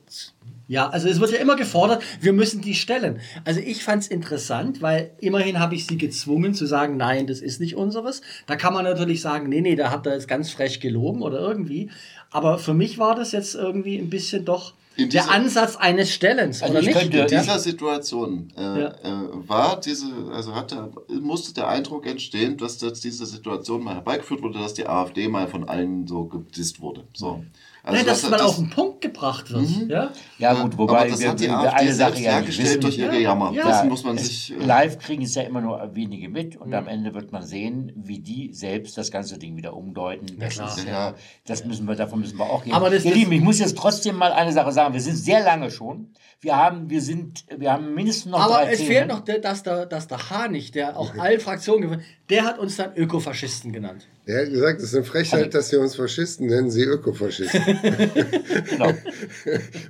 ja, 0.67 0.89
also 0.89 1.07
es 1.09 1.19
wird 1.19 1.31
ja 1.31 1.37
immer 1.39 1.55
gefordert, 1.55 2.01
wir 2.21 2.33
müssen 2.33 2.61
die 2.61 2.73
stellen. 2.75 3.19
Also 3.45 3.59
ich 3.59 3.83
fand 3.83 4.03
es 4.03 4.07
interessant, 4.07 4.81
weil 4.81 5.11
immerhin 5.19 5.59
habe 5.59 5.75
ich 5.75 5.85
sie 5.85 5.97
gezwungen 5.97 6.53
zu 6.53 6.65
sagen, 6.65 6.97
nein, 6.97 7.27
das 7.27 7.39
ist 7.41 7.59
nicht 7.59 7.75
unseres. 7.75 8.21
Da 8.47 8.55
kann 8.55 8.73
man 8.73 8.83
natürlich 8.85 9.21
sagen, 9.21 9.49
nee, 9.49 9.61
nee, 9.61 9.75
da 9.75 9.91
hat 9.91 10.05
er 10.05 10.13
jetzt 10.13 10.27
ganz 10.27 10.51
frech 10.51 10.79
gelogen 10.79 11.21
oder 11.21 11.39
irgendwie. 11.39 11.89
Aber 12.31 12.57
für 12.57 12.73
mich 12.73 12.97
war 12.97 13.15
das 13.15 13.31
jetzt 13.31 13.55
irgendwie 13.55 13.97
ein 13.97 14.09
bisschen 14.09 14.45
doch 14.45 14.73
In 14.95 15.09
der 15.09 15.23
dieser- 15.23 15.33
Ansatz 15.33 15.75
eines 15.75 16.11
Stellens, 16.13 16.61
Also 16.61 16.71
oder 16.73 16.81
ich 16.81 16.87
nicht? 16.87 16.97
könnte- 16.99 17.17
In 17.17 17.27
ja? 17.27 17.39
dieser 17.41 17.59
Situation 17.59 18.51
äh, 18.57 18.61
Ja. 18.61 18.87
äh, 18.89 19.47
war 19.47 19.79
diese, 19.81 20.05
also 20.33 20.55
hatte, 20.55 20.91
musste 21.21 21.53
der 21.53 21.67
Eindruck 21.67 22.07
entstehen, 22.07 22.57
dass 22.57 22.79
jetzt 22.81 23.03
diese 23.03 23.25
Situation 23.25 23.83
mal 23.83 23.95
herbeigeführt 23.95 24.41
wurde, 24.41 24.59
dass 24.59 24.73
die 24.75 24.87
AfD 24.87 25.27
mal 25.27 25.47
von 25.47 25.67
allen 25.67 26.07
so 26.07 26.25
gedisst 26.25 26.79
wurde. 26.79 27.03
So. 27.13 27.43
Also 27.85 27.97
Nein, 27.97 28.05
dass 28.05 28.21
das- 28.21 28.29
mal 28.31 28.37
das- 28.37 28.45
auf 28.47 28.55
den 28.55 28.69
Punkt 28.69 29.01
gebracht 29.01 29.51
wird. 29.51 29.67
Ja? 29.89 30.11
ja 30.39 30.53
gut, 30.53 30.77
wobei 30.77 31.01
aber 31.01 31.09
das 31.09 31.19
wir, 31.19 31.29
hat 31.31 31.39
die 31.41 31.47
wir 31.47 31.59
AfD 31.59 31.75
eine 31.81 31.93
Sache 31.93 32.21
ja 32.21 32.39
nicht 32.39 32.57
wissen. 32.57 32.79
durch 32.79 32.97
ihr 32.97 33.07
Ja. 33.07 33.11
Gejammer. 33.11 33.51
Ja. 33.51 33.67
Das 33.67 33.79
Ja, 33.79 33.89
muss 33.89 34.05
man 34.05 34.15
es- 34.15 34.25
sich. 34.25 34.53
äh, 34.57 34.63
Live 34.65 34.99
kriegen 34.99 35.23
es 35.23 35.35
ja 35.35 35.41
immer 35.41 35.59
nur 35.59 35.89
wenige 35.93 36.29
mit 36.29 36.55
und 36.55 36.73
am 36.73 36.87
Ende 36.87 37.13
wird 37.13 37.33
man 37.33 37.43
sehen, 37.45 37.91
wie 37.97 38.19
die 38.19 38.53
selbst 38.53 38.97
das 38.97 39.11
ganze 39.11 39.37
Ding 39.37 39.57
wieder 39.57 39.75
umdeuten. 39.75 40.27
Das, 40.39 40.57
ist, 40.57 40.87
ja, 40.87 41.13
das 41.45 41.65
müssen 41.65 41.85
wir, 41.85 41.95
davon 41.95 42.21
müssen 42.21 42.37
wir 42.39 42.45
auch 42.45 42.63
gehen. 42.63 42.73
Aber 42.73 42.89
das- 42.89 43.03
Ihr 43.03 43.11
das- 43.11 43.19
Lieben, 43.19 43.33
ich 43.33 43.41
muss 43.41 43.59
jetzt 43.59 43.77
trotzdem 43.77 44.15
mal 44.15 44.31
eine 44.31 44.53
Sache 44.53 44.71
sagen. 44.71 44.93
Wir 44.93 45.01
sind 45.01 45.17
sehr 45.17 45.43
lange 45.43 45.69
schon. 45.69 46.13
Wir 46.43 46.55
haben, 46.57 46.89
wir 46.89 47.01
sind, 47.01 47.45
wir 47.57 47.71
haben 47.71 47.95
mindestens 47.95 48.25
noch 48.31 48.39
Aber 48.41 48.63
drei 48.65 48.73
es 48.73 48.79
Themen. 48.79 48.89
fehlt 48.91 49.07
noch, 49.07 49.21
der, 49.21 49.39
dass, 49.39 49.63
der, 49.63 49.85
dass 49.85 50.07
der 50.09 50.29
Hanich, 50.29 50.71
der 50.71 50.97
auch 50.97 51.15
allen 51.17 51.39
Fraktionen 51.39 51.81
gewinnt, 51.83 52.03
der 52.29 52.43
hat 52.43 52.59
uns 52.59 52.75
dann 52.75 52.93
Ökofaschisten 52.95 53.71
genannt. 53.71 54.05
Er 54.25 54.41
hat 54.41 54.51
gesagt, 54.51 54.79
es 54.79 54.85
ist 54.89 54.95
eine 54.95 55.03
Frechheit, 55.05 55.53
dass 55.53 55.69
sie 55.69 55.77
uns 55.77 55.95
Faschisten 55.95 56.47
nennen, 56.47 56.69
sie 56.69 56.83
Ökofaschisten. 56.83 57.61
Genau. 58.69 58.93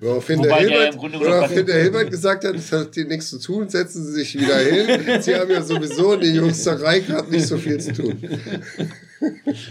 Woraufhin 0.02 0.40
Wobei 0.40 0.48
der, 0.48 0.58
der 0.58 0.80
Hilbert, 0.92 1.02
genommen- 1.02 1.26
woraufhin 1.26 1.66
der 1.66 1.82
Hilbert 1.82 2.12
gesagt 2.12 2.44
hat, 2.46 2.56
es 2.56 2.72
hat 2.72 2.94
hier 2.94 3.06
nichts 3.06 3.30
zu 3.30 3.40
tun, 3.40 3.70
setzen 3.70 4.04
Sie 4.06 4.12
sich 4.14 4.36
wieder 4.40 4.58
hin. 4.60 5.22
Sie 5.22 5.36
haben 5.36 5.50
ja 5.52 5.62
sowieso 5.62 6.14
in 6.14 6.22
der 6.22 6.30
Jungsterei 6.32 7.00
gerade 7.00 7.30
nicht 7.32 7.48
so 7.48 7.58
viel 7.58 7.80
zu 7.80 7.94
tun. 7.94 8.22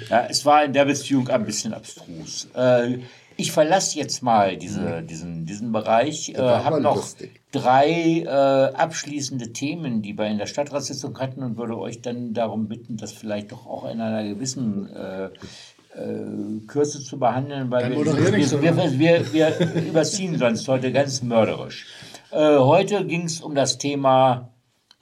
Ja, 0.09 0.27
es 0.31 0.45
war 0.45 0.65
in 0.65 0.73
der 0.73 0.85
Beziehung 0.85 1.29
ein 1.29 1.45
bisschen 1.45 1.75
abstrus. 1.75 2.49
Äh, 2.55 2.99
ich 3.43 3.53
verlasse 3.53 3.99
jetzt 3.99 4.23
mal 4.23 4.57
diese, 4.57 5.03
diesen, 5.03 5.45
diesen 5.45 5.73
Bereich. 5.73 6.31
Äh, 6.31 6.39
habe 6.39 6.81
noch 6.81 6.97
lustig. 6.97 7.41
drei 7.51 8.21
äh, 8.21 8.75
abschließende 8.75 9.53
Themen, 9.53 10.01
die 10.01 10.17
wir 10.17 10.27
in 10.27 10.39
der 10.39 10.47
Stadtratssitzung 10.47 11.19
hatten 11.19 11.43
und 11.43 11.57
würde 11.57 11.77
euch 11.77 12.01
dann 12.01 12.35
darum 12.35 12.69
bitten, 12.69 12.97
das 12.97 13.13
vielleicht 13.13 13.53
doch 13.53 13.67
auch 13.67 13.91
in 13.91 14.01
einer 14.01 14.23
gewissen 14.23 14.89
äh, 14.95 15.25
äh, 15.25 16.67
Kürze 16.69 17.03
zu 17.03 17.19
behandeln, 17.19 17.71
weil 17.71 17.83
Dann 17.83 17.93
wir, 17.93 18.63
wir, 18.63 18.73
ne? 18.73 18.99
wir, 18.99 19.33
wir 19.33 19.61
überziehen 19.89 20.39
sonst 20.39 20.67
heute 20.69 20.93
ganz 20.93 21.21
mörderisch. 21.23 21.87
Äh, 22.31 22.59
heute 22.59 23.05
ging 23.05 23.25
es 23.25 23.41
um 23.41 23.57
das 23.57 23.77
Thema 23.77 24.51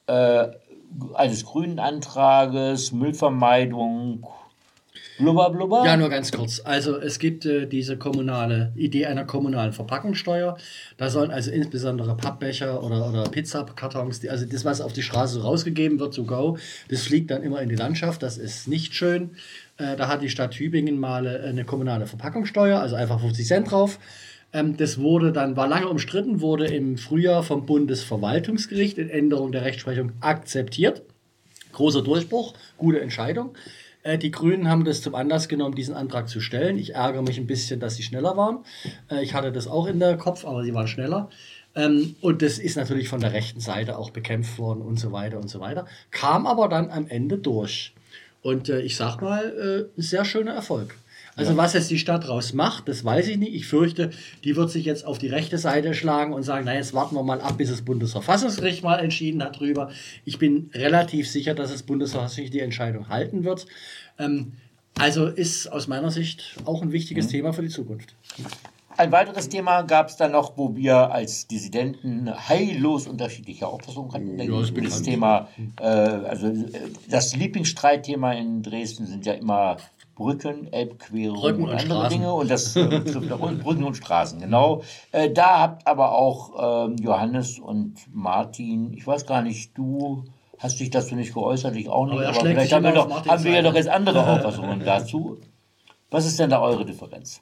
äh, 0.07 0.48
eines 1.14 1.44
grünen 1.44 1.79
Antrages, 1.79 2.90
Müllvermeidung, 2.92 4.26
blubber, 5.20 5.50
blubber. 5.50 5.85
Ja, 5.85 5.96
nur 5.96 6.09
ganz 6.09 6.33
kurz. 6.33 6.61
Also 6.64 6.96
es 6.96 7.18
gibt 7.18 7.46
äh, 7.46 7.66
diese 7.66 7.96
kommunale 7.96 8.72
Idee 8.76 9.06
einer 9.06 9.24
kommunalen 9.24 9.72
Verpackungssteuer. 9.72 10.56
Da 10.96 11.11
sollen 11.11 11.30
also 11.30 11.50
insbesondere 11.50 12.16
Pappbecher 12.16 12.83
oder, 12.83 13.09
oder 13.09 13.24
Pizzakartons, 13.24 14.26
also 14.26 14.46
das, 14.46 14.64
was 14.64 14.80
auf 14.80 14.92
die 14.92 15.02
Straße 15.02 15.35
so 15.35 15.40
rausgegeben 15.40 16.00
wird, 16.00 16.14
to 16.14 16.24
go, 16.24 16.59
das 16.88 17.02
fliegt 17.02 17.30
dann 17.30 17.42
immer 17.42 17.61
in 17.62 17.68
die 17.68 17.76
Landschaft. 17.76 18.22
Das 18.22 18.38
ist 18.38 18.68
nicht 18.68 18.94
schön. 18.94 19.30
Äh, 19.76 19.96
da 19.96 20.09
hat 20.09 20.22
die 20.22 20.28
Stadt 20.28 20.52
Tübingen 20.52 20.98
mal 20.98 21.26
äh, 21.26 21.48
eine 21.48 21.64
kommunale 21.64 22.06
Verpackungssteuer, 22.06 22.80
also 22.80 22.96
einfach 22.96 23.20
50 23.20 23.46
Cent 23.46 23.70
drauf. 23.70 23.98
Ähm, 24.52 24.76
das 24.76 24.98
wurde 24.98 25.33
dann, 25.33 25.56
war 25.56 25.68
lange 25.68 25.88
umstritten, 25.88 26.40
wurde 26.40 26.66
im 26.66 26.98
Frühjahr 26.98 27.42
vom 27.42 27.66
Bundesverwaltungsgericht 27.66 28.98
in 28.98 29.09
Änderung 29.09 29.52
der 29.52 29.62
Rechtsprechung 29.62 30.12
akzeptiert. 30.20 31.02
Großer 31.72 32.02
Durchbruch, 32.02 32.54
gute 32.76 33.00
Entscheidung. 33.00 33.54
Äh, 34.03 34.19
Die 34.19 34.31
Grünen 34.31 34.69
haben 34.69 34.85
das 34.85 35.03
zum 35.03 35.15
Anlass 35.15 35.49
genommen, 35.49 35.75
diesen 35.75 35.95
Antrag 35.95 36.29
zu 36.29 36.41
stellen. 36.41 36.79
Ich 36.79 36.95
ärgere 36.95 37.23
mich 37.23 37.39
ein 37.39 37.47
bisschen, 37.47 37.81
dass 37.81 37.97
sie 37.97 38.03
schneller 38.03 38.37
waren. 38.37 38.65
Äh, 39.11 39.23
Ich 39.23 39.35
hatte 39.35 39.53
das 39.53 39.67
auch 39.67 39.87
in 39.87 39.99
der 40.01 40.17
Kopf, 40.17 40.45
aber 40.45 40.63
sie 40.65 40.75
waren 40.75 40.89
schneller. 40.89 41.29
Ähm, 41.75 42.17
Und 42.21 42.43
das 42.43 42.59
ist 42.59 42.77
natürlich 42.77 43.09
von 43.09 43.21
der 43.21 43.33
rechten 43.33 43.61
Seite 43.61 43.97
auch 43.99 44.11
bekämpft 44.11 44.59
worden 44.59 44.83
und 44.83 44.99
so 44.99 45.13
weiter 45.13 45.39
und 45.39 45.49
so 45.49 45.61
weiter. 45.61 45.87
Kam 46.11 46.47
aber 46.47 46.69
dann 46.69 46.91
am 46.91 47.07
Ende 47.07 47.39
durch. 47.39 47.95
Und 48.43 48.69
äh, 48.69 48.81
ich 48.81 48.97
sag 48.97 49.21
mal, 49.21 49.89
ein 49.97 50.03
sehr 50.03 50.25
schöner 50.25 50.53
Erfolg. 50.53 50.97
Also 51.40 51.57
was 51.57 51.72
jetzt 51.74 51.90
die 51.90 51.98
Stadt 51.98 52.26
draus 52.26 52.53
macht, 52.53 52.88
das 52.88 53.05
weiß 53.05 53.29
ich 53.29 53.37
nicht. 53.37 53.55
Ich 53.55 53.66
fürchte, 53.66 54.11
die 54.44 54.57
wird 54.57 54.70
sich 54.70 54.85
jetzt 54.85 55.05
auf 55.05 55.18
die 55.18 55.29
rechte 55.29 55.59
Seite 55.59 55.94
schlagen 55.94 56.33
und 56.33 56.42
sagen, 56.42 56.64
na 56.66 56.74
jetzt 56.74 56.94
warten 56.94 57.14
wir 57.14 57.22
mal 57.22 57.40
ab, 57.40 57.57
bis 57.57 57.70
das 57.70 57.83
Bundesverfassungsgericht 57.83 58.83
mal 58.83 58.98
entschieden 58.98 59.42
hat 59.42 59.59
drüber. 59.59 59.90
Ich 60.24 60.38
bin 60.38 60.70
relativ 60.74 61.29
sicher, 61.29 61.55
dass 61.55 61.72
das 61.72 61.83
Bundesverfassungsgericht 61.83 62.55
die 62.55 62.61
Entscheidung 62.61 63.09
halten 63.09 63.44
wird. 63.44 63.66
Ähm, 64.18 64.53
also 64.98 65.26
ist 65.26 65.66
aus 65.68 65.88
meiner 65.88 66.11
Sicht 66.11 66.57
auch 66.64 66.83
ein 66.83 66.92
wichtiges 66.92 67.29
Thema 67.29 67.53
für 67.53 67.62
die 67.62 67.68
Zukunft. 67.68 68.14
Ein 68.96 69.12
weiteres 69.12 69.48
Thema 69.48 69.81
gab 69.83 70.09
es 70.09 70.16
dann 70.16 70.33
noch, 70.33 70.59
wo 70.59 70.76
wir 70.76 71.11
als 71.11 71.46
Dissidenten 71.46 72.31
heillos 72.48 73.07
unterschiedliche 73.07 73.66
Auffassungen 73.66 74.12
hatten. 74.12 74.38
Ja, 74.38 74.61
das 74.61 74.72
bekannt. 74.72 75.05
Thema, 75.05 75.48
äh, 75.81 75.85
also 75.85 76.48
äh, 76.48 76.68
das 77.09 77.35
Lieblingsstreitthema 77.35 78.33
in 78.33 78.62
Dresden 78.62 79.07
sind 79.07 79.24
ja 79.24 79.33
immer 79.33 79.79
Brücken, 80.20 80.70
Elbquerung 80.70 81.40
Brücken 81.40 81.62
und 81.62 81.70
und 81.70 81.78
andere 81.78 81.98
Straßen. 82.00 82.18
Dinge. 82.18 82.35
Und 82.35 82.50
das 82.50 82.76
äh, 82.76 82.85
betrifft 83.04 83.33
auch 83.33 83.52
Brücken 83.54 83.85
und 83.85 83.96
Straßen, 83.96 84.38
genau. 84.38 84.83
Äh, 85.12 85.30
da 85.30 85.61
habt 85.61 85.87
aber 85.87 86.12
auch 86.12 86.88
ähm, 86.88 86.96
Johannes 86.96 87.59
und 87.59 87.94
Martin, 88.12 88.92
ich 88.92 89.06
weiß 89.06 89.24
gar 89.24 89.40
nicht, 89.40 89.76
du 89.78 90.24
hast 90.59 90.78
dich 90.78 90.90
dazu 90.90 91.14
nicht 91.14 91.33
geäußert, 91.33 91.74
ich 91.74 91.88
auch 91.88 92.04
nicht, 92.04 92.16
Aber 92.16 92.24
er 92.24 92.28
aber, 92.28 92.40
vielleicht 92.40 92.70
haben 92.70 92.85
wir, 92.85 92.92
doch, 92.92 93.26
haben 93.26 93.44
wir 93.44 93.52
ja 93.52 93.62
doch 93.62 93.74
jetzt 93.74 93.88
andere 93.88 94.26
Auffassungen 94.26 94.85
dazu. 94.85 95.38
Was 96.11 96.26
ist 96.26 96.38
denn 96.38 96.50
da 96.50 96.61
eure 96.61 96.85
Differenz? 96.85 97.40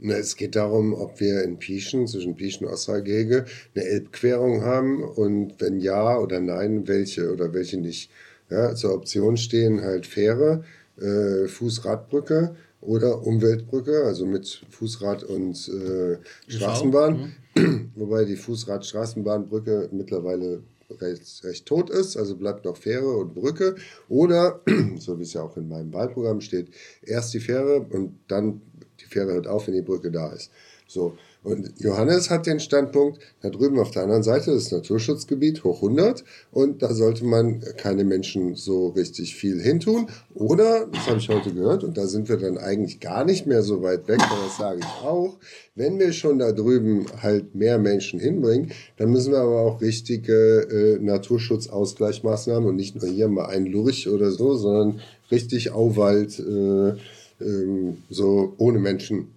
Na, 0.00 0.14
es 0.14 0.36
geht 0.36 0.56
darum, 0.56 0.92
ob 0.94 1.20
wir 1.20 1.44
in 1.44 1.58
Pieschen, 1.58 2.08
zwischen 2.08 2.34
Pieschen 2.34 2.66
und 2.66 2.72
Ostalgege, 2.72 3.44
eine 3.76 3.84
Elbquerung 3.84 4.62
haben 4.62 5.04
und 5.04 5.60
wenn 5.60 5.78
ja 5.78 6.18
oder 6.18 6.40
nein, 6.40 6.88
welche 6.88 7.32
oder 7.32 7.54
welche 7.54 7.78
nicht. 7.78 8.10
Ja, 8.50 8.74
zur 8.74 8.94
Option 8.94 9.36
stehen 9.36 9.80
halt 9.80 10.06
Fähre, 10.06 10.64
äh, 11.00 11.48
Fußradbrücke 11.48 12.54
oder 12.80 13.26
Umweltbrücke, 13.26 14.04
also 14.04 14.26
mit 14.26 14.64
Fußrad 14.70 15.24
und 15.24 15.68
äh, 15.68 16.18
Straßenbahn. 16.48 17.32
Wobei 17.94 18.24
die 18.24 18.36
Fußrad-Straßenbahnbrücke 18.36 19.90
mittlerweile 19.92 20.62
recht, 21.00 21.44
recht 21.44 21.66
tot 21.66 21.90
ist, 21.90 22.16
also 22.16 22.36
bleibt 22.36 22.64
noch 22.64 22.76
Fähre 22.76 23.16
und 23.16 23.34
Brücke. 23.34 23.76
Oder, 24.08 24.60
so 24.98 25.18
wie 25.18 25.22
es 25.22 25.32
ja 25.34 25.42
auch 25.42 25.56
in 25.56 25.68
meinem 25.68 25.92
Wahlprogramm 25.92 26.40
steht, 26.40 26.68
erst 27.02 27.34
die 27.34 27.40
Fähre 27.40 27.80
und 27.80 28.18
dann 28.28 28.62
die 29.00 29.06
Fähre 29.06 29.32
hört 29.32 29.46
auf, 29.46 29.66
wenn 29.66 29.74
die 29.74 29.82
Brücke 29.82 30.10
da 30.10 30.32
ist. 30.32 30.50
So. 30.86 31.16
Und 31.42 31.72
Johannes 31.78 32.28
hat 32.28 32.46
den 32.46 32.60
Standpunkt, 32.60 33.18
da 33.40 33.48
drüben 33.48 33.78
auf 33.78 33.90
der 33.90 34.02
anderen 34.02 34.22
Seite 34.22 34.52
das 34.52 34.70
Naturschutzgebiet 34.70 35.64
hoch 35.64 35.76
100 35.76 36.22
und 36.52 36.82
da 36.82 36.92
sollte 36.92 37.24
man 37.24 37.64
keine 37.78 38.04
Menschen 38.04 38.56
so 38.56 38.88
richtig 38.88 39.34
viel 39.34 39.58
hintun. 39.58 40.08
Oder, 40.34 40.86
das 40.86 41.06
habe 41.06 41.18
ich 41.18 41.30
heute 41.30 41.54
gehört, 41.54 41.82
und 41.82 41.96
da 41.96 42.06
sind 42.06 42.28
wir 42.28 42.36
dann 42.36 42.58
eigentlich 42.58 43.00
gar 43.00 43.24
nicht 43.24 43.46
mehr 43.46 43.62
so 43.62 43.82
weit 43.82 44.06
weg, 44.06 44.20
aber 44.20 44.44
das 44.44 44.58
sage 44.58 44.80
ich 44.80 45.06
auch, 45.06 45.38
wenn 45.74 45.98
wir 45.98 46.12
schon 46.12 46.38
da 46.38 46.52
drüben 46.52 47.06
halt 47.22 47.54
mehr 47.54 47.78
Menschen 47.78 48.20
hinbringen, 48.20 48.72
dann 48.98 49.10
müssen 49.10 49.32
wir 49.32 49.40
aber 49.40 49.60
auch 49.62 49.80
richtige 49.80 50.68
äh, 50.70 50.98
Naturschutzausgleichsmaßnahmen 51.02 52.68
und 52.68 52.76
nicht 52.76 53.00
nur 53.00 53.10
hier 53.10 53.28
mal 53.28 53.46
ein 53.46 53.64
Lurch 53.64 54.08
oder 54.08 54.30
so, 54.30 54.56
sondern 54.56 55.00
richtig 55.30 55.70
Auwald, 55.70 56.38
äh, 56.38 56.96
ähm, 57.42 57.96
so 58.10 58.52
ohne 58.58 58.78
Menschen 58.78 59.28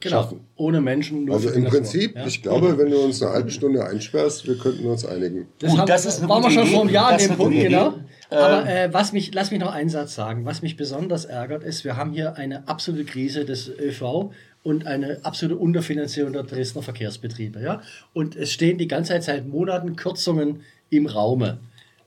Genau, 0.00 0.22
schaffen. 0.22 0.40
ohne 0.56 0.80
Menschen. 0.80 1.26
Nur 1.26 1.36
Also 1.36 1.50
im 1.50 1.64
Prinzip, 1.64 2.16
ja? 2.16 2.26
ich 2.26 2.42
glaube, 2.42 2.78
wenn 2.78 2.90
du 2.90 2.98
uns 3.00 3.22
eine 3.22 3.32
halbe 3.32 3.50
Stunde 3.50 3.84
einsperrst, 3.84 4.46
wir 4.46 4.56
könnten 4.56 4.86
uns 4.86 5.04
einigen. 5.04 5.46
Das, 5.58 5.70
Gut, 5.70 5.80
haben, 5.80 5.86
das 5.86 6.06
ist 6.06 6.20
eine 6.20 6.28
waren 6.28 6.42
wir 6.42 6.50
schon 6.50 6.66
vor 6.66 6.80
einem 6.80 6.90
Jahr 6.90 7.12
an 7.12 7.18
dem 7.18 7.36
Punkt, 7.36 7.60
genau. 7.60 7.94
Aber 8.30 8.66
äh, 8.66 8.92
was 8.94 9.12
mich, 9.12 9.34
lass 9.34 9.50
mich 9.50 9.60
noch 9.60 9.72
einen 9.72 9.90
Satz 9.90 10.14
sagen. 10.14 10.44
Was 10.46 10.62
mich 10.62 10.76
besonders 10.76 11.24
ärgert, 11.26 11.64
ist, 11.64 11.84
wir 11.84 11.96
haben 11.96 12.12
hier 12.12 12.36
eine 12.36 12.66
absolute 12.68 13.04
Krise 13.04 13.44
des 13.44 13.68
ÖV 13.68 14.30
und 14.62 14.86
eine 14.86 15.18
absolute 15.22 15.60
Unterfinanzierung 15.60 16.32
der 16.32 16.44
Dresdner 16.44 16.82
Verkehrsbetriebe. 16.82 17.60
Ja? 17.60 17.82
Und 18.14 18.36
es 18.36 18.52
stehen 18.52 18.78
die 18.78 18.88
ganze 18.88 19.12
Zeit 19.12 19.24
seit 19.24 19.48
Monaten 19.48 19.96
Kürzungen 19.96 20.60
im 20.90 21.06
Raume. 21.06 21.58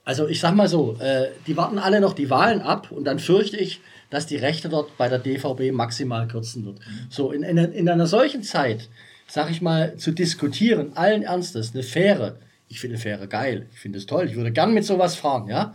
Also 0.04 0.28
ich 0.28 0.40
sag 0.40 0.54
mal 0.54 0.68
so, 0.68 0.96
äh, 1.00 1.28
die 1.46 1.56
warten 1.56 1.78
alle 1.78 2.00
noch 2.00 2.12
die 2.12 2.28
Wahlen 2.28 2.60
ab 2.60 2.90
und 2.90 3.04
dann 3.04 3.18
fürchte 3.18 3.56
ich, 3.56 3.80
dass 4.14 4.26
die 4.26 4.36
Rechte 4.36 4.68
dort 4.68 4.96
bei 4.96 5.08
der 5.08 5.18
DVB 5.18 5.72
maximal 5.72 6.28
kürzen 6.28 6.64
wird. 6.64 6.78
So, 7.10 7.32
in, 7.32 7.42
in, 7.42 7.58
in 7.58 7.88
einer 7.88 8.06
solchen 8.06 8.42
Zeit, 8.42 8.88
sag 9.26 9.50
ich 9.50 9.60
mal, 9.60 9.96
zu 9.96 10.12
diskutieren, 10.12 10.96
allen 10.96 11.22
Ernstes, 11.22 11.74
eine 11.74 11.82
Fähre, 11.82 12.38
ich 12.68 12.80
finde 12.80 12.96
Fähre 12.96 13.28
geil, 13.28 13.66
ich 13.72 13.80
finde 13.80 13.98
es 13.98 14.06
toll, 14.06 14.26
ich 14.26 14.36
würde 14.36 14.52
gern 14.52 14.72
mit 14.72 14.84
sowas 14.84 15.16
fahren, 15.16 15.48
ja, 15.48 15.74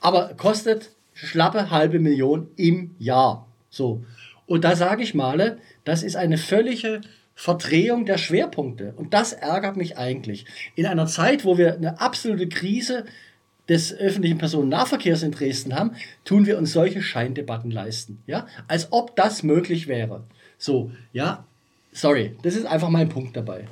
aber 0.00 0.34
kostet 0.36 0.90
schlappe 1.12 1.70
halbe 1.70 1.98
Million 1.98 2.48
im 2.56 2.94
Jahr. 2.98 3.46
So. 3.70 4.04
Und 4.46 4.64
da 4.64 4.74
sage 4.74 5.02
ich 5.02 5.14
mal, 5.14 5.58
das 5.84 6.02
ist 6.02 6.16
eine 6.16 6.38
völlige 6.38 7.02
Verdrehung 7.34 8.04
der 8.04 8.18
Schwerpunkte. 8.18 8.94
Und 8.96 9.14
das 9.14 9.32
ärgert 9.32 9.76
mich 9.76 9.96
eigentlich. 9.96 10.44
In 10.74 10.86
einer 10.86 11.06
Zeit, 11.06 11.44
wo 11.44 11.58
wir 11.58 11.74
eine 11.74 12.00
absolute 12.00 12.48
Krise 12.48 13.04
des 13.68 13.94
öffentlichen 13.94 14.38
Personennahverkehrs 14.38 15.22
in 15.22 15.32
Dresden 15.32 15.74
haben, 15.74 15.92
tun 16.24 16.46
wir 16.46 16.58
uns 16.58 16.72
solche 16.72 17.02
Scheindebatten 17.02 17.70
leisten. 17.70 18.22
Ja? 18.26 18.46
Als 18.66 18.88
ob 18.90 19.16
das 19.16 19.42
möglich 19.42 19.88
wäre. 19.88 20.24
So, 20.58 20.90
ja, 21.12 21.44
sorry, 21.92 22.34
das 22.42 22.54
ist 22.54 22.66
einfach 22.66 22.88
mein 22.88 23.08
Punkt 23.08 23.36
dabei. 23.36 23.64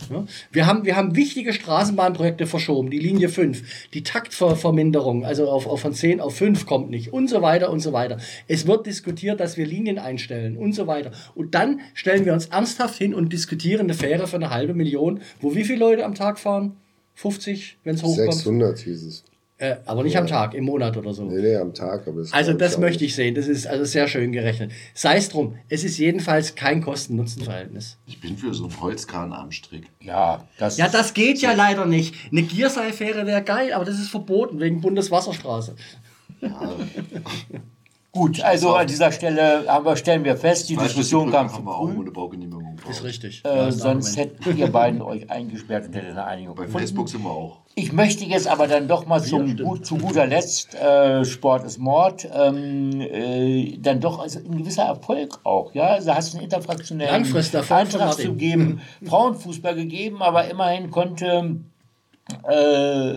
Wir, 0.50 0.66
haben, 0.66 0.84
wir 0.84 0.96
haben 0.96 1.16
wichtige 1.16 1.52
Straßenbahnprojekte 1.52 2.46
verschoben, 2.46 2.90
die 2.90 2.98
Linie 2.98 3.28
5, 3.28 3.88
die 3.92 4.02
Taktverminderung, 4.02 5.24
also 5.24 5.48
auf, 5.48 5.66
auf 5.66 5.80
von 5.80 5.94
10 5.94 6.20
auf 6.20 6.36
5 6.36 6.66
kommt 6.66 6.90
nicht 6.90 7.12
und 7.12 7.28
so 7.28 7.42
weiter 7.42 7.70
und 7.70 7.80
so 7.80 7.92
weiter. 7.92 8.18
Es 8.48 8.66
wird 8.66 8.86
diskutiert, 8.86 9.40
dass 9.40 9.56
wir 9.56 9.66
Linien 9.66 9.98
einstellen 9.98 10.56
und 10.56 10.74
so 10.74 10.86
weiter. 10.86 11.12
Und 11.34 11.54
dann 11.54 11.80
stellen 11.94 12.24
wir 12.24 12.32
uns 12.32 12.46
ernsthaft 12.46 12.98
hin 12.98 13.14
und 13.14 13.32
diskutieren 13.32 13.82
eine 13.82 13.94
Fähre 13.94 14.26
für 14.26 14.36
eine 14.36 14.50
halbe 14.50 14.74
Million, 14.74 15.20
wo 15.40 15.54
wie 15.54 15.64
viele 15.64 15.80
Leute 15.80 16.04
am 16.04 16.14
Tag 16.14 16.38
fahren? 16.38 16.76
50, 17.14 17.78
wenn 17.84 17.94
es 17.94 18.02
hochkommt? 18.02 18.34
600 18.34 18.78
hieß 18.78 19.02
es. 19.04 19.24
Äh, 19.58 19.76
aber 19.86 20.02
nicht 20.02 20.18
am 20.18 20.26
Tag, 20.26 20.52
im 20.52 20.64
Monat 20.64 20.98
oder 20.98 21.14
so. 21.14 21.24
Nee, 21.24 21.40
nee, 21.40 21.56
am 21.56 21.72
Tag. 21.72 22.06
Aber 22.06 22.20
das 22.20 22.32
Also 22.32 22.52
das 22.52 22.76
möchte 22.76 23.06
ich 23.06 23.14
sehen. 23.14 23.34
Das 23.34 23.48
ist 23.48 23.66
also 23.66 23.84
sehr 23.84 24.06
schön 24.06 24.32
gerechnet. 24.32 24.70
Sei 24.92 25.16
es 25.16 25.30
drum. 25.30 25.56
Es 25.70 25.82
ist 25.82 25.96
jedenfalls 25.96 26.56
kein 26.56 26.82
Kosten-Nutzen-Verhältnis. 26.82 27.96
Ich 28.06 28.20
bin 28.20 28.36
für 28.36 28.52
so 28.52 28.64
einen 28.64 28.80
Holzkran 28.80 29.32
am 29.32 29.50
Strick. 29.52 29.86
Ja, 30.00 30.46
das, 30.58 30.76
Ja, 30.76 30.88
das 30.88 31.14
geht 31.14 31.40
ja 31.40 31.54
leider 31.54 31.86
nicht. 31.86 32.14
Eine 32.30 32.42
Gierseilfähre 32.42 33.26
wäre 33.26 33.42
geil, 33.42 33.72
aber 33.72 33.86
das 33.86 33.98
ist 33.98 34.10
verboten 34.10 34.60
wegen 34.60 34.82
Bundeswasserstraße. 34.82 35.74
gut. 38.16 38.40
Also 38.42 38.74
an 38.74 38.86
dieser 38.86 39.12
Stelle 39.12 39.64
haben 39.68 39.84
wir, 39.84 39.96
stellen 39.96 40.24
wir 40.24 40.36
fest, 40.36 40.68
die 40.68 40.76
Diskussion 40.76 41.30
kam 41.30 41.48
zu 41.48 41.62
früh. 41.62 42.10
Baugenehmigung. 42.10 42.78
Ist 42.88 43.04
richtig. 43.04 43.42
Äh, 43.44 43.48
Ja, 43.48 43.72
sonst 43.72 44.18
Argument. 44.18 44.44
hätten 44.46 44.58
ihr 44.58 44.72
beiden 44.72 45.02
euch 45.02 45.30
eingesperrt 45.30 45.86
und 45.86 45.94
hättet 45.94 46.10
eine 46.12 46.24
Einigung 46.24 46.54
Bei 46.54 46.64
gefunden. 46.64 46.78
Facebook 46.86 47.08
sind 47.08 47.22
wir 47.22 47.30
auch. 47.30 47.58
Ich 47.74 47.92
möchte 47.92 48.24
jetzt 48.24 48.48
aber 48.48 48.66
dann 48.68 48.88
doch 48.88 49.06
mal 49.06 49.22
zum, 49.22 49.56
gut, 49.56 49.84
zu 49.84 49.98
guter 49.98 50.26
Letzt, 50.26 50.74
äh, 50.74 51.24
Sport 51.24 51.64
ist 51.64 51.78
Mord, 51.78 52.26
ähm, 52.34 53.00
äh, 53.02 53.76
dann 53.78 54.00
doch 54.00 54.18
also 54.18 54.38
ein 54.38 54.56
gewisser 54.58 54.84
Erfolg 54.84 55.38
auch. 55.44 55.74
Ja? 55.74 55.88
Also 55.88 56.14
hast 56.14 56.32
du 56.32 56.38
einen 56.38 56.44
interfraktionellen 56.44 57.26
Antrag 57.70 58.14
zu 58.14 58.34
geben, 58.34 58.80
Frauenfußball 59.04 59.74
gegeben, 59.74 60.22
aber 60.22 60.48
immerhin 60.50 60.90
konnte 60.90 61.60
äh, 62.48 63.14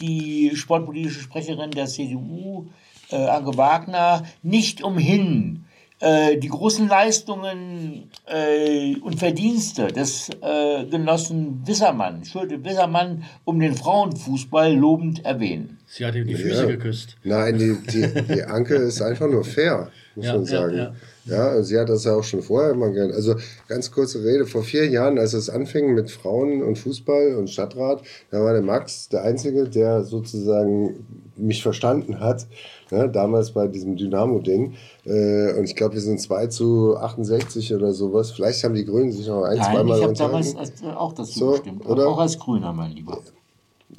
die 0.00 0.50
sportpolitische 0.56 1.20
Sprecherin 1.20 1.70
der 1.70 1.86
CDU, 1.86 2.66
äh, 3.12 3.16
Anke 3.16 3.56
Wagner, 3.56 4.24
nicht 4.42 4.82
umhin, 4.82 5.64
äh, 6.00 6.36
die 6.36 6.48
großen 6.48 6.88
Leistungen 6.88 8.10
äh, 8.26 8.96
und 8.96 9.20
Verdienste 9.20 9.86
des 9.86 10.30
äh, 10.30 10.84
Genossen 10.86 11.64
Wissermann, 11.64 12.24
Schulte 12.24 12.64
Wissermann, 12.64 13.24
um 13.44 13.60
den 13.60 13.74
Frauenfußball 13.74 14.74
lobend 14.74 15.24
erwähnen. 15.24 15.78
Sie 15.94 16.06
hat 16.06 16.14
ihm 16.14 16.26
die 16.26 16.34
Füße 16.34 16.62
Ja. 16.62 16.66
geküsst. 16.68 17.16
Nein, 17.22 17.58
die, 17.58 17.76
die, 17.92 18.06
die 18.34 18.42
Anke 18.44 18.76
ist 18.76 19.02
einfach 19.02 19.28
nur 19.28 19.44
fair, 19.44 19.90
muss 20.16 20.24
Ja, 20.24 20.34
man 20.36 20.44
sagen. 20.46 20.76
ja. 20.76 20.94
Ja, 21.26 21.54
und 21.54 21.64
sie 21.64 21.78
hat 21.78 21.88
das 21.90 22.04
ja 22.04 22.14
auch 22.16 22.24
schon 22.24 22.40
vorher 22.42 22.70
immer 22.72 22.90
gern. 22.90 23.12
Also 23.12 23.36
ganz 23.68 23.90
kurze 23.92 24.24
Rede, 24.24 24.46
vor 24.46 24.62
vier 24.62 24.88
Jahren, 24.88 25.18
als 25.18 25.34
es 25.34 25.50
anfing 25.50 25.92
mit 25.94 26.10
Frauen 26.10 26.62
und 26.62 26.78
Fußball 26.78 27.36
und 27.36 27.50
Stadtrat, 27.50 28.02
da 28.30 28.40
war 28.42 28.54
der 28.54 28.62
Max 28.62 29.08
der 29.10 29.22
Einzige, 29.22 29.68
der 29.68 30.02
sozusagen 30.02 31.04
mich 31.36 31.62
verstanden 31.62 32.18
hat, 32.20 32.46
ne, 32.90 33.08
damals 33.10 33.52
bei 33.52 33.68
diesem 33.68 33.94
Dynamo-Ding. 33.96 34.72
Äh, 35.04 35.52
und 35.58 35.64
ich 35.64 35.76
glaube, 35.76 35.94
wir 35.94 36.00
sind 36.00 36.20
2 36.20 36.46
zu 36.46 36.96
68 36.96 37.74
oder 37.74 37.92
sowas. 37.92 38.30
Vielleicht 38.32 38.64
haben 38.64 38.74
die 38.74 38.84
Grünen 38.86 39.12
sich 39.12 39.26
noch 39.28 39.44
ein, 39.44 39.58
Nein, 39.58 39.74
zweimal 39.76 39.98
ich 39.98 40.04
habe 40.04 40.14
damals 40.14 40.56
als, 40.56 40.82
äh, 40.82 40.86
auch 40.86 41.12
dazu 41.12 41.38
So, 41.38 41.50
gestimmt, 41.52 41.84
oder? 41.86 42.08
auch 42.08 42.18
als 42.18 42.38
Grüner, 42.38 42.72
mein 42.72 42.92
Lieber. 42.92 43.20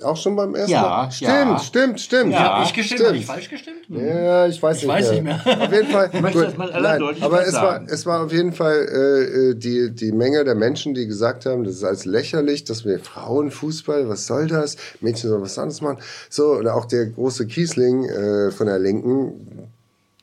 Auch 0.03 0.17
schon 0.17 0.35
beim 0.35 0.55
ersten 0.55 0.71
Ja, 0.71 0.81
Mal? 0.81 1.11
Stimmt, 1.11 1.29
ja. 1.29 1.59
stimmt, 1.59 1.99
stimmt. 2.01 2.31
Ja, 2.33 2.63
ich 2.63 2.73
gestimmt? 2.73 2.99
stimmt. 2.99 3.07
Habe 3.09 3.17
ich 3.17 3.25
falsch 3.25 3.49
gestimmt? 3.49 3.77
Ja, 3.89 4.47
ich 4.47 4.61
weiß 4.61 4.77
Ich 4.77 4.83
nicht 4.83 4.91
weiß 4.91 5.11
mehr. 5.11 5.33
nicht 5.33 5.45
mehr. 5.45 5.61
Auf 5.67 5.71
jeden 5.73 5.87
Fall. 5.87 6.09
möchte 6.21 6.37
gut, 6.39 6.47
das 6.47 6.57
mal 6.57 6.81
nein, 6.81 7.01
aber 7.21 7.45
es 7.47 7.53
war, 7.53 7.81
es 7.87 8.05
war 8.05 8.25
auf 8.25 8.31
jeden 8.31 8.53
Fall 8.53 8.75
äh, 8.91 9.49
äh, 9.51 9.55
die, 9.55 9.91
die 9.93 10.11
Menge 10.11 10.43
der 10.43 10.55
Menschen, 10.55 10.93
die 10.93 11.07
gesagt 11.07 11.45
haben, 11.45 11.63
das 11.63 11.75
ist 11.75 11.83
als 11.83 12.05
lächerlich, 12.05 12.63
dass 12.63 12.85
wir 12.85 12.99
Frauenfußball, 12.99 14.09
was 14.09 14.27
soll 14.27 14.47
das? 14.47 14.77
Mädchen 15.01 15.29
sollen 15.29 15.41
was 15.41 15.57
anderes 15.57 15.81
machen. 15.81 15.97
So, 16.29 16.53
und 16.53 16.67
auch 16.67 16.85
der 16.85 17.07
große 17.07 17.47
Kiesling 17.47 18.05
äh, 18.05 18.51
von 18.51 18.67
der 18.67 18.79
Linken, 18.79 19.72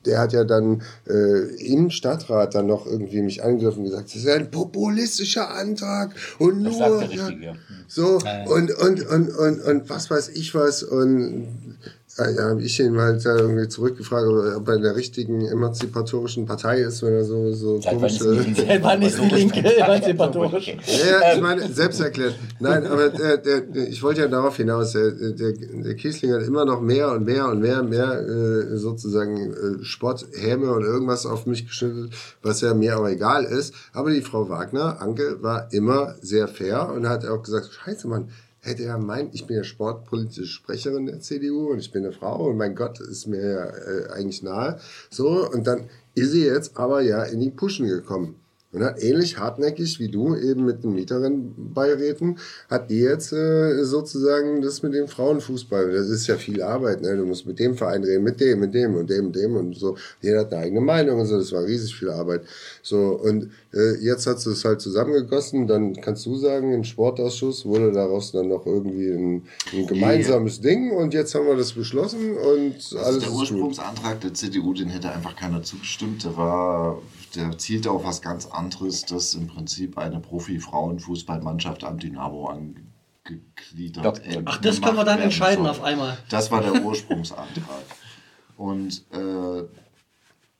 der 0.06 0.18
hat 0.18 0.32
ja 0.32 0.44
dann 0.44 0.82
äh, 1.06 1.54
im 1.66 1.90
Stadtrat 1.90 2.54
dann 2.54 2.66
noch 2.66 2.86
irgendwie 2.86 3.22
mich 3.22 3.44
angegriffen 3.44 3.80
und 3.80 3.90
gesagt, 3.90 4.08
das 4.08 4.16
ist 4.16 4.28
ein 4.28 4.50
populistischer 4.50 5.50
Antrag 5.50 6.14
und 6.38 6.64
Das 6.64 6.72
nur. 6.78 6.98
sagt 6.98 7.02
der 7.02 7.10
Richtige. 7.10 7.44
ja. 7.44 7.54
So, 7.86 8.18
und, 8.46 8.70
und, 8.72 9.06
und, 9.06 9.28
und, 9.30 9.60
und 9.60 9.90
was 9.90 10.10
weiß 10.10 10.30
ich 10.30 10.54
was. 10.54 10.82
Und 10.82 11.48
ja, 11.48 11.69
habe 12.18 12.62
ich 12.62 12.80
ihn 12.80 12.98
halt 12.98 13.24
da 13.24 13.36
irgendwie 13.36 13.68
zurückgefragt, 13.68 14.26
ob 14.56 14.68
er 14.68 14.74
in 14.74 14.82
der 14.82 14.96
richtigen 14.96 15.46
emanzipatorischen 15.46 16.44
Partei 16.46 16.80
ist, 16.80 17.02
wenn 17.02 17.14
er 17.14 17.24
so, 17.24 17.52
so 17.52 17.80
Seit 17.80 17.94
komische. 17.94 18.44
Wann 18.82 19.02
ist 19.02 19.18
die 19.18 19.34
Linke 19.34 19.76
emanzipatorisch? 19.76 20.76
Ja, 21.10 21.34
ich 21.34 21.40
meine, 21.40 21.68
selbst 21.68 22.00
erklärt. 22.00 22.34
Nein, 22.58 22.86
aber 22.86 23.08
der, 23.10 23.36
der, 23.38 23.88
ich 23.88 24.02
wollte 24.02 24.22
ja 24.22 24.28
darauf 24.28 24.56
hinaus, 24.56 24.92
der, 24.92 25.10
der, 25.12 25.52
der 25.52 25.94
Kiesling 25.94 26.32
hat 26.32 26.42
immer 26.42 26.64
noch 26.64 26.80
mehr 26.80 27.12
und 27.12 27.24
mehr 27.24 27.48
und 27.48 27.60
mehr 27.60 27.80
und 27.80 27.90
mehr 27.90 28.20
äh, 28.20 28.76
sozusagen 28.76 29.52
äh, 29.52 29.84
Spotthäme 29.84 30.72
und 30.72 30.82
irgendwas 30.82 31.26
auf 31.26 31.46
mich 31.46 31.66
geschüttelt, 31.66 32.12
was 32.42 32.60
ja 32.60 32.74
mir 32.74 32.96
aber 32.96 33.10
egal 33.10 33.44
ist. 33.44 33.74
Aber 33.92 34.10
die 34.10 34.22
Frau 34.22 34.48
Wagner, 34.48 35.00
Anke, 35.00 35.42
war 35.42 35.72
immer 35.72 36.14
sehr 36.20 36.48
fair 36.48 36.92
und 36.94 37.08
hat 37.08 37.26
auch 37.26 37.42
gesagt, 37.42 37.70
scheiße, 37.72 38.08
Mann, 38.08 38.28
hätte 38.60 38.84
er 38.84 38.98
meint, 38.98 39.34
ich 39.34 39.46
bin 39.46 39.56
ja 39.56 39.64
sportpolitische 39.64 40.46
Sprecherin 40.46 41.06
der 41.06 41.20
CDU 41.20 41.70
und 41.70 41.78
ich 41.78 41.92
bin 41.92 42.04
eine 42.04 42.12
Frau 42.12 42.48
und 42.48 42.56
mein 42.56 42.74
Gott 42.74 43.00
ist 43.00 43.26
mir 43.26 43.40
ja 43.40 43.66
äh, 43.66 44.12
eigentlich 44.12 44.42
nahe. 44.42 44.78
So, 45.10 45.48
und 45.50 45.66
dann 45.66 45.88
ist 46.14 46.32
sie 46.32 46.44
jetzt 46.44 46.76
aber 46.76 47.00
ja 47.02 47.22
in 47.24 47.40
die 47.40 47.50
Puschen 47.50 47.86
gekommen. 47.86 48.39
Und 48.72 48.84
hat 48.84 49.02
ähnlich 49.02 49.36
hartnäckig 49.36 49.98
wie 49.98 50.08
du 50.08 50.36
eben 50.36 50.64
mit 50.64 50.84
den 50.84 50.94
Mieterinnenbeiräten, 50.94 52.38
hat 52.68 52.88
die 52.88 53.00
jetzt 53.00 53.32
äh, 53.32 53.84
sozusagen 53.84 54.62
das 54.62 54.84
mit 54.84 54.94
dem 54.94 55.08
Frauenfußball. 55.08 55.90
Das 55.90 56.08
ist 56.08 56.28
ja 56.28 56.36
viel 56.36 56.62
Arbeit. 56.62 57.02
Ne? 57.02 57.16
Du 57.16 57.26
musst 57.26 57.46
mit 57.46 57.58
dem 57.58 57.74
Verein 57.74 58.04
reden, 58.04 58.22
mit 58.22 58.40
dem, 58.40 58.60
mit 58.60 58.72
dem 58.72 58.94
und 58.94 59.10
dem 59.10 59.26
und 59.26 59.36
dem 59.36 59.56
und 59.56 59.76
so. 59.76 59.96
Jeder 60.22 60.40
hat 60.40 60.52
eine 60.52 60.62
eigene 60.62 60.80
Meinung 60.80 61.18
und 61.18 61.26
so. 61.26 61.36
Das 61.36 61.50
war 61.50 61.64
riesig 61.64 61.96
viel 61.96 62.10
Arbeit. 62.10 62.42
So 62.80 63.20
und 63.20 63.50
äh, 63.74 63.96
jetzt 64.04 64.28
hat 64.28 64.38
sie 64.40 64.52
es 64.52 64.64
halt 64.64 64.80
zusammengegossen. 64.80 65.66
Dann 65.66 66.00
kannst 66.00 66.24
du 66.26 66.36
sagen, 66.36 66.72
im 66.72 66.84
Sportausschuss 66.84 67.64
wurde 67.66 67.90
daraus 67.90 68.30
dann 68.30 68.46
noch 68.48 68.66
irgendwie 68.66 69.10
ein, 69.10 69.42
ein 69.72 69.86
gemeinsames 69.88 70.60
Ding 70.60 70.92
und 70.92 71.12
jetzt 71.12 71.34
haben 71.34 71.46
wir 71.46 71.56
das 71.56 71.72
beschlossen 71.72 72.36
und 72.36 72.74
Also 72.76 72.98
alles 72.98 73.24
der. 73.24 73.32
Ursprungsantrag 73.32 74.20
der 74.20 74.32
CDU, 74.32 74.74
den 74.74 74.90
hätte 74.90 75.10
einfach 75.10 75.34
keiner 75.34 75.60
zugestimmt. 75.62 76.22
Der 76.24 76.36
war 76.36 77.02
der 77.34 77.58
zielt 77.58 77.86
auf 77.86 78.04
was 78.04 78.22
ganz 78.22 78.46
anderes, 78.46 79.04
dass 79.04 79.34
im 79.34 79.46
Prinzip 79.46 79.98
eine 79.98 80.20
Profi-Frauenfußballmannschaft 80.20 81.84
am 81.84 81.98
Dynamo 81.98 82.48
angegliedert 82.48 84.04
Doch. 84.04 84.20
Ach, 84.44 84.58
das 84.58 84.80
können 84.80 84.96
wir 84.96 85.04
dann 85.04 85.20
entscheiden 85.20 85.64
soll. 85.64 85.70
auf 85.70 85.82
einmal. 85.82 86.18
Das 86.28 86.50
war 86.50 86.60
der 86.60 86.82
Ursprungsantrag. 86.82 87.84
Und 88.56 89.04
äh, 89.12 89.64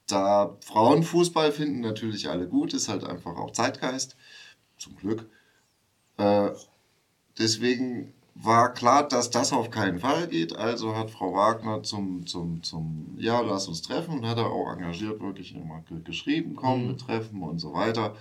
da 0.07 0.57
Frauenfußball 0.65 1.53
finden 1.53 1.81
natürlich 1.81 2.29
alle 2.29 2.49
gut, 2.49 2.73
ist 2.73 2.89
halt 2.89 3.05
einfach 3.05 3.37
auch 3.37 3.53
Zeitgeist, 3.53 4.17
zum 4.79 4.97
Glück. 4.97 5.29
Äh, 6.17 6.51
deswegen 7.39 8.15
war 8.43 8.73
klar, 8.73 9.07
dass 9.07 9.31
das 9.31 9.53
auf 9.53 9.71
keinen 9.71 9.99
Fall 9.99 10.29
geht. 10.29 10.55
Also 10.57 10.95
hat 10.97 11.11
Frau 11.11 11.35
Wagner 11.35 11.83
zum, 11.83 12.27
zum, 12.27 12.63
zum 12.63 13.17
Ja, 13.19 13.41
lass 13.41 13.69
uns 13.69 13.83
treffen 13.83 14.19
und 14.19 14.27
hat 14.27 14.39
er 14.39 14.47
auch 14.51 14.73
engagiert 14.73 15.21
wirklich 15.21 15.55
immer 15.55 15.83
ge- 15.89 16.01
geschrieben, 16.03 16.55
komm, 16.57 16.89
wir 16.89 16.97
treffen 16.97 17.43
und 17.43 17.59
so 17.59 17.73
weiter. 17.75 18.15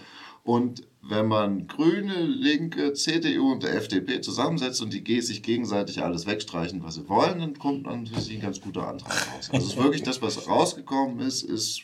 Und 0.43 0.83
wenn 1.01 1.27
man 1.27 1.67
Grüne, 1.67 2.23
Linke, 2.25 2.93
CDU 2.93 3.51
und 3.51 3.63
der 3.63 3.75
FDP 3.75 4.21
zusammensetzt 4.21 4.81
und 4.81 4.91
die 4.93 5.21
sich 5.21 5.43
gegenseitig 5.43 6.01
alles 6.01 6.25
wegstreichen, 6.25 6.83
was 6.83 6.95
sie 6.95 7.07
wollen, 7.07 7.39
dann 7.39 7.59
kommt 7.59 7.87
dann 7.87 8.07
für 8.07 8.19
sie 8.19 8.35
ein 8.35 8.41
ganz 8.41 8.59
guter 8.59 8.87
Antrag 8.87 9.11
raus. 9.11 9.49
Also 9.51 9.67
es 9.67 9.73
ist 9.73 9.77
wirklich 9.77 10.03
das, 10.03 10.21
was 10.21 10.47
rausgekommen 10.47 11.19
ist, 11.19 11.43
ist, 11.43 11.81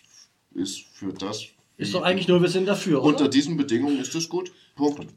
ist 0.54 0.82
für 0.94 1.14
das. 1.14 1.44
Ist 1.78 1.94
doch 1.94 2.04
eigentlich 2.04 2.28
nur, 2.28 2.42
wir 2.42 2.50
sind 2.50 2.66
dafür, 2.68 3.00
oder? 3.04 3.08
Unter 3.10 3.28
diesen 3.28 3.58
Bedingungen 3.58 4.00
ist 4.00 4.16
es 4.16 4.30
gut. 4.30 4.52
Punkt. 4.76 5.08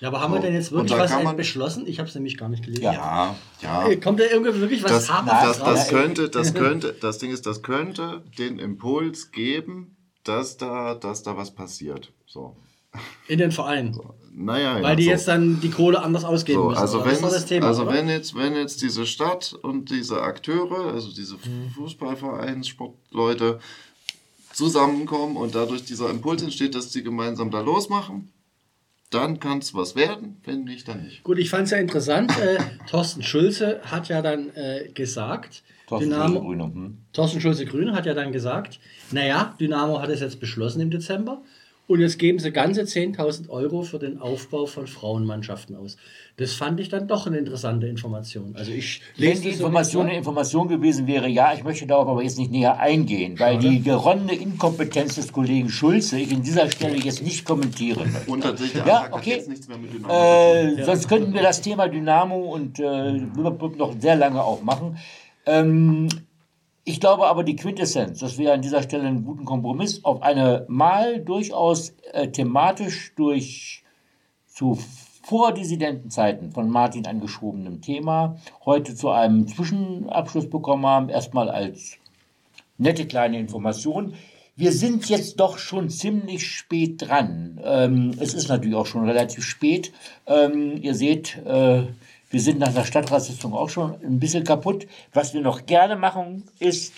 Ja, 0.00 0.08
aber 0.08 0.20
haben 0.20 0.32
wir 0.34 0.40
So. 0.40 0.46
denn 0.46 0.54
jetzt 0.54 0.72
wirklich 0.72 0.92
was 0.98 1.10
man- 1.22 1.36
beschlossen? 1.36 1.86
Ich 1.86 1.98
habe 1.98 2.08
es 2.08 2.14
nämlich 2.14 2.36
gar 2.36 2.48
nicht 2.50 2.62
gelesen. 2.64 2.82
Ja. 2.84 3.34
Ja, 3.62 3.88
ja. 3.88 3.96
Kommt 3.96 4.20
da 4.20 4.24
irgendwie 4.24 4.54
wirklich 4.60 4.82
was 4.84 4.90
das, 4.92 5.10
Hartes 5.10 5.58
das, 5.58 5.58
das 5.58 5.88
könnte, 5.88 6.28
das 6.28 6.52
könnte, 6.54 6.94
das 7.00 7.18
Ding 7.18 7.30
ist, 7.30 7.46
das 7.46 7.62
könnte 7.62 8.22
den 8.38 8.58
Impuls 8.58 9.30
geben, 9.32 9.96
dass 10.24 10.58
da, 10.58 10.94
dass 10.94 11.22
da 11.22 11.36
was 11.36 11.54
passiert. 11.54 12.12
So. 12.26 12.56
In 13.28 13.38
den 13.38 13.52
Verein. 13.52 13.98
Naja, 14.38 14.82
Weil 14.82 14.96
die 14.96 15.04
so. 15.04 15.10
jetzt 15.10 15.28
dann 15.28 15.60
die 15.60 15.70
Kohle 15.70 16.02
anders 16.02 16.24
ausgeben 16.24 16.60
So, 16.60 16.68
müssen. 16.68 16.80
also 16.80 17.04
wenn, 17.06 17.22
das 17.22 17.32
es- 17.34 17.46
Thema, 17.46 17.68
also 17.68 17.82
oder? 17.84 17.92
wenn 17.94 18.08
jetzt, 18.10 18.34
wenn 18.34 18.54
jetzt 18.54 18.82
diese 18.82 19.06
Stadt 19.06 19.54
und 19.62 19.90
diese 19.90 20.20
Akteure, 20.20 20.92
also 20.92 21.10
diese 21.10 21.36
Mhm. 21.36 21.70
Fußballvereins, 21.74 22.68
Sportleute 22.68 23.60
zusammenkommen 24.52 25.36
und 25.36 25.54
dadurch 25.54 25.84
dieser 25.84 26.10
Impuls 26.10 26.42
entsteht, 26.42 26.74
dass 26.74 26.92
sie 26.92 27.02
gemeinsam 27.02 27.50
da 27.50 27.60
losmachen, 27.60 28.30
dann 29.10 29.40
kann 29.40 29.58
es 29.58 29.74
was 29.74 29.96
werden, 29.96 30.40
wenn 30.44 30.64
nicht, 30.64 30.88
dann 30.88 31.04
nicht. 31.04 31.22
Gut, 31.22 31.38
ich 31.38 31.50
fand 31.50 31.64
es 31.64 31.70
ja 31.70 31.78
interessant. 31.78 32.32
Äh, 32.38 32.58
Thorsten 32.88 33.22
Schulze 33.22 33.80
hat 33.84 34.08
ja 34.08 34.22
dann 34.22 34.50
äh, 34.54 34.90
gesagt, 34.92 35.62
Thorsten 35.86 36.10
Dynamo, 36.10 36.40
Schulze, 36.40 36.46
Grüne. 36.46 36.64
Hm. 36.64 36.98
Thorsten 37.12 37.40
Schulze 37.40 37.66
Grün 37.66 37.92
hat 37.92 38.06
ja 38.06 38.14
dann 38.14 38.32
gesagt, 38.32 38.80
naja, 39.12 39.54
Dynamo 39.60 40.00
hat 40.00 40.10
es 40.10 40.20
jetzt 40.20 40.40
beschlossen 40.40 40.80
im 40.80 40.90
Dezember 40.90 41.42
und 41.88 42.00
jetzt 42.00 42.18
geben 42.18 42.38
sie 42.38 42.50
ganze 42.50 42.82
10.000 42.82 43.48
Euro 43.48 43.82
für 43.82 43.98
den 43.98 44.18
Aufbau 44.20 44.66
von 44.66 44.86
Frauenmannschaften 44.86 45.76
aus. 45.76 45.96
Das 46.36 46.52
fand 46.52 46.80
ich 46.80 46.88
dann 46.88 47.06
doch 47.06 47.26
eine 47.26 47.38
interessante 47.38 47.86
Information. 47.86 48.54
Also 48.56 48.72
ich 48.72 49.02
Wenn 49.16 49.28
lese 49.28 49.42
die 49.42 49.48
das 49.50 49.58
so 49.58 49.64
Information 49.64 50.04
mit, 50.04 50.10
eine 50.10 50.18
Information 50.18 50.68
gewesen 50.68 51.06
wäre, 51.06 51.28
ja, 51.28 51.54
ich 51.54 51.62
möchte 51.62 51.86
darauf 51.86 52.08
aber 52.08 52.22
jetzt 52.22 52.38
nicht 52.38 52.50
näher 52.50 52.78
eingehen, 52.78 53.38
weil 53.38 53.58
die 53.58 53.82
geronnene 53.82 54.34
Inkompetenz 54.34 55.14
des 55.14 55.32
Kollegen 55.32 55.68
Schulze 55.68 56.18
ich 56.18 56.32
in 56.32 56.42
dieser 56.42 56.70
Stelle 56.70 56.96
jetzt 56.96 57.22
nicht 57.22 57.44
kommentieren 57.44 58.12
möchte. 58.12 58.30
Unter 58.30 58.56
sich, 58.56 58.72
der 58.72 58.86
Ja, 58.86 59.08
okay. 59.12 59.30
jetzt 59.30 59.48
nichts 59.48 59.68
mehr 59.68 59.78
mit 59.78 59.94
Dynamo. 59.94 60.12
Äh, 60.12 60.84
Sonst 60.84 61.08
könnten 61.08 61.32
wir 61.32 61.42
das 61.42 61.60
Thema 61.60 61.88
Dynamo 61.88 62.52
und 62.52 62.80
äh, 62.80 63.12
noch 63.12 63.94
sehr 64.00 64.16
lange 64.16 64.42
aufmachen. 64.42 64.98
Ähm, 65.46 66.08
ich 66.88 67.00
glaube 67.00 67.26
aber, 67.26 67.42
die 67.42 67.56
Quintessenz, 67.56 68.20
dass 68.20 68.38
wir 68.38 68.54
an 68.54 68.62
dieser 68.62 68.80
Stelle 68.80 69.08
einen 69.08 69.24
guten 69.24 69.44
Kompromiss 69.44 70.04
auf 70.04 70.22
eine 70.22 70.64
mal 70.68 71.20
durchaus 71.20 71.94
äh, 72.12 72.28
thematisch 72.28 73.12
durch 73.16 73.82
zu 74.46 74.78
Vordissidenten-Zeiten 75.24 76.52
von 76.52 76.70
Martin 76.70 77.04
angeschobenem 77.04 77.80
Thema 77.80 78.36
heute 78.64 78.94
zu 78.94 79.10
einem 79.10 79.48
Zwischenabschluss 79.48 80.48
bekommen 80.48 80.86
haben. 80.86 81.08
Erstmal 81.08 81.50
als 81.50 81.96
nette 82.78 83.04
kleine 83.06 83.40
Information. 83.40 84.14
Wir 84.54 84.70
sind 84.70 85.08
jetzt 85.08 85.40
doch 85.40 85.58
schon 85.58 85.90
ziemlich 85.90 86.46
spät 86.46 87.02
dran. 87.02 87.60
Ähm, 87.64 88.12
es 88.20 88.32
ist 88.32 88.48
natürlich 88.48 88.76
auch 88.76 88.86
schon 88.86 89.04
relativ 89.04 89.44
spät. 89.44 89.92
Ähm, 90.28 90.80
ihr 90.80 90.94
seht, 90.94 91.36
äh, 91.44 91.88
wir 92.36 92.42
sind 92.42 92.58
nach 92.58 92.74
der 92.74 92.84
Stadtratssitzung 92.84 93.54
auch 93.54 93.70
schon 93.70 93.94
ein 94.04 94.20
bisschen 94.20 94.44
kaputt. 94.44 94.86
Was 95.14 95.32
wir 95.32 95.40
noch 95.40 95.64
gerne 95.64 95.96
machen, 95.96 96.44
ist 96.58 96.92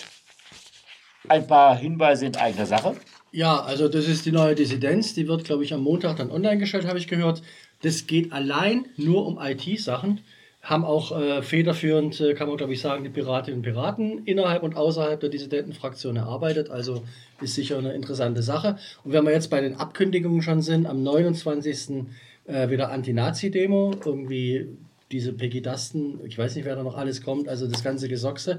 ein 1.29 1.47
paar 1.47 1.77
Hinweise 1.77 2.27
in 2.27 2.35
eigener 2.35 2.67
Sache. 2.67 2.97
Ja, 3.31 3.61
also 3.61 3.89
das 3.89 4.09
ist 4.09 4.27
die 4.27 4.33
neue 4.33 4.57
Dissidenz. 4.57 5.15
Die 5.15 5.29
wird, 5.29 5.45
glaube 5.45 5.63
ich, 5.63 5.73
am 5.73 5.85
Montag 5.85 6.17
dann 6.17 6.33
online 6.33 6.59
gestellt, 6.59 6.89
habe 6.89 6.99
ich 6.99 7.07
gehört. 7.07 7.43
Das 7.83 8.09
geht 8.09 8.33
allein 8.33 8.87
nur 8.97 9.27
um 9.29 9.39
IT-Sachen. 9.41 10.23
Haben 10.61 10.85
auch 10.85 11.17
äh, 11.17 11.41
federführend, 11.41 12.21
äh, 12.21 12.35
kann 12.35 12.49
man 12.49 12.57
glaube 12.57 12.73
ich 12.73 12.81
sagen, 12.81 13.05
die 13.05 13.11
Piratinnen 13.11 13.61
und 13.61 13.63
Piraten 13.63 14.25
innerhalb 14.25 14.65
und 14.65 14.75
außerhalb 14.75 15.21
der 15.21 15.29
Dissidentenfraktion 15.29 16.17
erarbeitet. 16.17 16.69
Also 16.69 17.05
ist 17.41 17.55
sicher 17.55 17.79
eine 17.79 17.93
interessante 17.93 18.43
Sache. 18.43 18.77
Und 19.05 19.13
wenn 19.13 19.25
wir 19.25 19.31
jetzt 19.31 19.51
bei 19.51 19.61
den 19.61 19.77
Abkündigungen 19.77 20.43
schon 20.43 20.63
sind, 20.63 20.85
am 20.85 21.05
29. 21.05 22.07
Äh, 22.49 22.71
wieder 22.71 22.91
Anti-Nazi-Demo. 22.91 23.93
Irgendwie 24.05 24.67
diese 25.13 25.33
Pegidasten, 25.33 26.21
ich 26.27 26.37
weiß 26.37 26.55
nicht, 26.55 26.65
wer 26.65 26.77
da 26.77 26.83
noch 26.83 26.97
alles 26.97 27.23
kommt, 27.23 27.49
also 27.49 27.67
das 27.67 27.83
ganze 27.83 28.09
Gesochse. 28.09 28.59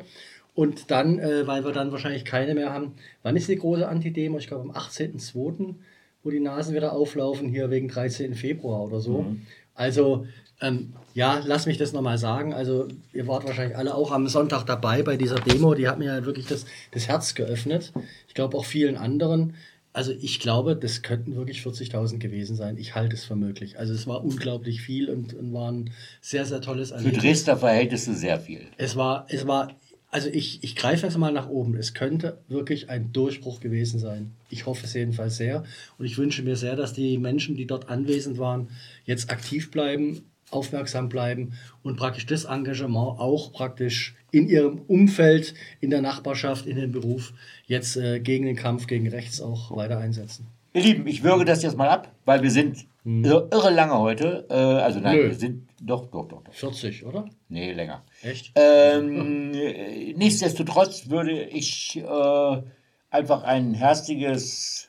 Und 0.55 0.91
dann, 0.91 1.19
äh, 1.19 1.47
weil 1.47 1.63
wir 1.63 1.71
dann 1.71 1.91
wahrscheinlich 1.91 2.25
keine 2.25 2.53
mehr 2.53 2.73
haben, 2.73 2.93
wann 3.23 3.35
ist 3.35 3.47
die 3.47 3.55
große 3.55 3.87
Antidemo? 3.87 4.37
Ich 4.37 4.47
glaube 4.47 4.63
am 4.63 4.71
18.02., 4.71 5.75
wo 6.23 6.31
die 6.31 6.39
Nasen 6.39 6.75
wieder 6.75 6.91
auflaufen, 6.93 7.49
hier 7.49 7.69
wegen 7.69 7.87
13. 7.87 8.33
Februar 8.35 8.83
oder 8.83 8.99
so. 8.99 9.25
Also, 9.73 10.25
ähm, 10.59 10.93
ja, 11.13 11.41
lass 11.45 11.65
mich 11.65 11.77
das 11.77 11.93
nochmal 11.93 12.17
sagen. 12.17 12.53
Also, 12.53 12.89
ihr 13.13 13.27
wart 13.27 13.45
wahrscheinlich 13.45 13.77
alle 13.77 13.95
auch 13.95 14.11
am 14.11 14.27
Sonntag 14.27 14.65
dabei 14.65 15.03
bei 15.03 15.15
dieser 15.15 15.39
Demo. 15.39 15.73
Die 15.75 15.87
hat 15.87 15.99
mir 15.99 16.11
halt 16.11 16.25
wirklich 16.25 16.47
das, 16.47 16.65
das 16.91 17.07
Herz 17.07 17.35
geöffnet. 17.35 17.93
Ich 18.27 18.33
glaube 18.33 18.57
auch 18.57 18.65
vielen 18.65 18.97
anderen. 18.97 19.53
Also, 19.91 20.11
ich 20.11 20.39
glaube, 20.39 20.75
das 20.75 21.01
könnten 21.01 21.35
wirklich 21.35 21.61
40.000 21.61 22.19
gewesen 22.19 22.55
sein. 22.55 22.77
Ich 22.77 22.95
halte 22.95 23.15
es 23.15 23.25
für 23.25 23.35
möglich. 23.35 23.79
Also, 23.79 23.93
es 23.93 24.05
war 24.07 24.23
unglaublich 24.23 24.81
viel 24.81 25.09
und, 25.09 25.33
und 25.33 25.53
war 25.53 25.71
ein 25.71 25.91
sehr, 26.21 26.45
sehr 26.45 26.61
tolles 26.61 26.89
Für 26.89 26.95
Erlebnis. 26.95 27.23
Dresdner 27.23 27.57
Verhältnisse 27.57 28.13
sehr 28.13 28.39
viel. 28.39 28.61
Es 28.77 28.95
war, 28.95 29.25
es 29.29 29.47
war, 29.47 29.75
also 30.11 30.29
ich, 30.29 30.63
ich 30.63 30.75
greife 30.75 31.05
jetzt 31.05 31.17
mal 31.17 31.31
nach 31.31 31.49
oben. 31.49 31.75
Es 31.75 31.93
könnte 31.93 32.39
wirklich 32.47 32.89
ein 32.89 33.11
Durchbruch 33.13 33.59
gewesen 33.59 33.99
sein. 33.99 34.31
Ich 34.49 34.65
hoffe 34.65 34.85
es 34.85 34.93
jedenfalls 34.93 35.37
sehr. 35.37 35.63
Und 35.97 36.05
ich 36.05 36.17
wünsche 36.17 36.41
mir 36.41 36.55
sehr, 36.55 36.75
dass 36.75 36.93
die 36.93 37.17
Menschen, 37.17 37.55
die 37.55 37.67
dort 37.67 37.89
anwesend 37.89 38.37
waren, 38.37 38.69
jetzt 39.05 39.29
aktiv 39.29 39.69
bleiben, 39.69 40.28
aufmerksam 40.51 41.09
bleiben 41.09 41.53
und 41.83 41.97
praktisch 41.97 42.25
das 42.25 42.45
Engagement 42.45 43.19
auch 43.19 43.51
praktisch 43.53 44.15
in 44.31 44.47
ihrem 44.47 44.81
Umfeld, 44.87 45.53
in 45.79 45.89
der 45.89 46.01
Nachbarschaft, 46.01 46.65
in 46.65 46.75
den 46.75 46.91
Beruf 46.91 47.33
jetzt 47.65 47.97
äh, 47.97 48.19
gegen 48.19 48.45
den 48.45 48.55
Kampf 48.55 48.87
gegen 48.87 49.07
rechts 49.07 49.41
auch 49.41 49.75
weiter 49.75 49.97
einsetzen. 49.97 50.47
Ihr 50.73 50.83
Lieben, 50.83 51.07
ich 51.07 51.23
würge 51.23 51.45
das 51.45 51.63
jetzt 51.63 51.77
mal 51.77 51.89
ab, 51.89 52.11
weil 52.25 52.43
wir 52.43 52.51
sind 52.51 52.85
irre, 53.03 53.47
irre 53.51 53.71
lange 53.71 53.97
heute. 53.97 54.45
Äh, 54.49 54.53
also 54.53 54.99
nein, 54.99 55.17
Nö. 55.17 55.23
wir 55.29 55.35
sind 55.35 55.67
doch, 55.81 56.05
doch, 56.11 56.27
doch, 56.27 56.43
doch. 56.43 56.53
40, 56.53 57.05
oder? 57.05 57.25
Nee, 57.47 57.71
länger. 57.73 58.03
Echt? 58.21 58.51
Ähm, 58.55 59.53
äh, 59.55 60.13
nichtsdestotrotz 60.13 61.09
würde 61.09 61.43
ich 61.43 61.97
äh, 61.97 62.61
einfach 63.09 63.43
ein 63.43 63.73
herziges 63.73 64.88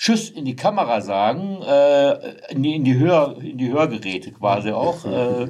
Tschüss 0.00 0.30
in 0.30 0.46
die 0.46 0.56
Kamera 0.56 1.02
sagen, 1.02 1.60
äh, 1.60 2.52
in, 2.52 2.62
die, 2.62 2.74
in, 2.74 2.84
die 2.84 2.98
Hör, 2.98 3.36
in 3.38 3.58
die 3.58 3.70
Hörgeräte 3.70 4.32
quasi 4.32 4.70
auch. 4.70 5.04
Äh, 5.10 5.48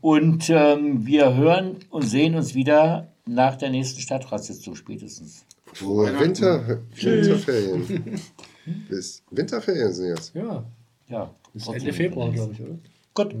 und 0.00 0.48
ähm, 0.48 1.04
wir 1.04 1.34
hören 1.34 1.76
und 1.90 2.02
sehen 2.02 2.34
uns 2.34 2.54
wieder 2.54 3.08
nach 3.26 3.56
der 3.56 3.70
nächsten 3.70 4.00
Stadtratssitzung 4.00 4.74
spätestens. 4.74 5.44
Frohe 5.74 6.18
Winter, 6.18 6.80
Winterferien. 6.94 8.20
Bis 8.88 9.22
Winterferien 9.30 9.92
sind 9.92 10.08
jetzt. 10.08 10.34
Ja. 10.34 10.64
Ja, 11.08 11.34
Bis 11.52 11.68
Ende 11.68 11.92
Februar, 11.92 12.30
glaube 12.30 12.52
ich, 12.52 12.60
oder? 12.62 12.78
Gut. 13.14 13.34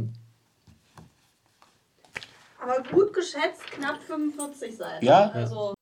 Aber 2.60 2.82
gut 2.92 3.14
geschätzt, 3.14 3.62
knapp 3.70 4.02
45 4.02 4.76
Seiten. 4.76 5.04
Ja? 5.04 5.30
Also 5.30 5.74